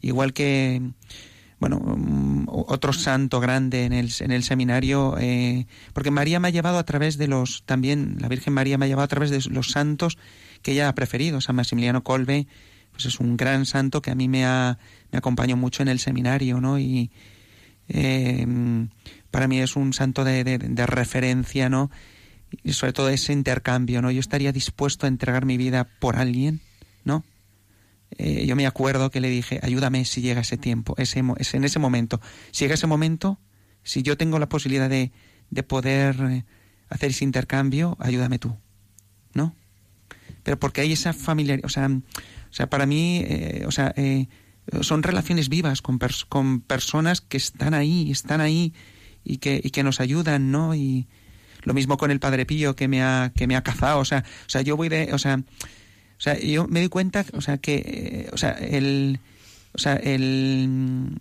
[0.00, 0.80] Igual que,
[1.60, 6.50] bueno, mm, otro santo grande en el, en el seminario, eh, porque María me ha
[6.50, 9.50] llevado a través de los, también la Virgen María me ha llevado a través de
[9.50, 10.16] los santos
[10.62, 11.42] que ella ha preferido.
[11.42, 12.46] San Maximiliano Colbe,
[12.92, 14.78] pues es un gran santo que a mí me, ha,
[15.12, 16.78] me acompañó mucho en el seminario, ¿no?
[16.78, 17.10] Y
[17.88, 18.46] eh,
[19.30, 21.90] para mí es un santo de, de- referencia, ¿no?
[22.62, 24.10] Y sobre todo ese intercambio, ¿no?
[24.10, 26.60] Yo estaría dispuesto a entregar mi vida por alguien,
[27.04, 27.24] ¿no?
[28.18, 31.64] Eh, yo me acuerdo que le dije, ayúdame si llega ese tiempo, ese, ese- en
[31.64, 32.20] ese momento.
[32.52, 33.38] Si llega ese momento,
[33.82, 35.10] si yo tengo la posibilidad de,
[35.50, 36.44] de poder eh,
[36.88, 38.56] hacer ese intercambio, ayúdame tú,
[39.34, 39.54] ¿no?
[40.44, 44.28] Pero porque hay esa familiar, o sea, o sea para mí, eh, o sea, eh,
[44.82, 48.72] son relaciones vivas con, pers- con personas que están ahí, están ahí
[49.24, 50.74] y que, y que nos ayudan, ¿no?
[50.74, 51.06] Y
[51.62, 54.24] lo mismo con el Padre Pío que me ha, que me ha cazado, o sea,
[54.46, 57.58] o sea, yo voy de, o sea, o sea, yo me doy cuenta, o sea,
[57.58, 59.18] que, eh, o sea, el,
[59.72, 61.18] o sea, el,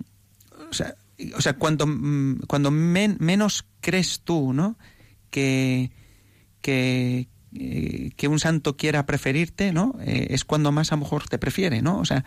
[0.69, 0.95] o sea,
[1.35, 4.77] o sea cuando, mm, cuando men- menos crees tú, ¿no?
[5.31, 5.91] Que,
[6.61, 9.95] que, eh, que un santo quiera preferirte, ¿no?
[10.01, 11.99] Eh, es cuando más a lo mejor te prefiere, ¿no?
[11.99, 12.25] O sea,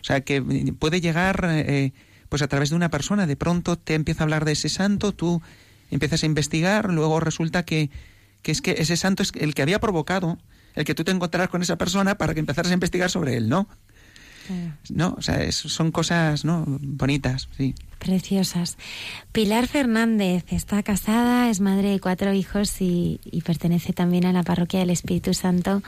[0.00, 0.42] o sea que
[0.78, 1.92] puede llegar, eh,
[2.28, 5.12] pues a través de una persona, de pronto te empieza a hablar de ese santo,
[5.12, 5.42] tú
[5.90, 7.90] empiezas a investigar, luego resulta que,
[8.42, 10.38] que es que ese santo es el que había provocado
[10.74, 13.48] el que tú te encontraras con esa persona para que empezaras a investigar sobre él,
[13.48, 13.68] ¿no?
[14.90, 15.14] ¿No?
[15.18, 16.64] O sea, es- son cosas, ¿no?
[16.66, 17.74] Bonitas, sí.
[17.98, 18.78] Preciosas.
[19.32, 24.42] Pilar Fernández está casada, es madre de cuatro hijos y, y pertenece también a la
[24.44, 25.82] parroquia del Espíritu Santo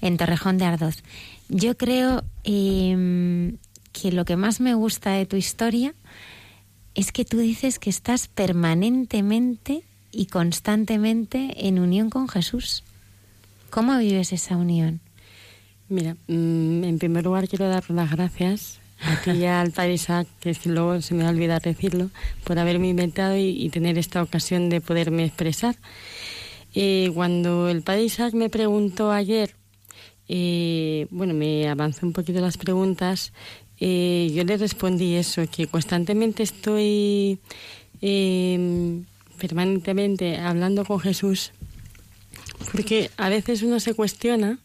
[0.00, 1.02] en Torrejón de Ardoz.
[1.50, 3.54] Yo creo eh,
[3.92, 5.94] que lo que más me gusta de tu historia
[6.94, 9.82] es que tú dices que estás permanentemente
[10.12, 12.82] y constantemente en unión con Jesús.
[13.70, 15.00] ¿Cómo vives esa unión?
[15.90, 20.28] Mira, mm, en primer lugar quiero dar las gracias a ti y al Padre Isaac,
[20.38, 22.10] que es que luego se me va a olvidar decirlo,
[22.44, 25.74] por haberme inventado y, y tener esta ocasión de poderme expresar.
[26.74, 29.56] Eh, cuando el Padre Isaac me preguntó ayer,
[30.28, 33.32] eh, bueno, me avanzó un poquito las preguntas,
[33.80, 37.40] eh, yo le respondí eso, que constantemente estoy
[38.00, 39.02] eh,
[39.40, 41.50] permanentemente hablando con Jesús,
[42.70, 44.60] porque a veces uno se cuestiona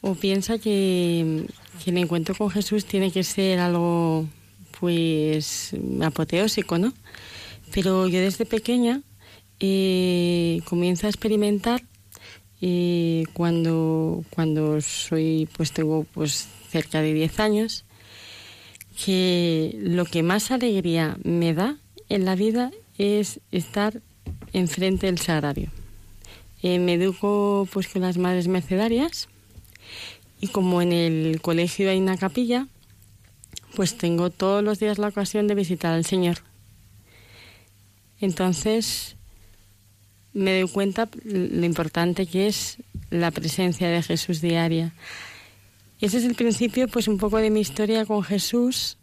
[0.00, 1.46] o piensa que,
[1.86, 4.26] el encuentro con Jesús tiene que ser algo
[4.78, 5.72] pues
[6.02, 6.92] apoteósico, ¿no?
[7.72, 9.02] Pero yo desde pequeña
[9.60, 11.82] eh, comienzo a experimentar
[12.60, 17.84] eh, cuando, cuando soy, pues tengo pues cerca de 10 años,
[19.04, 21.78] que lo que más alegría me da
[22.08, 24.02] en la vida es estar
[24.52, 25.70] enfrente del sagrario.
[26.62, 29.29] Eh, me educo pues con las madres mercedarias
[30.40, 32.66] y como en el colegio hay una capilla,
[33.74, 36.38] pues tengo todos los días la ocasión de visitar al Señor.
[38.20, 39.16] Entonces
[40.32, 42.78] me doy cuenta lo importante que es
[43.10, 44.94] la presencia de Jesús diaria.
[45.98, 48.96] Y ese es el principio, pues un poco de mi historia con Jesús,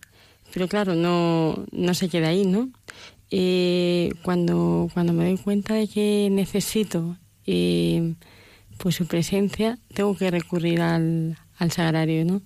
[0.54, 2.70] pero claro, no, no se queda ahí, ¿no?
[3.30, 8.16] Eh, cuando, cuando me doy cuenta de que necesito eh,
[8.78, 12.42] pues su presencia, tengo que recurrir al, al sagrario, ¿no?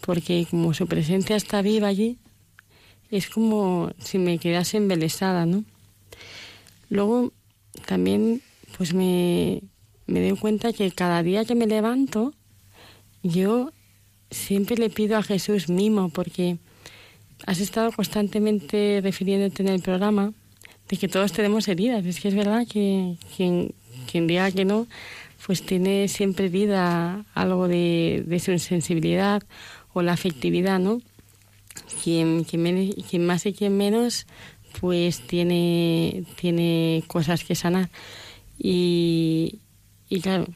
[0.00, 2.18] Porque como su presencia está viva allí,
[3.10, 5.64] es como si me quedase embelesada, ¿no?
[6.88, 7.32] Luego
[7.86, 8.42] también
[8.76, 9.62] pues me,
[10.06, 12.34] me doy cuenta que cada día que me levanto,
[13.22, 13.72] yo
[14.30, 16.58] siempre le pido a Jesús mimo, porque
[17.46, 20.32] has estado constantemente refiriéndote en el programa
[20.88, 22.04] de que todos tenemos heridas.
[22.04, 23.72] Es que es verdad que quien
[24.26, 24.86] diga que no,
[25.46, 29.42] pues tiene siempre herida algo de, de su sensibilidad
[29.92, 31.02] o la afectividad, ¿no?
[32.02, 34.26] Quien, quien, quien más y quien menos,
[34.80, 37.90] pues tiene, tiene cosas que sanar.
[38.58, 39.60] Y,
[40.08, 40.46] y claro,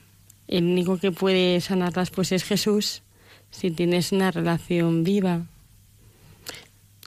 [0.47, 3.03] el único que puede sanarlas pues es Jesús
[3.51, 5.47] si tienes una relación viva.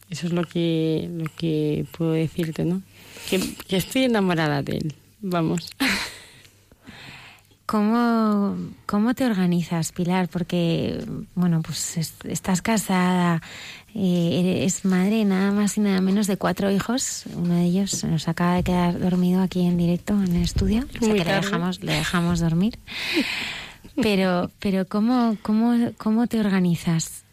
[0.10, 2.84] Eso es lo que, lo que puedo decirte, ¿no?
[3.30, 5.72] Que estoy enamorada de él, vamos.
[7.72, 10.28] ¿Cómo, ¿Cómo te organizas, Pilar?
[10.28, 11.96] Porque, bueno, pues
[12.26, 13.42] estás casada,
[13.96, 17.24] eh, eres madre nada más y nada menos de cuatro hijos.
[17.34, 20.84] Uno de ellos nos acaba de quedar dormido aquí en directo en el estudio.
[21.00, 22.78] O sea que le dejamos, le dejamos dormir.
[24.02, 27.24] Pero, pero ¿cómo, cómo, ¿cómo te organizas?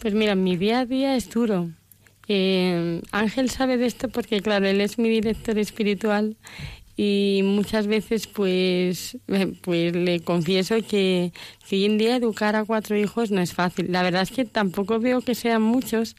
[0.00, 1.68] Pues mira, mi día a día es duro.
[2.28, 6.38] Eh, Ángel sabe de esto porque, claro, él es mi director espiritual
[6.96, 9.18] y muchas veces pues,
[9.62, 11.32] pues le confieso que,
[11.68, 13.90] que, hoy en día educar a cuatro hijos no es fácil.
[13.90, 16.16] La verdad es que tampoco veo que sean muchos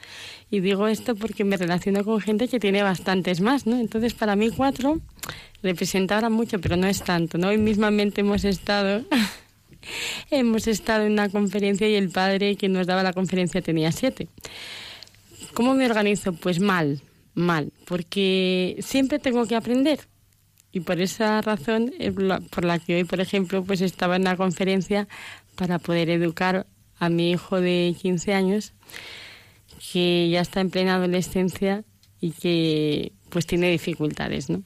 [0.51, 3.79] y digo esto porque me relaciono con gente que tiene bastantes más, ¿no?
[3.79, 4.99] Entonces para mí cuatro
[5.63, 7.49] representa ahora mucho, pero no es tanto, ¿no?
[7.49, 9.05] Hoy mismamente hemos estado...
[10.31, 14.27] hemos estado en una conferencia y el padre que nos daba la conferencia tenía siete.
[15.53, 16.33] ¿Cómo me organizo?
[16.33, 17.01] Pues mal,
[17.33, 19.99] mal, porque siempre tengo que aprender
[20.75, 21.93] y por esa razón
[22.51, 25.07] por la que hoy, por ejemplo, pues estaba en una conferencia
[25.55, 26.67] para poder educar
[26.99, 28.73] a mi hijo de 15 años
[29.93, 31.85] que ya está en plena adolescencia
[32.19, 34.63] y que pues tiene dificultades, ¿no?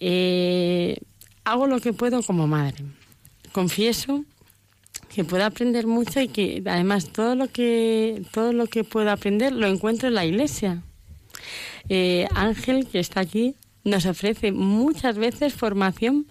[0.00, 0.98] Eh,
[1.44, 2.84] hago lo que puedo como madre.
[3.52, 4.26] Confieso
[5.14, 9.54] que puedo aprender mucho y que además todo lo que todo lo que puedo aprender
[9.54, 10.82] lo encuentro en la iglesia.
[11.88, 13.54] Eh, Ángel, que está aquí,
[13.84, 16.26] nos ofrece muchas veces formación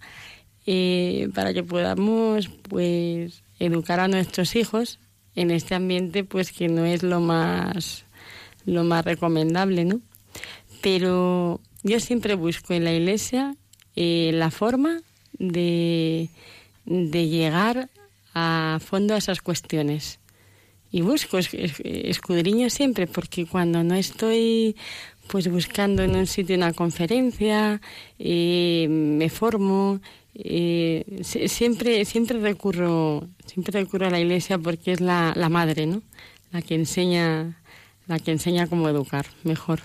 [0.66, 5.00] eh, para que podamos pues educar a nuestros hijos
[5.36, 8.06] en este ambiente pues que no es lo más
[8.66, 10.02] lo más recomendable no
[10.82, 13.56] pero yo siempre busco en la iglesia
[13.96, 15.02] eh, la forma
[15.34, 16.30] de,
[16.86, 17.90] de llegar
[18.34, 20.20] a fondo a esas cuestiones.
[20.92, 24.76] Y busco escudriño siempre porque cuando no estoy
[25.32, 27.80] pues buscando en un sitio una conferencia,
[28.20, 30.02] eh, me formo,
[30.36, 36.02] eh, siempre, siempre recurro, siempre recurro a la iglesia porque es la, la madre, ¿no?
[36.52, 37.58] La que enseña,
[38.08, 39.80] la que enseña cómo educar mejor.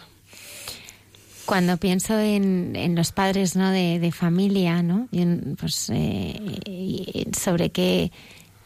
[1.44, 3.70] Cuando pienso en, en los padres ¿no?
[3.70, 5.08] de, de familia, ¿no?
[5.60, 8.10] pues, eh, sobre qué,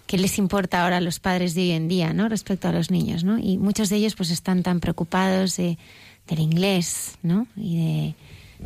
[0.07, 2.31] qué les importa ahora a los padres de hoy en día, ¿no?
[2.31, 3.39] Respecto a los niños, ¿no?
[3.39, 5.77] Y muchos de ellos pues están tan preocupados de
[6.31, 7.47] del inglés, ¿no?
[7.57, 8.15] Y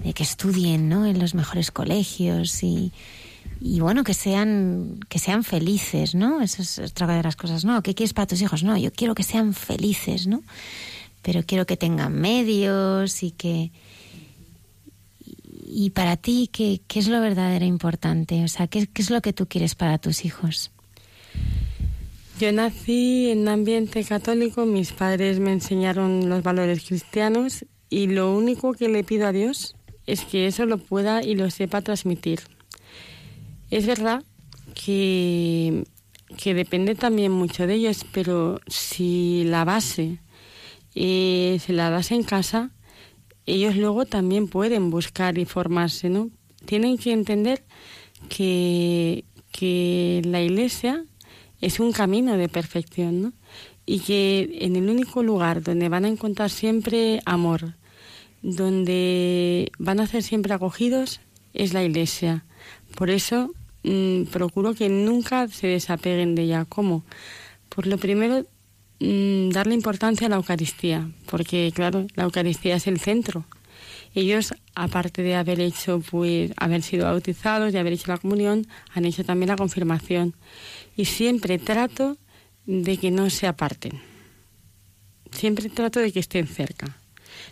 [0.02, 1.06] de, que estudien, ¿no?
[1.06, 2.92] En los mejores colegios y,
[3.60, 6.40] y bueno, que sean, que sean felices, ¿no?
[6.40, 7.82] Esa es otra de las cosas, ¿no?
[7.82, 8.62] ¿Qué quieres para tus hijos?
[8.62, 10.42] No, yo quiero que sean felices, ¿no?
[11.22, 13.72] Pero quiero que tengan medios y que...
[15.66, 18.44] Y para ti, ¿qué, qué es lo verdadero importante?
[18.44, 20.70] O sea, ¿qué, ¿qué es lo que tú quieres para tus hijos?
[22.40, 28.34] Yo nací en un ambiente católico, mis padres me enseñaron los valores cristianos y lo
[28.34, 32.40] único que le pido a Dios es que eso lo pueda y lo sepa transmitir.
[33.70, 34.24] Es verdad
[34.74, 35.84] que,
[36.36, 40.18] que depende también mucho de ellos, pero si la base
[40.96, 42.72] eh, se la das en casa,
[43.46, 46.30] ellos luego también pueden buscar y formarse, ¿no?
[46.64, 47.62] Tienen que entender
[48.28, 51.04] que, que la iglesia
[51.60, 53.32] es un camino de perfección, ¿no?
[53.86, 57.74] Y que en el único lugar donde van a encontrar siempre amor,
[58.42, 61.20] donde van a ser siempre acogidos,
[61.54, 62.44] es la iglesia.
[62.94, 63.50] Por eso
[63.82, 66.64] mm, procuro que nunca se desapeguen de ella.
[66.66, 67.04] ¿Cómo?
[67.68, 68.46] Por lo primero,
[69.00, 73.46] mm, darle importancia a la Eucaristía, porque claro, la Eucaristía es el centro.
[74.14, 79.04] Ellos, aparte de haber hecho, pues, haber sido bautizados y haber hecho la comunión, han
[79.04, 80.34] hecho también la confirmación.
[80.96, 82.16] Y siempre trato
[82.66, 84.00] de que no se aparten.
[85.30, 87.00] Siempre trato de que estén cerca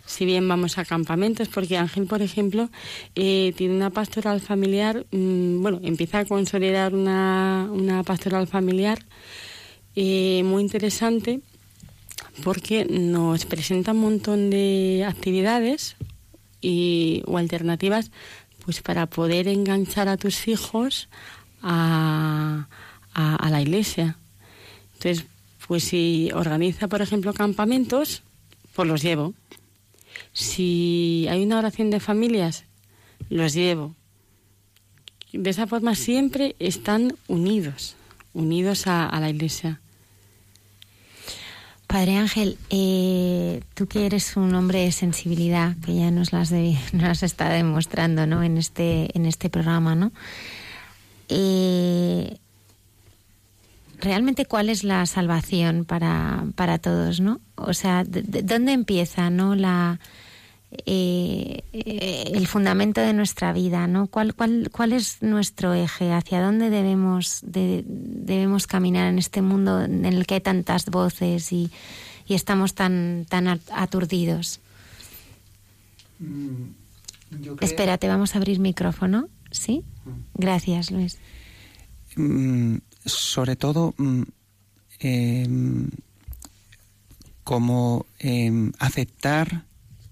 [0.05, 2.69] si bien vamos a campamentos, porque Ángel, por ejemplo,
[3.15, 8.99] eh, tiene una pastoral familiar, mm, bueno, empieza a consolidar una, una pastoral familiar
[9.95, 11.41] eh, muy interesante
[12.43, 15.95] porque nos presenta un montón de actividades
[16.61, 18.11] y, o alternativas
[18.65, 21.09] pues para poder enganchar a tus hijos
[21.61, 22.82] a, a
[23.15, 24.17] la iglesia.
[24.93, 25.25] Entonces,
[25.67, 28.23] pues si organiza, por ejemplo, campamentos,
[28.75, 29.33] pues los llevo.
[30.33, 32.65] Si hay una oración de familias,
[33.29, 33.95] los llevo.
[35.31, 37.95] De esa forma siempre están unidos,
[38.33, 39.79] unidos a, la iglesia.
[41.87, 46.77] Padre Ángel, eh, tú que eres un hombre de sensibilidad, que ya nos las, de,
[46.93, 48.43] nos está demostrando ¿no?
[48.43, 50.11] en, este, en este programa, ¿no?
[51.29, 52.37] Eh,
[54.03, 57.39] realmente cuál es la salvación para, para todos, ¿no?
[57.55, 59.55] O sea, ¿dónde empieza, no?
[59.55, 59.99] La,
[60.85, 61.63] eh,
[62.33, 64.07] el fundamento de nuestra vida, ¿no?
[64.07, 66.11] ¿Cuál, cuál, cuál es nuestro eje?
[66.11, 71.71] ¿Hacia dónde debemos, debemos caminar en este mundo en el que hay tantas voces y,
[72.27, 74.59] y estamos tan, tan aturdidos?
[76.19, 76.71] Mm,
[77.61, 79.29] Espérate, vamos a abrir micrófono.
[79.51, 79.83] ¿Sí?
[80.05, 80.11] Mm.
[80.35, 81.19] Gracias, Luis.
[83.03, 83.93] Mm, sobre todo,
[84.99, 85.89] em,
[87.43, 89.65] como em, aceptar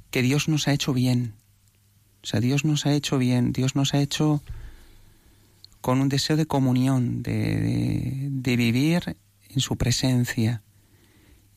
[0.09, 1.33] que Dios nos ha hecho bien.
[2.23, 4.43] O sea, Dios nos ha hecho bien, Dios nos ha hecho
[5.79, 9.17] con un deseo de comunión, de, vivir
[9.49, 10.61] en su presencia.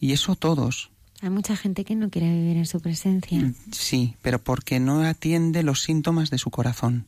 [0.01, 0.90] Y eso todos.
[1.20, 3.39] Hay mucha gente que no quiere vivir en su presencia.
[3.39, 7.05] Mm, sí, pero porque no atiende los síntomas de su corazón.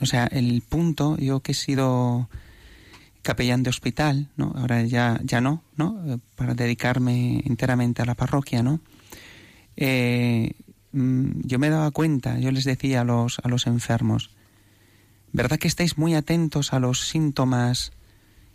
[0.00, 2.28] O sea, el punto, yo que he sido
[3.24, 4.52] capellán de hospital, ¿no?
[4.54, 6.00] Ahora ya, ya no, ¿no?
[6.06, 8.80] Eh, para dedicarme enteramente a la parroquia, ¿no?
[9.76, 10.52] Eh,
[10.92, 14.30] mm, yo me daba cuenta, yo les decía a los, a los enfermos,
[15.32, 17.90] ¿verdad que estáis muy atentos a los síntomas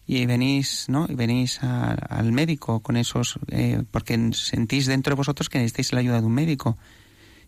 [0.07, 1.07] y venís, ¿no?
[1.09, 5.99] Y venís al médico con esos, eh, porque sentís dentro de vosotros que necesitáis la
[5.99, 6.77] ayuda de un médico.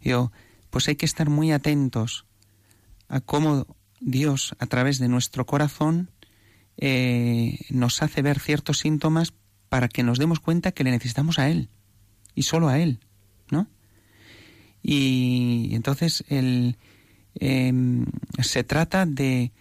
[0.04, 0.32] yo,
[0.70, 2.26] pues hay que estar muy atentos
[3.10, 3.68] a cómo
[4.00, 6.10] Dios, a través de nuestro corazón,
[6.82, 9.34] eh, nos hace ver ciertos síntomas
[9.70, 11.70] para que nos demos cuenta que le necesitamos a Él
[12.34, 13.00] y solo a Él.
[13.52, 13.68] ¿no?
[14.82, 16.78] Y entonces el,
[17.36, 18.06] em,
[18.42, 19.52] se trata de,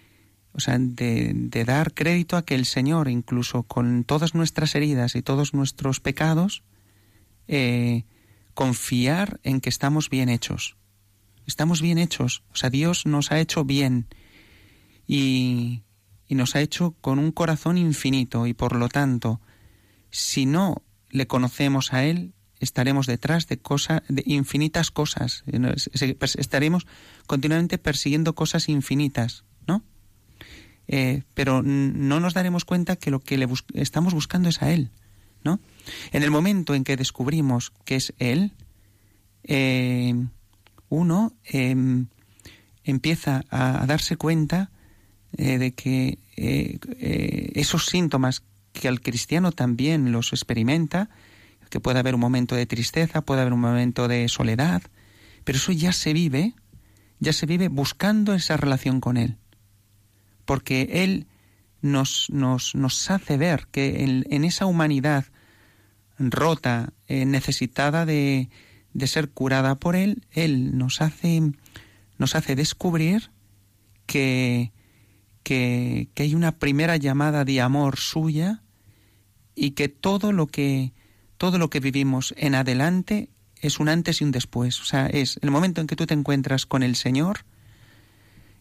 [0.52, 5.20] o sea, de, dar crédito a que el Señor, incluso con todas nuestras heridas y
[5.20, 6.62] todos nuestros pecados,
[7.48, 8.04] eh,
[8.54, 10.78] confiar en que estamos bien hechos.
[11.46, 12.44] Estamos bien hechos.
[12.52, 14.06] O sea, Dios nos ha hecho bien
[15.06, 15.82] y,
[16.30, 19.40] y nos ha hecho con un corazón infinito y por lo tanto,
[20.10, 20.80] si no
[21.10, 25.42] le conocemos a Él, estaremos detrás de cosas, de infinitas cosas.
[26.38, 26.86] Estaremos
[27.26, 29.82] continuamente persiguiendo cosas infinitas, ¿no?
[30.86, 34.90] Eh, pero no nos daremos cuenta que lo que le estamos buscando es a Él,
[35.42, 35.58] ¿no?
[36.12, 38.52] En el momento en que descubrimos que es Él,
[39.42, 40.14] eh,
[40.90, 42.06] uno em,
[42.84, 44.70] empieza a, darse cuenta
[45.36, 48.42] eh, de que esos síntomas
[48.72, 51.10] que al cristiano también los experimenta,
[51.68, 54.82] que puede haber un momento de tristeza, puede haber un momento de soledad,
[55.44, 56.54] pero eso ya se vive,
[57.20, 59.36] ya se vive buscando esa relación con Él.
[60.44, 61.26] Porque Él
[61.80, 65.26] nos, nos, nos hace ver que en, esa humanidad
[66.18, 68.50] rota, eh, necesitada de,
[68.92, 71.52] de ser curada por Él, Él nos hace,
[72.18, 73.30] nos hace descubrir
[74.06, 74.72] que,
[75.42, 78.62] que, que, hay una primera llamada de amor suya
[79.54, 80.92] y que todo lo que
[81.36, 83.30] todo lo que vivimos en adelante
[83.62, 84.80] es un antes y un después.
[84.80, 87.46] O sea, es el momento en que tú te encuentras con el Señor,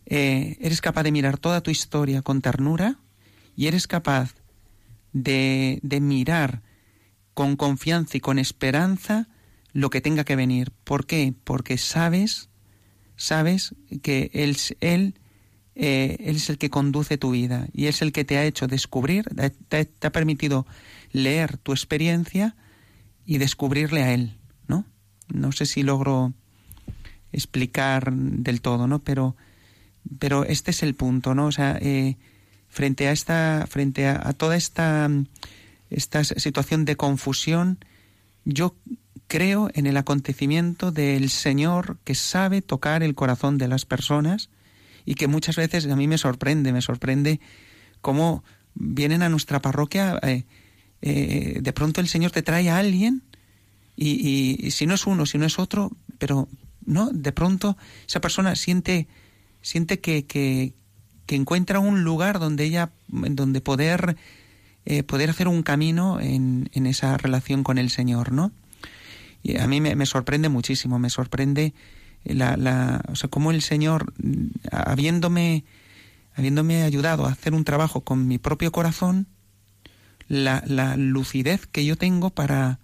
[0.05, 2.97] eh, eres capaz de mirar toda tu historia con ternura
[3.55, 4.33] y eres capaz
[5.11, 6.61] de, de mirar
[7.33, 9.27] con confianza y con esperanza
[9.73, 10.71] lo que tenga que venir.
[10.83, 11.33] ¿Por qué?
[11.43, 12.49] Porque sabes,
[13.15, 15.19] sabes que Él, él,
[15.81, 18.67] eh, él es el que conduce tu vida y es el que te ha hecho
[18.67, 19.29] descubrir,
[19.69, 20.67] te, ha permitido
[21.13, 22.57] leer tu experiencia
[23.25, 24.35] y descubrirle a Él,
[24.67, 24.85] ¿no?
[25.29, 26.33] No sé si logro
[27.31, 28.99] explicar del todo, ¿no?
[28.99, 29.37] Pero,
[30.19, 31.45] pero este es el punto, ¿no?
[31.45, 32.17] O sea, eh,
[32.67, 35.09] frente a esta, frente a, toda esta,
[35.89, 37.77] esta situación de confusión,
[38.43, 38.75] yo
[39.29, 44.49] creo en el acontecimiento del Señor que sabe tocar el corazón de las personas
[45.05, 47.39] y que muchas veces a mí me sorprende, me sorprende
[48.01, 48.43] cómo
[48.75, 50.45] vienen a nuestra parroquia, eh,
[51.01, 53.23] eh, de pronto el Señor te trae a alguien
[53.95, 56.47] y, si no es uno, si no es otro, pero
[56.85, 57.77] no, de pronto
[58.07, 59.07] esa persona siente,
[59.61, 60.73] siente que, que,
[61.27, 64.17] encuentra un lugar donde ella, donde poder,
[64.85, 68.51] eh, poder hacer un camino en, en, esa relación con el Señor, ¿no?
[69.43, 71.73] Y a mí me, sorprende muchísimo, me sorprende
[72.23, 74.13] la, la, o sea, cómo el Señor,
[74.71, 75.63] habiéndome,
[76.35, 79.27] habiéndome ayudado a hacer un trabajo con mi propio corazón,
[80.27, 82.79] la, la lucidez que yo tengo para,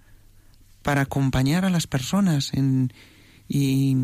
[0.81, 2.91] para acompañar a las personas en,
[3.47, 3.95] y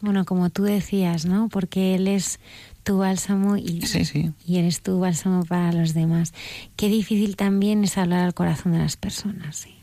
[0.00, 1.48] bueno, como tú decías, ¿no?
[1.50, 2.40] Porque Él es
[2.84, 3.84] tu bálsamo y,
[4.46, 6.32] y eres tu bálsamo para los demás.
[6.76, 9.56] Qué difícil también es hablar al corazón de las personas.
[9.56, 9.74] ¿sí?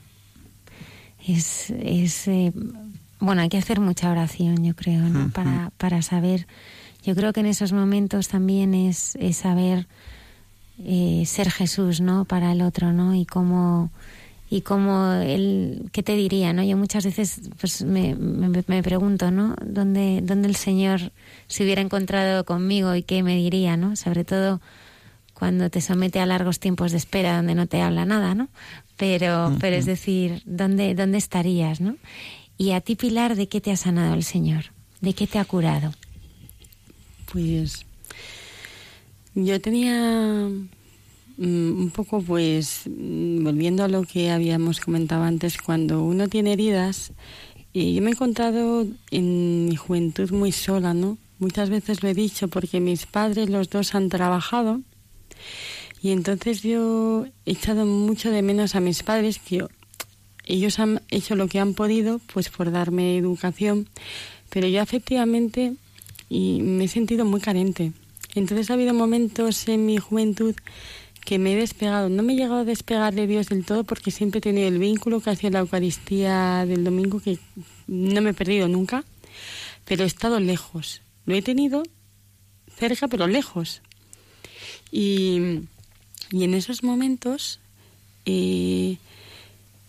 [1.27, 2.51] Es, es eh,
[3.19, 5.29] bueno, hay que hacer mucha oración, yo creo, ¿no?
[5.29, 6.47] para, para saber.
[7.03, 9.87] Yo creo que en esos momentos también es, es saber
[10.83, 12.25] eh, ser Jesús, ¿no?
[12.25, 13.15] Para el otro, ¿no?
[13.15, 13.91] Y cómo
[14.49, 16.53] y como él, ¿qué te diría?
[16.53, 16.63] ¿no?
[16.63, 19.55] Yo muchas veces pues me, me, pregunto, ¿no?
[19.61, 21.11] ¿Dónde, ¿Dónde el Señor
[21.47, 23.97] se hubiera encontrado conmigo y qué me diría, ¿no?
[23.97, 24.61] Sobre todo
[25.33, 28.47] cuando te somete a largos tiempos de espera donde no te habla nada, ¿no?
[28.95, 31.97] Pero, pero es decir, ¿dónde, ¿dónde estarías, no?
[32.57, 34.65] Y a ti, Pilar, ¿de qué te ha sanado el Señor?
[35.01, 35.93] ¿De qué te ha curado?
[37.31, 37.85] Pues
[39.35, 40.49] yo tenía
[41.37, 46.53] Mm, un poco pues mm, volviendo a lo que habíamos comentado antes, cuando uno tiene
[46.53, 47.11] heridas,
[47.73, 51.17] y yo me he encontrado en mi juventud muy sola, ¿no?
[51.37, 54.81] Muchas veces lo he dicho porque mis padres los dos han trabajado
[56.01, 59.67] y entonces yo he echado mucho de menos a mis padres que
[60.47, 63.89] ellos han hecho lo que han podido pues por darme educación,
[64.49, 65.73] pero yo efectivamente
[66.29, 67.93] y me he sentido muy carente.
[68.35, 70.55] Entonces ha habido momentos en mi juventud
[71.25, 72.09] que me he despegado.
[72.09, 74.79] No me he llegado a despegar de Dios del todo porque siempre he tenido el
[74.79, 77.39] vínculo que hacía la Eucaristía del domingo que
[77.87, 79.03] no me he perdido nunca,
[79.85, 81.01] pero he estado lejos.
[81.25, 81.83] Lo he tenido
[82.77, 83.81] cerca, pero lejos.
[84.91, 85.61] Y,
[86.31, 87.59] en esos momentos
[88.25, 88.97] eh,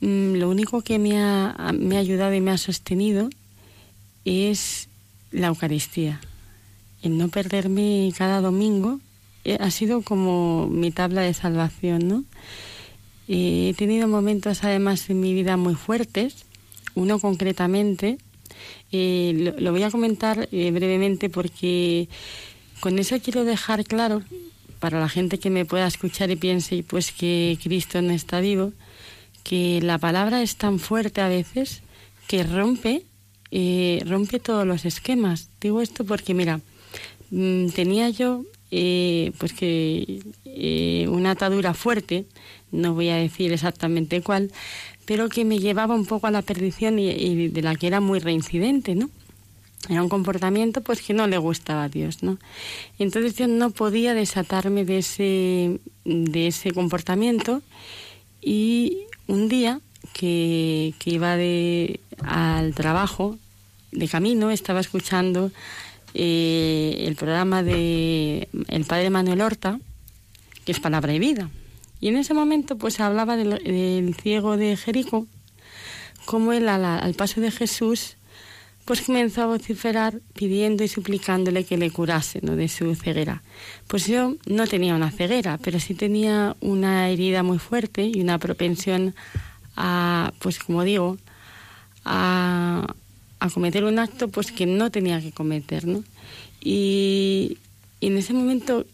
[0.00, 3.30] lo único que me ha, me ha ayudado y me ha sostenido
[4.24, 4.88] es
[5.30, 6.20] la Eucaristía.
[7.02, 9.00] El no perderme cada domingo
[9.44, 12.24] eh, ha sido como mi tabla de salvación, ¿no?
[13.30, 16.46] he tenido momentos además en mi vida muy fuertes,
[16.94, 18.16] uno concretamente,
[18.90, 22.08] eh, lo, voy a comentar eh, brevemente porque
[22.80, 24.22] con eso quiero dejar claro
[24.80, 28.72] para la gente que me pueda escuchar y piense pues que Cristo no está vivo,
[29.48, 31.80] que la palabra es tan fuerte a veces
[32.26, 33.04] que rompe,
[34.04, 35.48] rompe todos los esquemas.
[35.58, 36.60] Digo esto porque mira,
[37.30, 42.26] mm, tenía yo eh, pues que eh, una atadura fuerte,
[42.72, 44.52] no voy a decir exactamente cuál,
[45.06, 48.18] pero que me llevaba un poco a la perdición y, de la que era muy
[48.18, 49.08] reincidente, ¿no?
[49.88, 52.36] Era un comportamiento pues que no le gustaba a Dios, ¿no?
[52.98, 57.62] Entonces yo no podía desatarme de ese, de ese comportamiento
[58.42, 59.80] y un día
[60.12, 63.38] que, que iba de, al trabajo,
[63.92, 65.50] de camino, estaba escuchando
[66.14, 69.78] eh, el programa de el padre Manuel Horta,
[70.64, 71.50] que es Palabra y Vida.
[72.00, 75.26] Y en ese momento pues hablaba del, ciego de Jerico,
[76.24, 78.16] como él al, paso de Jesús
[78.88, 82.56] pues comenzó a vociferar pidiendo y suplicándole que le curase ¿no?
[82.56, 83.42] de su ceguera.
[83.86, 88.38] Pues yo no tenía una ceguera, pero sí tenía una herida muy fuerte y una
[88.38, 89.14] propensión
[89.76, 91.18] a, pues como digo,
[92.06, 92.94] a,
[93.40, 96.02] a cometer un acto pues que no tenía que cometer, ¿no?
[96.62, 97.58] Y,
[98.00, 98.86] en ese momento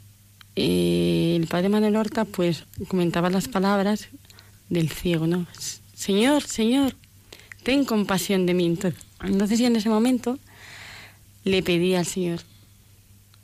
[0.56, 4.08] eh, el padre Manuel Horta pues comentaba las palabras
[4.70, 5.46] del ciego, ¿no?
[5.94, 6.96] Señor, Señor,
[7.62, 8.66] ten compasión de mí.
[8.66, 10.38] Entonces, entonces yo en ese momento
[11.44, 12.40] le pedí al Señor,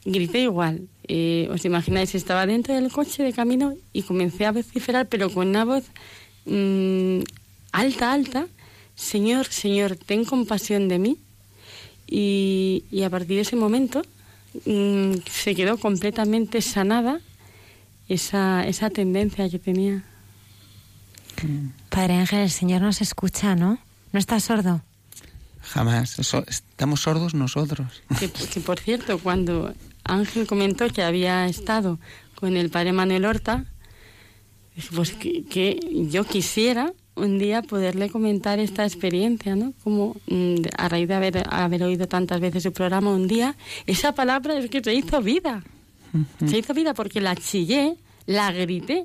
[0.04, 5.08] grité igual, eh, os imagináis, estaba dentro del coche de camino y comencé a vociferar,
[5.08, 5.84] pero con una voz
[6.46, 7.20] mm,
[7.72, 8.46] alta, alta,
[8.94, 11.16] Señor, Señor, ten compasión de mí.
[12.06, 14.02] Y, y a partir de ese momento
[14.66, 17.20] mm, se quedó completamente sanada
[18.08, 20.04] esa, esa tendencia que tenía.
[21.88, 23.78] Padre Ángel, el Señor nos escucha, ¿no?
[24.12, 24.82] ¿No está sordo?
[25.62, 26.18] Jamás.
[26.18, 28.02] Eso- estamos sordos nosotros.
[28.18, 29.72] Que, que, por cierto, cuando
[30.04, 31.98] Ángel comentó que había estado
[32.34, 33.66] con el padre Manuel Horta,
[34.74, 35.78] dije, pues que, que
[36.10, 39.74] yo quisiera un día poderle comentar esta experiencia, ¿no?
[39.84, 43.56] Como mm, a raíz de haber, haber oído tantas veces su programa un día,
[43.86, 45.62] esa palabra es que se hizo vida.
[46.46, 47.96] Se hizo vida porque la chillé,
[48.26, 49.04] la grité.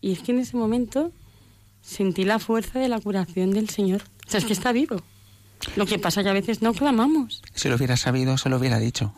[0.00, 1.12] Y es que en ese momento
[1.82, 4.02] sentí la fuerza de la curación del Señor.
[4.26, 5.02] O sea, es que está vivo.
[5.76, 7.42] Lo que pasa que a veces no clamamos.
[7.54, 9.12] Si lo hubiera sabido, se lo hubiera dicho.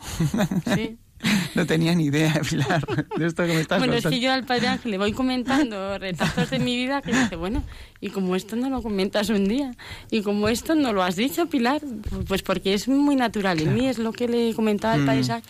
[0.75, 0.97] Sí.
[1.53, 2.85] No tenía ni idea, Pilar,
[3.17, 4.15] de esto que me estás Bueno, es contando.
[4.17, 7.61] que yo al Padre Ángel le voy comentando retazos de mi vida que dice, bueno,
[7.99, 9.73] y como esto no lo comentas un día,
[10.11, 11.81] y como esto no lo has dicho, Pilar,
[12.25, 15.23] pues porque es muy natural en mí, es lo que le comentaba al Padre Mm.
[15.23, 15.43] Isaac,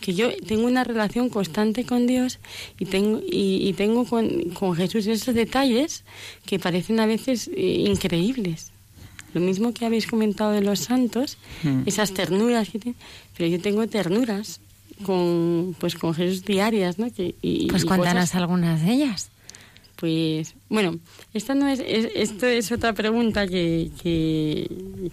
[0.00, 2.40] que yo tengo una relación constante con Dios
[2.80, 6.02] y tengo, y, y tengo con, con Jesús esos detalles
[6.46, 8.71] que parecen a veces eh, increíbles.
[9.34, 11.82] Lo mismo que habéis comentado de los santos, Mm.
[11.86, 13.00] esas ternuras que tienen,
[13.36, 14.60] pero yo tengo ternuras
[15.04, 17.12] con pues con Jesús diarias, ¿no?
[17.12, 19.30] Que, y, Pues cuéntanos algunas de ellas.
[19.96, 20.98] Pues bueno,
[21.32, 24.68] esta no es, es- esto es otra pregunta que, que,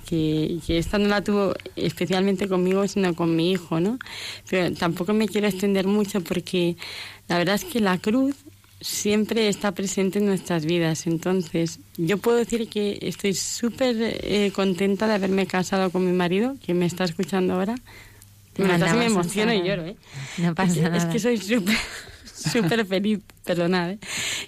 [0.08, 4.00] que, que esta no la tuvo especialmente conmigo, sino con mi hijo, ¿no?
[4.50, 6.76] Pero tampoco me quiero extender mucho porque
[7.28, 8.36] la verdad es que la cruz
[8.82, 11.08] siempre está presente en nuestras vidas.
[11.08, 16.56] Entonces, yo puedo decir que estoy súper eh, contenta de haberme casado con mi marido,
[16.66, 17.76] que me está escuchando ahora.
[18.58, 19.96] Me, me emociono y lloro, ¿eh?
[20.38, 20.98] No pasa es que, nada.
[20.98, 21.78] Es que soy súper
[22.26, 24.00] súper feliz, perdonad, ¿eh?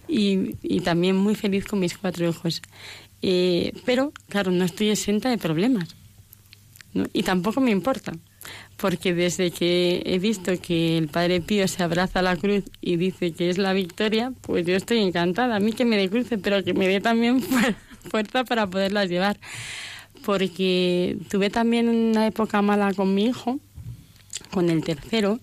[0.07, 2.61] y, y también muy feliz con mis cuatro hijos.
[3.21, 5.95] Eh, pero, claro, no estoy exenta de problemas.
[6.93, 7.05] ¿no?
[7.13, 8.13] Y tampoco me importa,
[8.81, 12.95] porque desde que he visto que el Padre Pío se abraza a la cruz y
[12.97, 15.55] dice que es la victoria, pues yo estoy encantada.
[15.55, 17.75] A mí que me dé cruce, pero que me dé también fuer-
[18.09, 19.37] fuerza para poderlas llevar.
[20.25, 23.59] Porque tuve también una época mala con mi hijo,
[24.51, 25.39] con el tercero,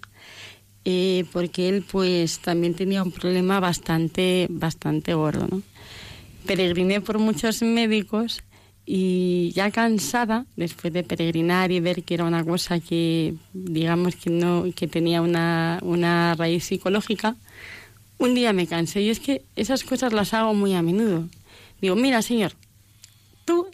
[0.85, 5.63] eh, porque él pues también tenía un problema bastante, bastante gordo, ¿no?
[6.47, 8.43] Peregriné por muchos médicos
[8.91, 14.31] y ya cansada, después de peregrinar y ver que era una cosa que, digamos que
[14.31, 17.37] no, que tenía una, una raíz psicológica,
[18.17, 21.29] un día me cansé y es que esas cosas las hago muy a menudo.
[21.83, 22.53] Digo, mira señor,
[23.45, 23.67] tú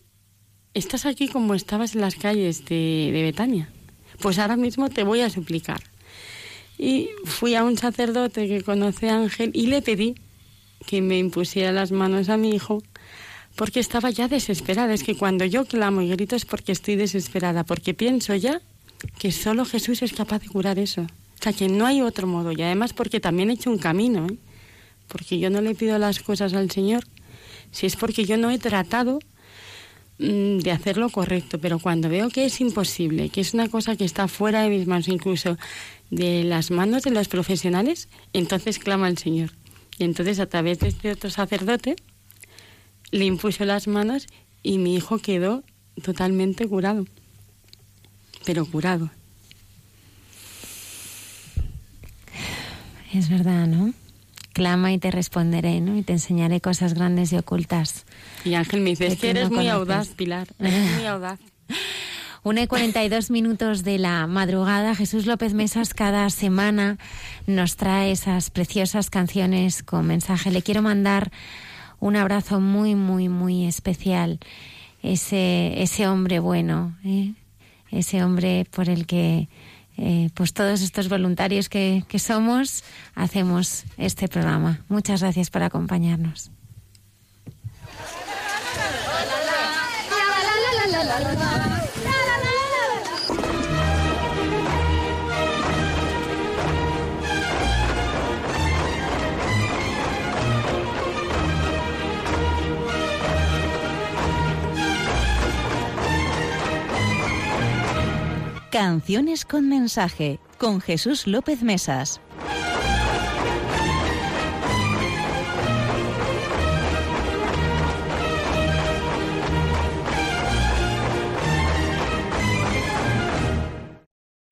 [0.74, 3.69] estás aquí como estabas en las calles de, de Betania.
[4.20, 5.81] Pues ahora mismo te voy a suplicar.
[6.77, 10.16] Y fui a un sacerdote que conoce a Ángel y le pedí
[10.89, 12.82] que me impusiera las manos a mi hijo
[13.56, 14.94] porque estaba ya desesperada.
[14.94, 18.60] Es que cuando yo clamo y grito es porque estoy desesperada, porque pienso ya
[19.18, 21.02] que solo Jesús es capaz de curar eso.
[21.02, 22.52] O sea, que no hay otro modo.
[22.52, 24.36] Y además porque también he hecho un camino, ¿eh?
[25.09, 27.05] porque yo no le pido las cosas al Señor,
[27.70, 29.18] si es porque yo no he tratado
[30.18, 33.97] mm, de hacer lo correcto, pero cuando veo que es imposible, que es una cosa
[33.97, 35.59] que está fuera de mis manos, incluso
[36.10, 39.51] de las manos de los profesionales, entonces clama al Señor.
[39.98, 41.97] Y entonces a través de este otro sacerdote
[43.10, 44.26] le impuso las manos
[44.62, 45.62] y mi hijo quedó
[46.02, 47.06] totalmente curado.
[48.44, 49.10] Pero curado.
[53.12, 53.93] Es verdad, ¿no?
[54.52, 55.97] Clama y te responderé, ¿no?
[55.97, 58.05] Y te enseñaré cosas grandes y ocultas.
[58.44, 59.72] Y Ángel me dice, es que eres no muy conoces".
[59.72, 60.48] audaz, Pilar.
[60.59, 61.40] Eres muy audaz.
[62.43, 64.94] Una y 42 minutos de la madrugada.
[64.94, 66.98] Jesús López Mesas cada semana
[67.47, 70.51] nos trae esas preciosas canciones con mensaje.
[70.51, 71.32] Le quiero mandar
[72.05, 74.39] un abrazo muy, muy, muy especial.
[75.02, 77.32] Ese, ese hombre bueno, ¿eh?
[77.90, 79.48] ese hombre por el que
[79.97, 84.81] eh, pues todos estos voluntarios que, que somos hacemos este programa.
[84.90, 86.51] Muchas gracias por acompañarnos.
[108.74, 112.20] Canciones con mensaje con Jesús López Mesas.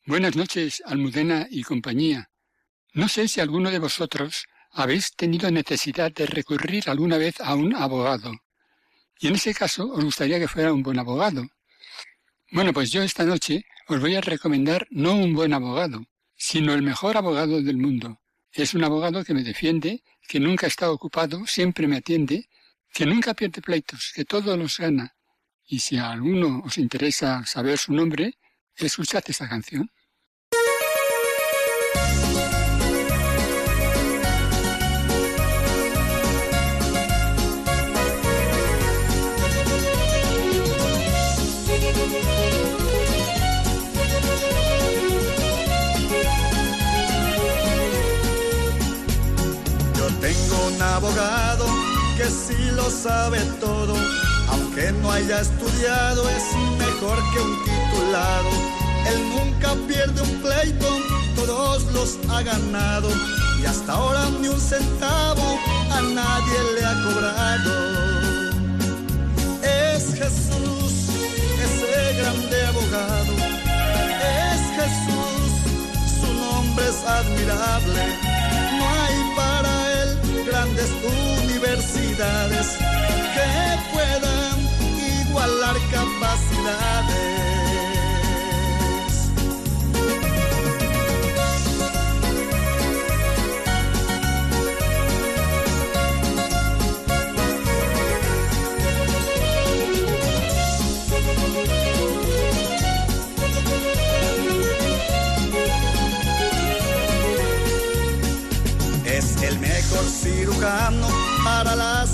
[0.07, 2.31] Buenas noches, Almudena y compañía.
[2.95, 7.75] No sé si alguno de vosotros habéis tenido necesidad de recurrir alguna vez a un
[7.75, 8.31] abogado.
[9.19, 11.45] Y en ese caso os gustaría que fuera un buen abogado.
[12.53, 16.05] Bueno, pues yo esta noche os voy a recomendar no un buen abogado,
[16.37, 18.21] sino el mejor abogado del mundo.
[18.53, 22.49] Es un abogado que me defiende, que nunca está ocupado, siempre me atiende,
[22.93, 25.17] que nunca pierde pleitos, que todo los gana.
[25.67, 28.39] Y si a alguno os interesa saber su nombre,
[28.77, 29.91] escuchad esta canción.
[50.83, 51.67] Abogado
[52.17, 53.95] que sí lo sabe todo,
[54.49, 56.45] aunque no haya estudiado es
[56.79, 58.51] mejor que un titulado.
[59.07, 60.89] Él nunca pierde un pleito,
[61.37, 63.09] todos los ha ganado
[63.61, 65.59] y hasta ahora ni un centavo
[65.91, 67.73] a nadie le ha cobrado.
[69.63, 70.93] Es Jesús,
[71.67, 73.33] ese grande abogado.
[74.51, 75.51] Es Jesús,
[76.21, 78.42] su nombre es admirable.
[82.23, 82.92] Universidades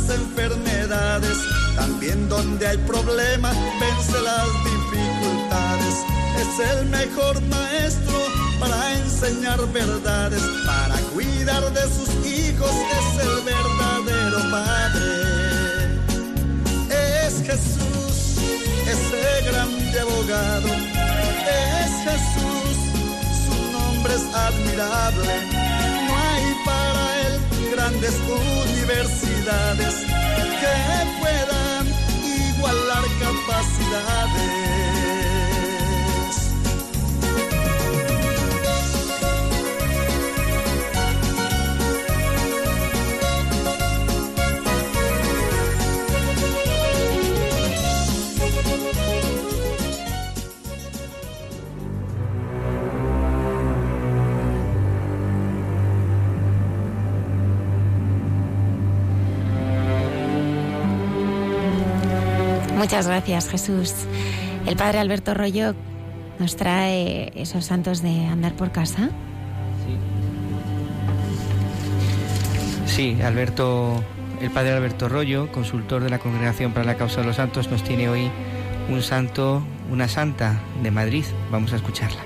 [0.08, 1.38] enfermedades.
[1.76, 5.94] También donde hay problemas, vence las dificultades.
[6.42, 8.18] Es el mejor maestro
[8.60, 12.70] para enseñar verdades, para cuidar de sus hijos.
[12.98, 15.28] Es el verdadero padre.
[17.24, 18.38] Es Jesús,
[18.94, 20.68] ese grande abogado.
[21.48, 22.76] Es Jesús,
[23.44, 25.34] su nombre es admirable.
[26.06, 26.97] No hay para
[27.70, 28.14] grandes
[28.70, 29.94] universidades
[30.60, 30.74] que
[31.20, 31.86] puedan
[32.24, 34.87] igualar capacidades.
[62.78, 63.92] Muchas gracias, Jesús.
[64.64, 65.74] El padre Alberto Rollo
[66.38, 69.10] nos trae esos santos de andar por casa.
[72.86, 73.16] Sí.
[73.16, 74.04] Sí, Alberto,
[74.40, 77.82] el padre Alberto Rollo, consultor de la Congregación para la Causa de los Santos, nos
[77.82, 78.30] tiene hoy
[78.88, 79.60] un santo,
[79.90, 81.24] una santa de Madrid.
[81.50, 82.20] Vamos a escucharla.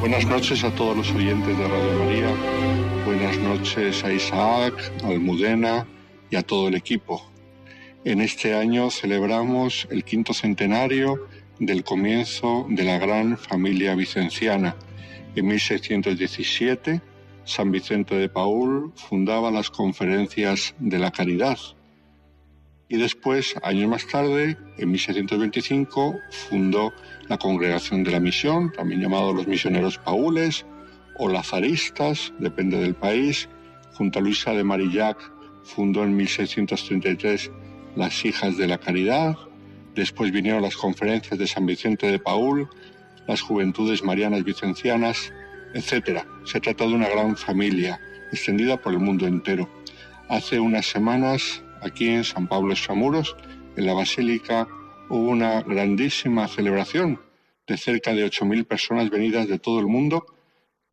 [0.00, 2.34] Buenas noches a todos los oyentes de Radio María.
[3.04, 4.72] Buenas noches a Isaac,
[5.04, 5.86] a Almudena
[6.30, 7.31] y a todo el equipo.
[8.04, 11.28] En este año celebramos el quinto centenario
[11.60, 14.74] del comienzo de la gran familia vicenciana.
[15.36, 17.00] En 1617,
[17.44, 21.56] San Vicente de Paul fundaba las conferencias de la caridad.
[22.88, 26.16] Y después, años más tarde, en 1625,
[26.50, 26.92] fundó
[27.28, 30.66] la Congregación de la Misión, también llamado los Misioneros Paules
[31.18, 33.48] o Lazaristas, depende del país.
[33.94, 35.18] Junto a Luisa de Marillac
[35.62, 37.52] fundó en 1633
[37.96, 39.36] las Hijas de la Caridad,
[39.94, 42.68] después vinieron las conferencias de San Vicente de Paul,
[43.26, 45.32] las Juventudes Marianas Vicencianas,
[45.74, 46.24] etc.
[46.44, 48.00] Se trata de una gran familia
[48.30, 49.68] extendida por el mundo entero.
[50.28, 53.36] Hace unas semanas, aquí en San Pablo Extramuros,
[53.76, 54.68] en la Basílica,
[55.08, 57.20] hubo una grandísima celebración
[57.66, 60.26] de cerca de 8.000 personas venidas de todo el mundo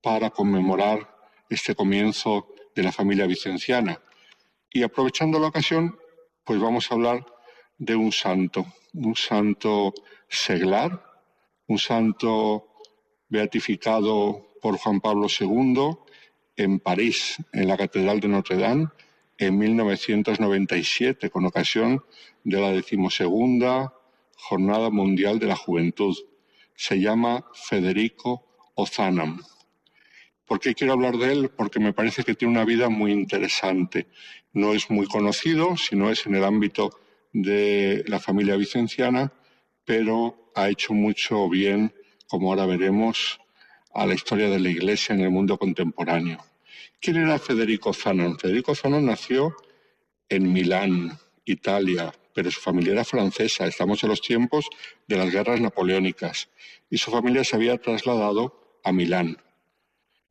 [0.02, 1.10] para conmemorar
[1.50, 4.02] este comienzo de la familia vicenciana.
[4.72, 5.98] Y aprovechando la ocasión,
[6.50, 7.24] pues vamos a hablar
[7.78, 8.66] de un santo,
[8.96, 9.94] un santo
[10.28, 11.00] seglar,
[11.68, 12.74] un santo
[13.28, 15.92] beatificado por Juan Pablo II
[16.56, 18.88] en París, en la Catedral de Notre Dame,
[19.38, 22.04] en 1997, con ocasión
[22.44, 23.94] de la decimosegunda
[24.36, 26.18] Jornada Mundial de la Juventud.
[26.74, 29.40] Se llama Federico Ozanam.
[30.50, 31.52] ¿Por qué quiero hablar de él?
[31.56, 34.08] Porque me parece que tiene una vida muy interesante.
[34.52, 36.90] No es muy conocido, sino es en el ámbito
[37.32, 39.32] de la familia vicenciana,
[39.86, 41.94] pero ha hecho mucho bien,
[42.28, 43.40] como ahora veremos,
[43.94, 46.44] a la historia de la Iglesia en el mundo contemporáneo.
[47.00, 48.40] ¿Quién era Federico Zanon?
[48.40, 49.56] Federico Zanon nació
[50.30, 51.16] en Milán,
[51.46, 53.68] Italia, pero su familia era francesa.
[53.68, 54.68] Estamos en los tiempos
[55.08, 56.50] de las guerras napoleónicas
[56.90, 59.38] y su familia se había trasladado a Milán.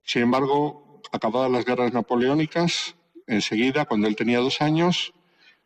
[0.09, 5.13] Sin embargo, acabadas las guerras napoleónicas, enseguida, cuando él tenía dos años,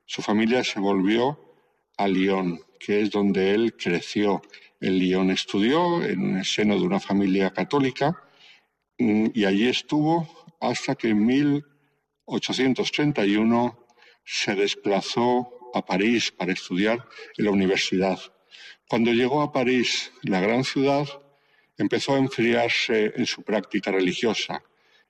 [0.05, 1.39] su familia se volvió
[1.97, 4.43] a Lyon, que es donde él creció.
[4.81, 8.20] En Lyon estudió en el seno de una familia católica
[8.98, 10.28] mm, y allí estuvo
[10.60, 13.78] hasta que en 1831
[14.24, 17.06] se desplazó a París para estudiar
[17.39, 18.19] en la universidad.
[18.89, 21.06] Cuando llegó a París, la gran ciudad,
[21.78, 24.62] empezó a enfriarse en su práctica religiosa.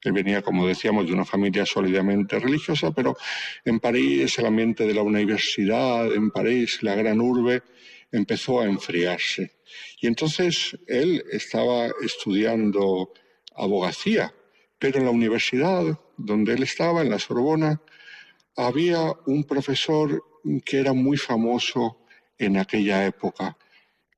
[0.03, 3.17] Él venía, como decíamos, de una familia sólidamente religiosa, pero
[3.65, 7.63] en París, el ambiente de la universidad, en París, la gran urbe,
[8.11, 9.53] empezó a enfriarse.
[10.01, 13.13] Y entonces él estaba estudiando
[13.55, 14.35] abogacía,
[14.79, 17.81] pero en la universidad donde él estaba, en la Sorbona,
[18.57, 20.23] había un profesor
[20.65, 21.99] que era muy famoso
[22.39, 23.57] en aquella época,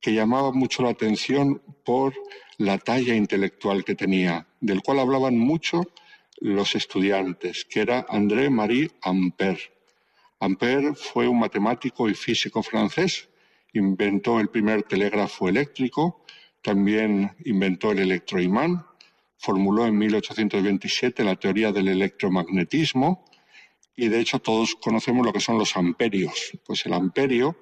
[0.05, 2.13] que llamaba mucho la atención por
[2.59, 5.81] la talla intelectual que tenía, del cual hablaban mucho
[6.41, 9.73] los estudiantes, que era André Marie Ampère.
[10.41, 13.31] Ampère fue un matemático y físico francés,
[13.73, 16.23] inventó el primer telégrafo eléctrico,
[16.61, 18.85] también inventó el electroimán,
[19.39, 23.25] formuló en 1827 la teoría del electromagnetismo
[23.97, 26.53] y de hecho todos conocemos lo que son los amperios.
[26.67, 27.57] Pues el amperio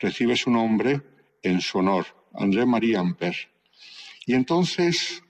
[0.00, 1.14] recibe su nombre
[1.46, 3.48] en su honor, André Marie Ampère.
[4.26, 5.22] Y entonces,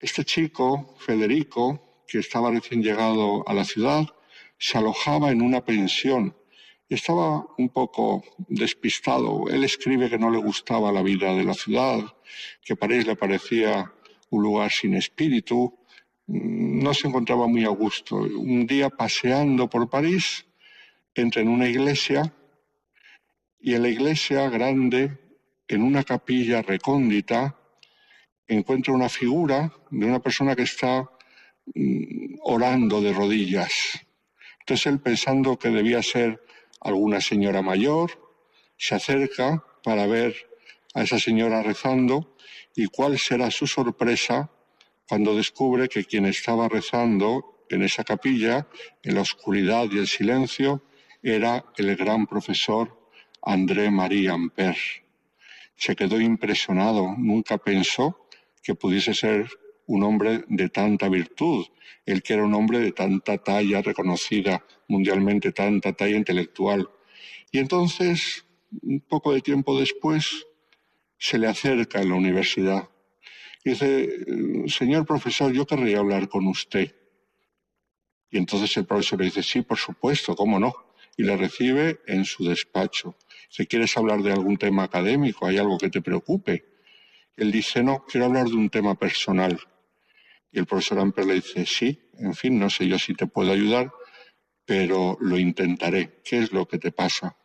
[0.00, 4.06] este chico, Federico, que estaba recién llegado a la ciudad,
[4.58, 6.34] se alojaba en una pensión.
[6.88, 9.48] Estaba un poco despistado.
[9.48, 12.00] Él escribe que no le gustaba la vida de la ciudad,
[12.64, 13.92] que París le parecía
[14.30, 15.78] un lugar sin espíritu.
[16.26, 18.16] No se encontraba muy a gusto.
[18.16, 20.46] Un día paseando por París,
[21.14, 22.32] entra en una iglesia
[23.60, 25.18] y en la iglesia grande,
[25.66, 27.56] en una capilla recóndita,
[28.46, 31.10] encuentra una figura de una persona que está
[31.74, 33.72] mm, orando de rodillas.
[34.60, 36.42] Entonces él pensando que debía ser
[36.80, 38.10] alguna señora mayor,
[38.76, 40.36] se acerca para ver
[40.94, 42.36] a esa señora rezando
[42.74, 44.50] y cuál será su sorpresa
[45.08, 48.68] cuando descubre que quien estaba rezando en esa capilla,
[49.02, 50.82] en la oscuridad y el silencio,
[51.22, 52.97] era el gran profesor
[53.48, 54.76] André Marie Ampère.
[55.74, 58.28] Se quedó impresionado, nunca pensó
[58.62, 59.48] que pudiese ser
[59.86, 61.64] un hombre de tanta virtud,
[62.04, 66.90] el que era un hombre de tanta talla reconocida mundialmente, tanta talla intelectual.
[67.50, 68.44] Y entonces,
[68.82, 70.46] un poco de tiempo después,
[71.16, 72.90] se le acerca en la universidad
[73.64, 74.26] y dice,
[74.66, 76.94] señor profesor, yo querría hablar con usted.
[78.30, 80.74] Y entonces el profesor le dice, sí, por supuesto, cómo no.
[81.16, 83.16] Y le recibe en su despacho.
[83.48, 86.66] Si quieres hablar de algún tema académico, hay algo que te preocupe.
[87.36, 89.58] Él dice, no, quiero hablar de un tema personal.
[90.52, 93.52] Y el profesor Amper le dice, sí, en fin, no sé yo si te puedo
[93.52, 93.90] ayudar,
[94.64, 96.20] pero lo intentaré.
[96.24, 97.36] ¿Qué es lo que te pasa?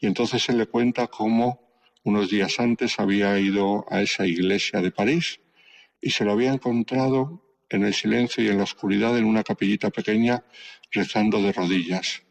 [0.00, 1.64] Y entonces él le cuenta cómo
[2.04, 5.40] unos días antes había ido a esa iglesia de París
[6.00, 9.90] y se lo había encontrado en el silencio y en la oscuridad en una capillita
[9.90, 10.44] pequeña
[10.90, 12.22] rezando de rodillas.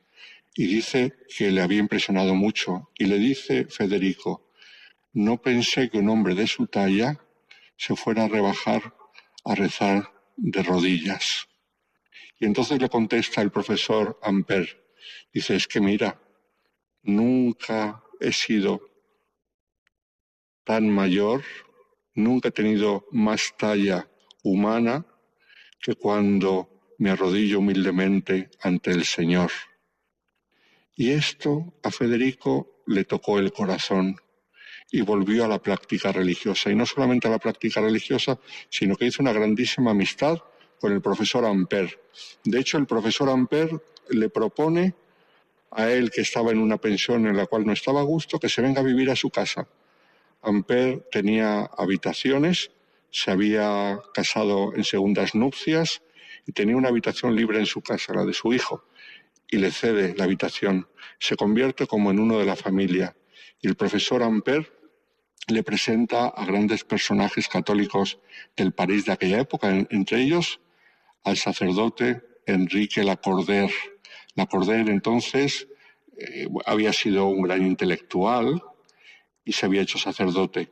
[0.55, 2.89] Y dice que le había impresionado mucho.
[2.97, 4.51] Y le dice Federico,
[5.13, 7.19] no pensé que un hombre de su talla
[7.77, 8.93] se fuera a rebajar
[9.45, 11.47] a rezar de rodillas.
[12.39, 14.83] Y entonces le contesta el profesor Amper.
[15.33, 16.21] Dice, es que mira,
[17.01, 18.81] nunca he sido
[20.63, 21.43] tan mayor,
[22.15, 24.09] nunca he tenido más talla
[24.43, 25.05] humana
[25.81, 29.51] que cuando me arrodillo humildemente ante el Señor.
[30.95, 34.15] Y esto a Federico le tocó el corazón
[34.91, 36.69] y volvió a la práctica religiosa.
[36.69, 38.39] Y no solamente a la práctica religiosa,
[38.69, 40.37] sino que hizo una grandísima amistad
[40.79, 41.99] con el profesor Amper.
[42.43, 44.93] De hecho, el profesor Amper le propone
[45.71, 48.49] a él, que estaba en una pensión en la cual no estaba a gusto, que
[48.49, 49.67] se venga a vivir a su casa.
[50.41, 52.71] Amper tenía habitaciones,
[53.09, 56.03] se había casado en segundas nupcias
[56.45, 58.85] y tenía una habitación libre en su casa, la de su hijo,
[59.49, 60.87] y le cede la habitación.
[61.19, 63.15] Se convierte como en uno de la familia.
[63.61, 64.71] Y el profesor Amper
[65.47, 68.19] le presenta a grandes personajes católicos
[68.55, 70.59] del París de aquella época, entre ellos
[71.23, 73.73] al sacerdote Enrique Lacordaire.
[74.35, 75.67] Lacordaire entonces
[76.17, 78.61] eh, había sido un gran intelectual
[79.45, 80.71] y se había hecho sacerdote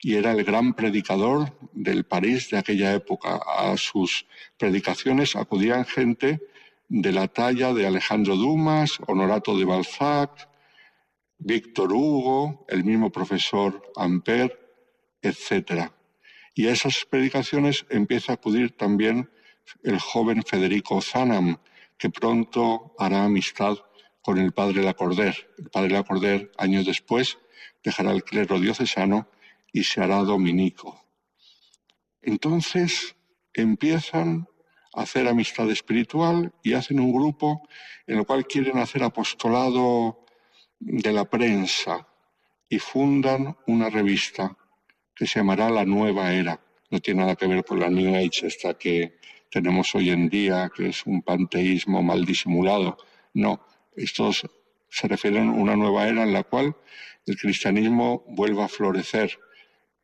[0.00, 3.40] y era el gran predicador del París de aquella época.
[3.44, 4.26] A sus
[4.56, 6.40] predicaciones acudían gente
[6.88, 10.48] de la talla de Alejandro Dumas, Honorato de Balzac,
[11.38, 14.58] Víctor Hugo, el mismo profesor Amper,
[15.22, 15.92] etc.
[16.54, 19.30] Y a esas predicaciones empieza a acudir también
[19.84, 21.58] el joven Federico Zanam,
[21.98, 23.76] que pronto hará amistad
[24.22, 25.36] con el padre Lacorder.
[25.58, 27.38] El padre Lacorder, años después,
[27.84, 29.28] dejará el clero diocesano
[29.72, 31.04] y se hará dominico.
[32.22, 33.14] Entonces
[33.52, 34.48] empiezan
[35.02, 37.68] hacer amistad espiritual y hacen un grupo
[38.06, 40.24] en el cual quieren hacer apostolado
[40.80, 42.06] de la prensa
[42.68, 44.56] y fundan una revista
[45.14, 46.60] que se llamará La Nueva Era.
[46.90, 49.18] No tiene nada que ver con la New Age, esta que
[49.50, 52.98] tenemos hoy en día, que es un panteísmo mal disimulado.
[53.34, 53.60] No,
[53.96, 54.46] estos
[54.90, 56.74] se refieren a una nueva era en la cual
[57.26, 59.38] el cristianismo vuelva a florecer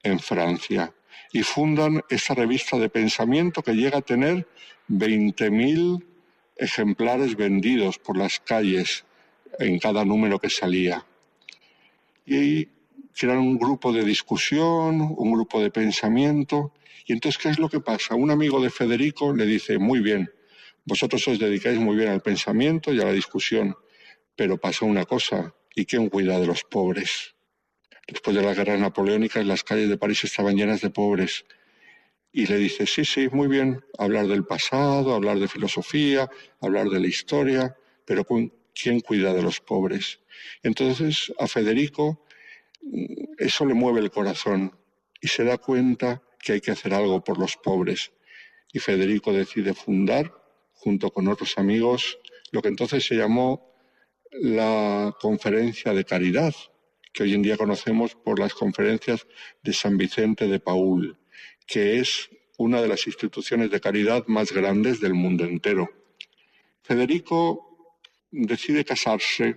[0.02, 0.92] en Francia.
[1.32, 4.46] Y fundan esta revista de pensamiento que llega a tener
[4.88, 6.04] 20.000
[6.56, 9.04] ejemplares vendidos por las calles
[9.58, 11.04] en cada número que salía.
[12.26, 12.68] Y
[13.16, 16.72] crean un grupo de discusión, un grupo de pensamiento.
[17.06, 18.14] Y entonces, ¿qué es lo que pasa?
[18.14, 20.30] Un amigo de Federico le dice, muy bien,
[20.84, 23.76] vosotros os dedicáis muy bien al pensamiento y a la discusión,
[24.36, 27.34] pero pasa una cosa, ¿y quién cuida de los pobres?
[28.06, 31.46] Después de las guerras napoleónicas, las calles de París estaban llenas de pobres.
[32.36, 36.28] Y le dice, sí, sí, muy bien, hablar del pasado, hablar de filosofía,
[36.60, 38.26] hablar de la historia, pero
[38.74, 40.18] ¿quién cuida de los pobres?
[40.64, 42.26] Entonces a Federico
[42.82, 44.76] mm, eso le mueve el corazón
[45.20, 48.10] y se da cuenta que hay que hacer algo por los pobres.
[48.72, 50.34] Y Federico decide fundar,
[50.72, 52.18] junto con otros amigos,
[52.50, 53.72] lo que entonces se llamó
[54.32, 56.52] la Conferencia de Caridad,
[57.12, 59.24] que hoy en día conocemos por las conferencias
[59.62, 61.16] de San Vicente de Paul,
[61.66, 65.88] que es una de las instituciones de caridad más grandes del mundo entero.
[66.82, 67.94] Federico
[68.30, 69.56] decide casarse.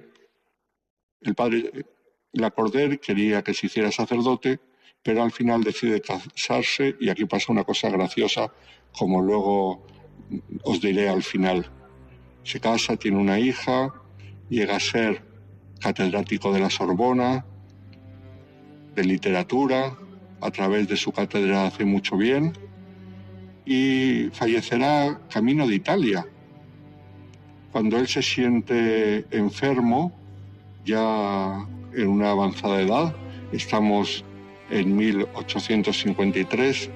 [1.22, 1.86] El padre
[2.34, 4.60] Lacordaire quería que se hiciera sacerdote,
[5.04, 8.52] pero al final decide casarse y aquí pasa una cosa graciosa,
[8.92, 9.86] como luego
[10.64, 11.72] os diré al final.
[12.44, 13.94] Se casa, tiene una hija,
[14.50, 15.24] llega a ser
[15.80, 17.46] catedrático de la Sorbona,
[18.96, 19.98] de literatura,
[20.42, 22.54] a través de su cátedra hace mucho bien,
[23.66, 26.26] y fallecerá camino de Italia.
[27.72, 30.18] Cuando él se siente enfermo,
[30.86, 33.16] ya en una avanzada edad,
[33.52, 34.24] estamos
[34.70, 36.90] en 1853,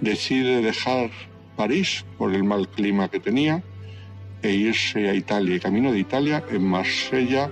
[0.00, 1.10] decide dejar
[1.56, 3.62] París por el mal clima que tenía
[4.42, 5.60] e irse a Italia.
[5.60, 7.50] Camino de Italia, en Marsella,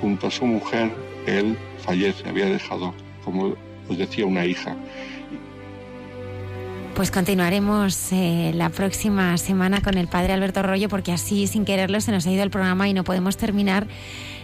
[0.00, 0.90] junto a su mujer,
[1.26, 2.94] él fallece, había dejado,
[3.24, 3.56] como
[3.88, 4.76] os decía, una hija.
[6.94, 12.00] Pues continuaremos eh, la próxima semana con el padre Alberto Rollo porque así sin quererlo
[12.00, 13.86] se nos ha ido el programa y no podemos terminar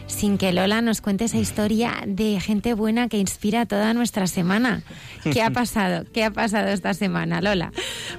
[0.07, 4.83] sin que Lola nos cuente esa historia de gente buena que inspira toda nuestra semana.
[5.23, 6.05] ¿Qué ha pasado?
[6.13, 7.73] ¿Qué ha pasado esta semana, Lola?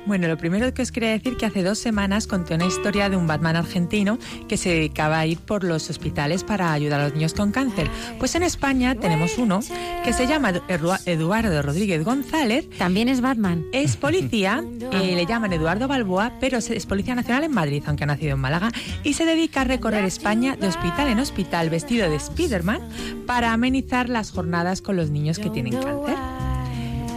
[0.06, 3.18] Bueno, lo primero que os quería decir que hace dos semanas conté una historia de
[3.18, 7.14] un Batman argentino que se dedicaba a ir por los hospitales para ayudar a los
[7.14, 7.90] niños con cáncer.
[8.20, 9.60] Pues en España tenemos uno
[10.04, 12.70] que se llama Eduardo Rodríguez González.
[12.78, 13.66] También es Batman.
[13.72, 18.08] Es policía, eh, le llaman Eduardo Balboa, pero es policía nacional en Madrid, aunque ha
[18.08, 18.72] nacido en Málaga,
[19.04, 22.82] y se dedica a recorrer España de hospital en hospital vestido de Spiderman
[23.26, 26.16] para amenizar las jornadas con los niños que tienen cáncer.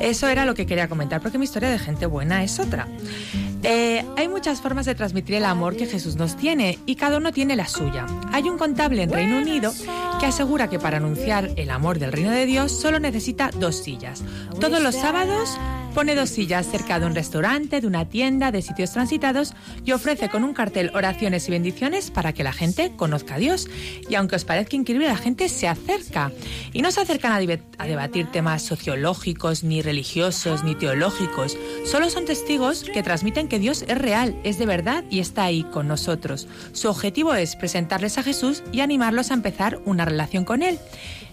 [0.01, 2.89] Eso era lo que quería comentar, porque mi historia de gente buena es otra.
[3.63, 7.33] Eh, hay muchas formas de transmitir el amor que Jesús nos tiene y cada uno
[7.33, 8.07] tiene la suya.
[8.33, 9.73] Hay un contable en Reino Unido
[10.21, 14.23] que asegura que para anunciar el amor del reino de Dios solo necesita dos sillas.
[14.61, 15.59] Todos los sábados
[15.97, 20.29] pone dos sillas cerca de un restaurante, de una tienda, de sitios transitados y ofrece
[20.29, 23.67] con un cartel oraciones y bendiciones para que la gente conozca a Dios.
[24.07, 26.33] Y aunque os parezca increíble, la gente se acerca.
[26.75, 31.57] Y no se acercan a, a debatir temas sociológicos, ni religiosos, ni teológicos.
[31.87, 35.65] Solo son testigos que transmiten que Dios es real, es de verdad y está ahí
[35.65, 36.49] con nosotros.
[36.73, 40.79] Su objetivo es presentarles a Jesús y animarlos a empezar una relación con Él.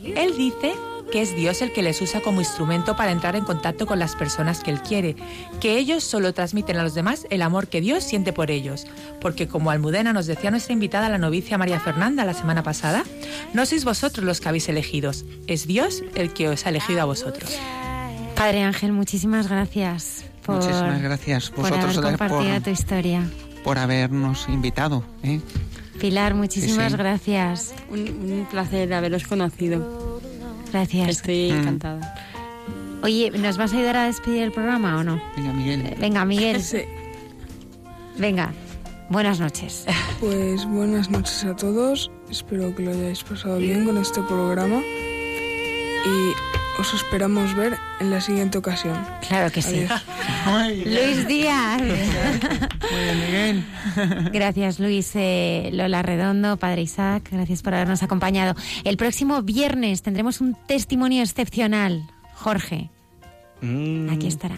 [0.04, 0.74] Él dice
[1.12, 4.16] que es Dios el que les usa como instrumento para entrar en contacto con las
[4.16, 5.16] personas que Él quiere,
[5.60, 8.88] que ellos solo transmiten a los demás el amor que Dios siente por ellos,
[9.22, 13.04] porque como Almudena nos decía nuestra invitada, la novicia María Fernanda, la semana pasada,
[13.54, 17.06] no sois vosotros los que habéis elegidos, es Dios el que os ha elegido a
[17.06, 17.58] vosotros.
[18.36, 20.33] Padre Ángel, muchísimas gracias.
[20.46, 23.24] Por, muchísimas gracias vosotros por haber compartido tu historia.
[23.64, 25.04] Por habernos invitado.
[25.24, 25.40] ¿eh?
[26.00, 27.74] Pilar, muchísimas gracias.
[27.90, 30.22] Un, un placer haberos conocido.
[30.72, 31.10] Gracias.
[31.10, 31.56] Estoy mm.
[31.56, 32.16] encantada.
[33.04, 35.22] Oye, ¿nos vas a ayudar a despedir el programa o no?
[35.36, 35.86] Venga, Miguel.
[35.86, 36.62] Eh, venga, Miguel.
[38.18, 38.54] Venga,
[39.10, 39.86] buenas noches.
[40.20, 42.12] Pues buenas noches a todos.
[42.30, 44.80] Espero que lo hayáis pasado bien con este programa.
[44.80, 48.98] y os esperamos ver en la siguiente ocasión.
[49.28, 49.86] Claro que sí.
[50.86, 51.82] Luis Díaz.
[51.82, 53.66] Muy bien, Miguel.
[54.34, 55.12] Gracias, Luis.
[55.16, 58.56] Eh, Lola Redondo, Padre Isaac, gracias por habernos acompañado.
[58.84, 62.04] El próximo viernes tendremos un testimonio excepcional.
[62.34, 62.90] Jorge,
[63.62, 64.10] Mm.
[64.12, 64.58] aquí estará.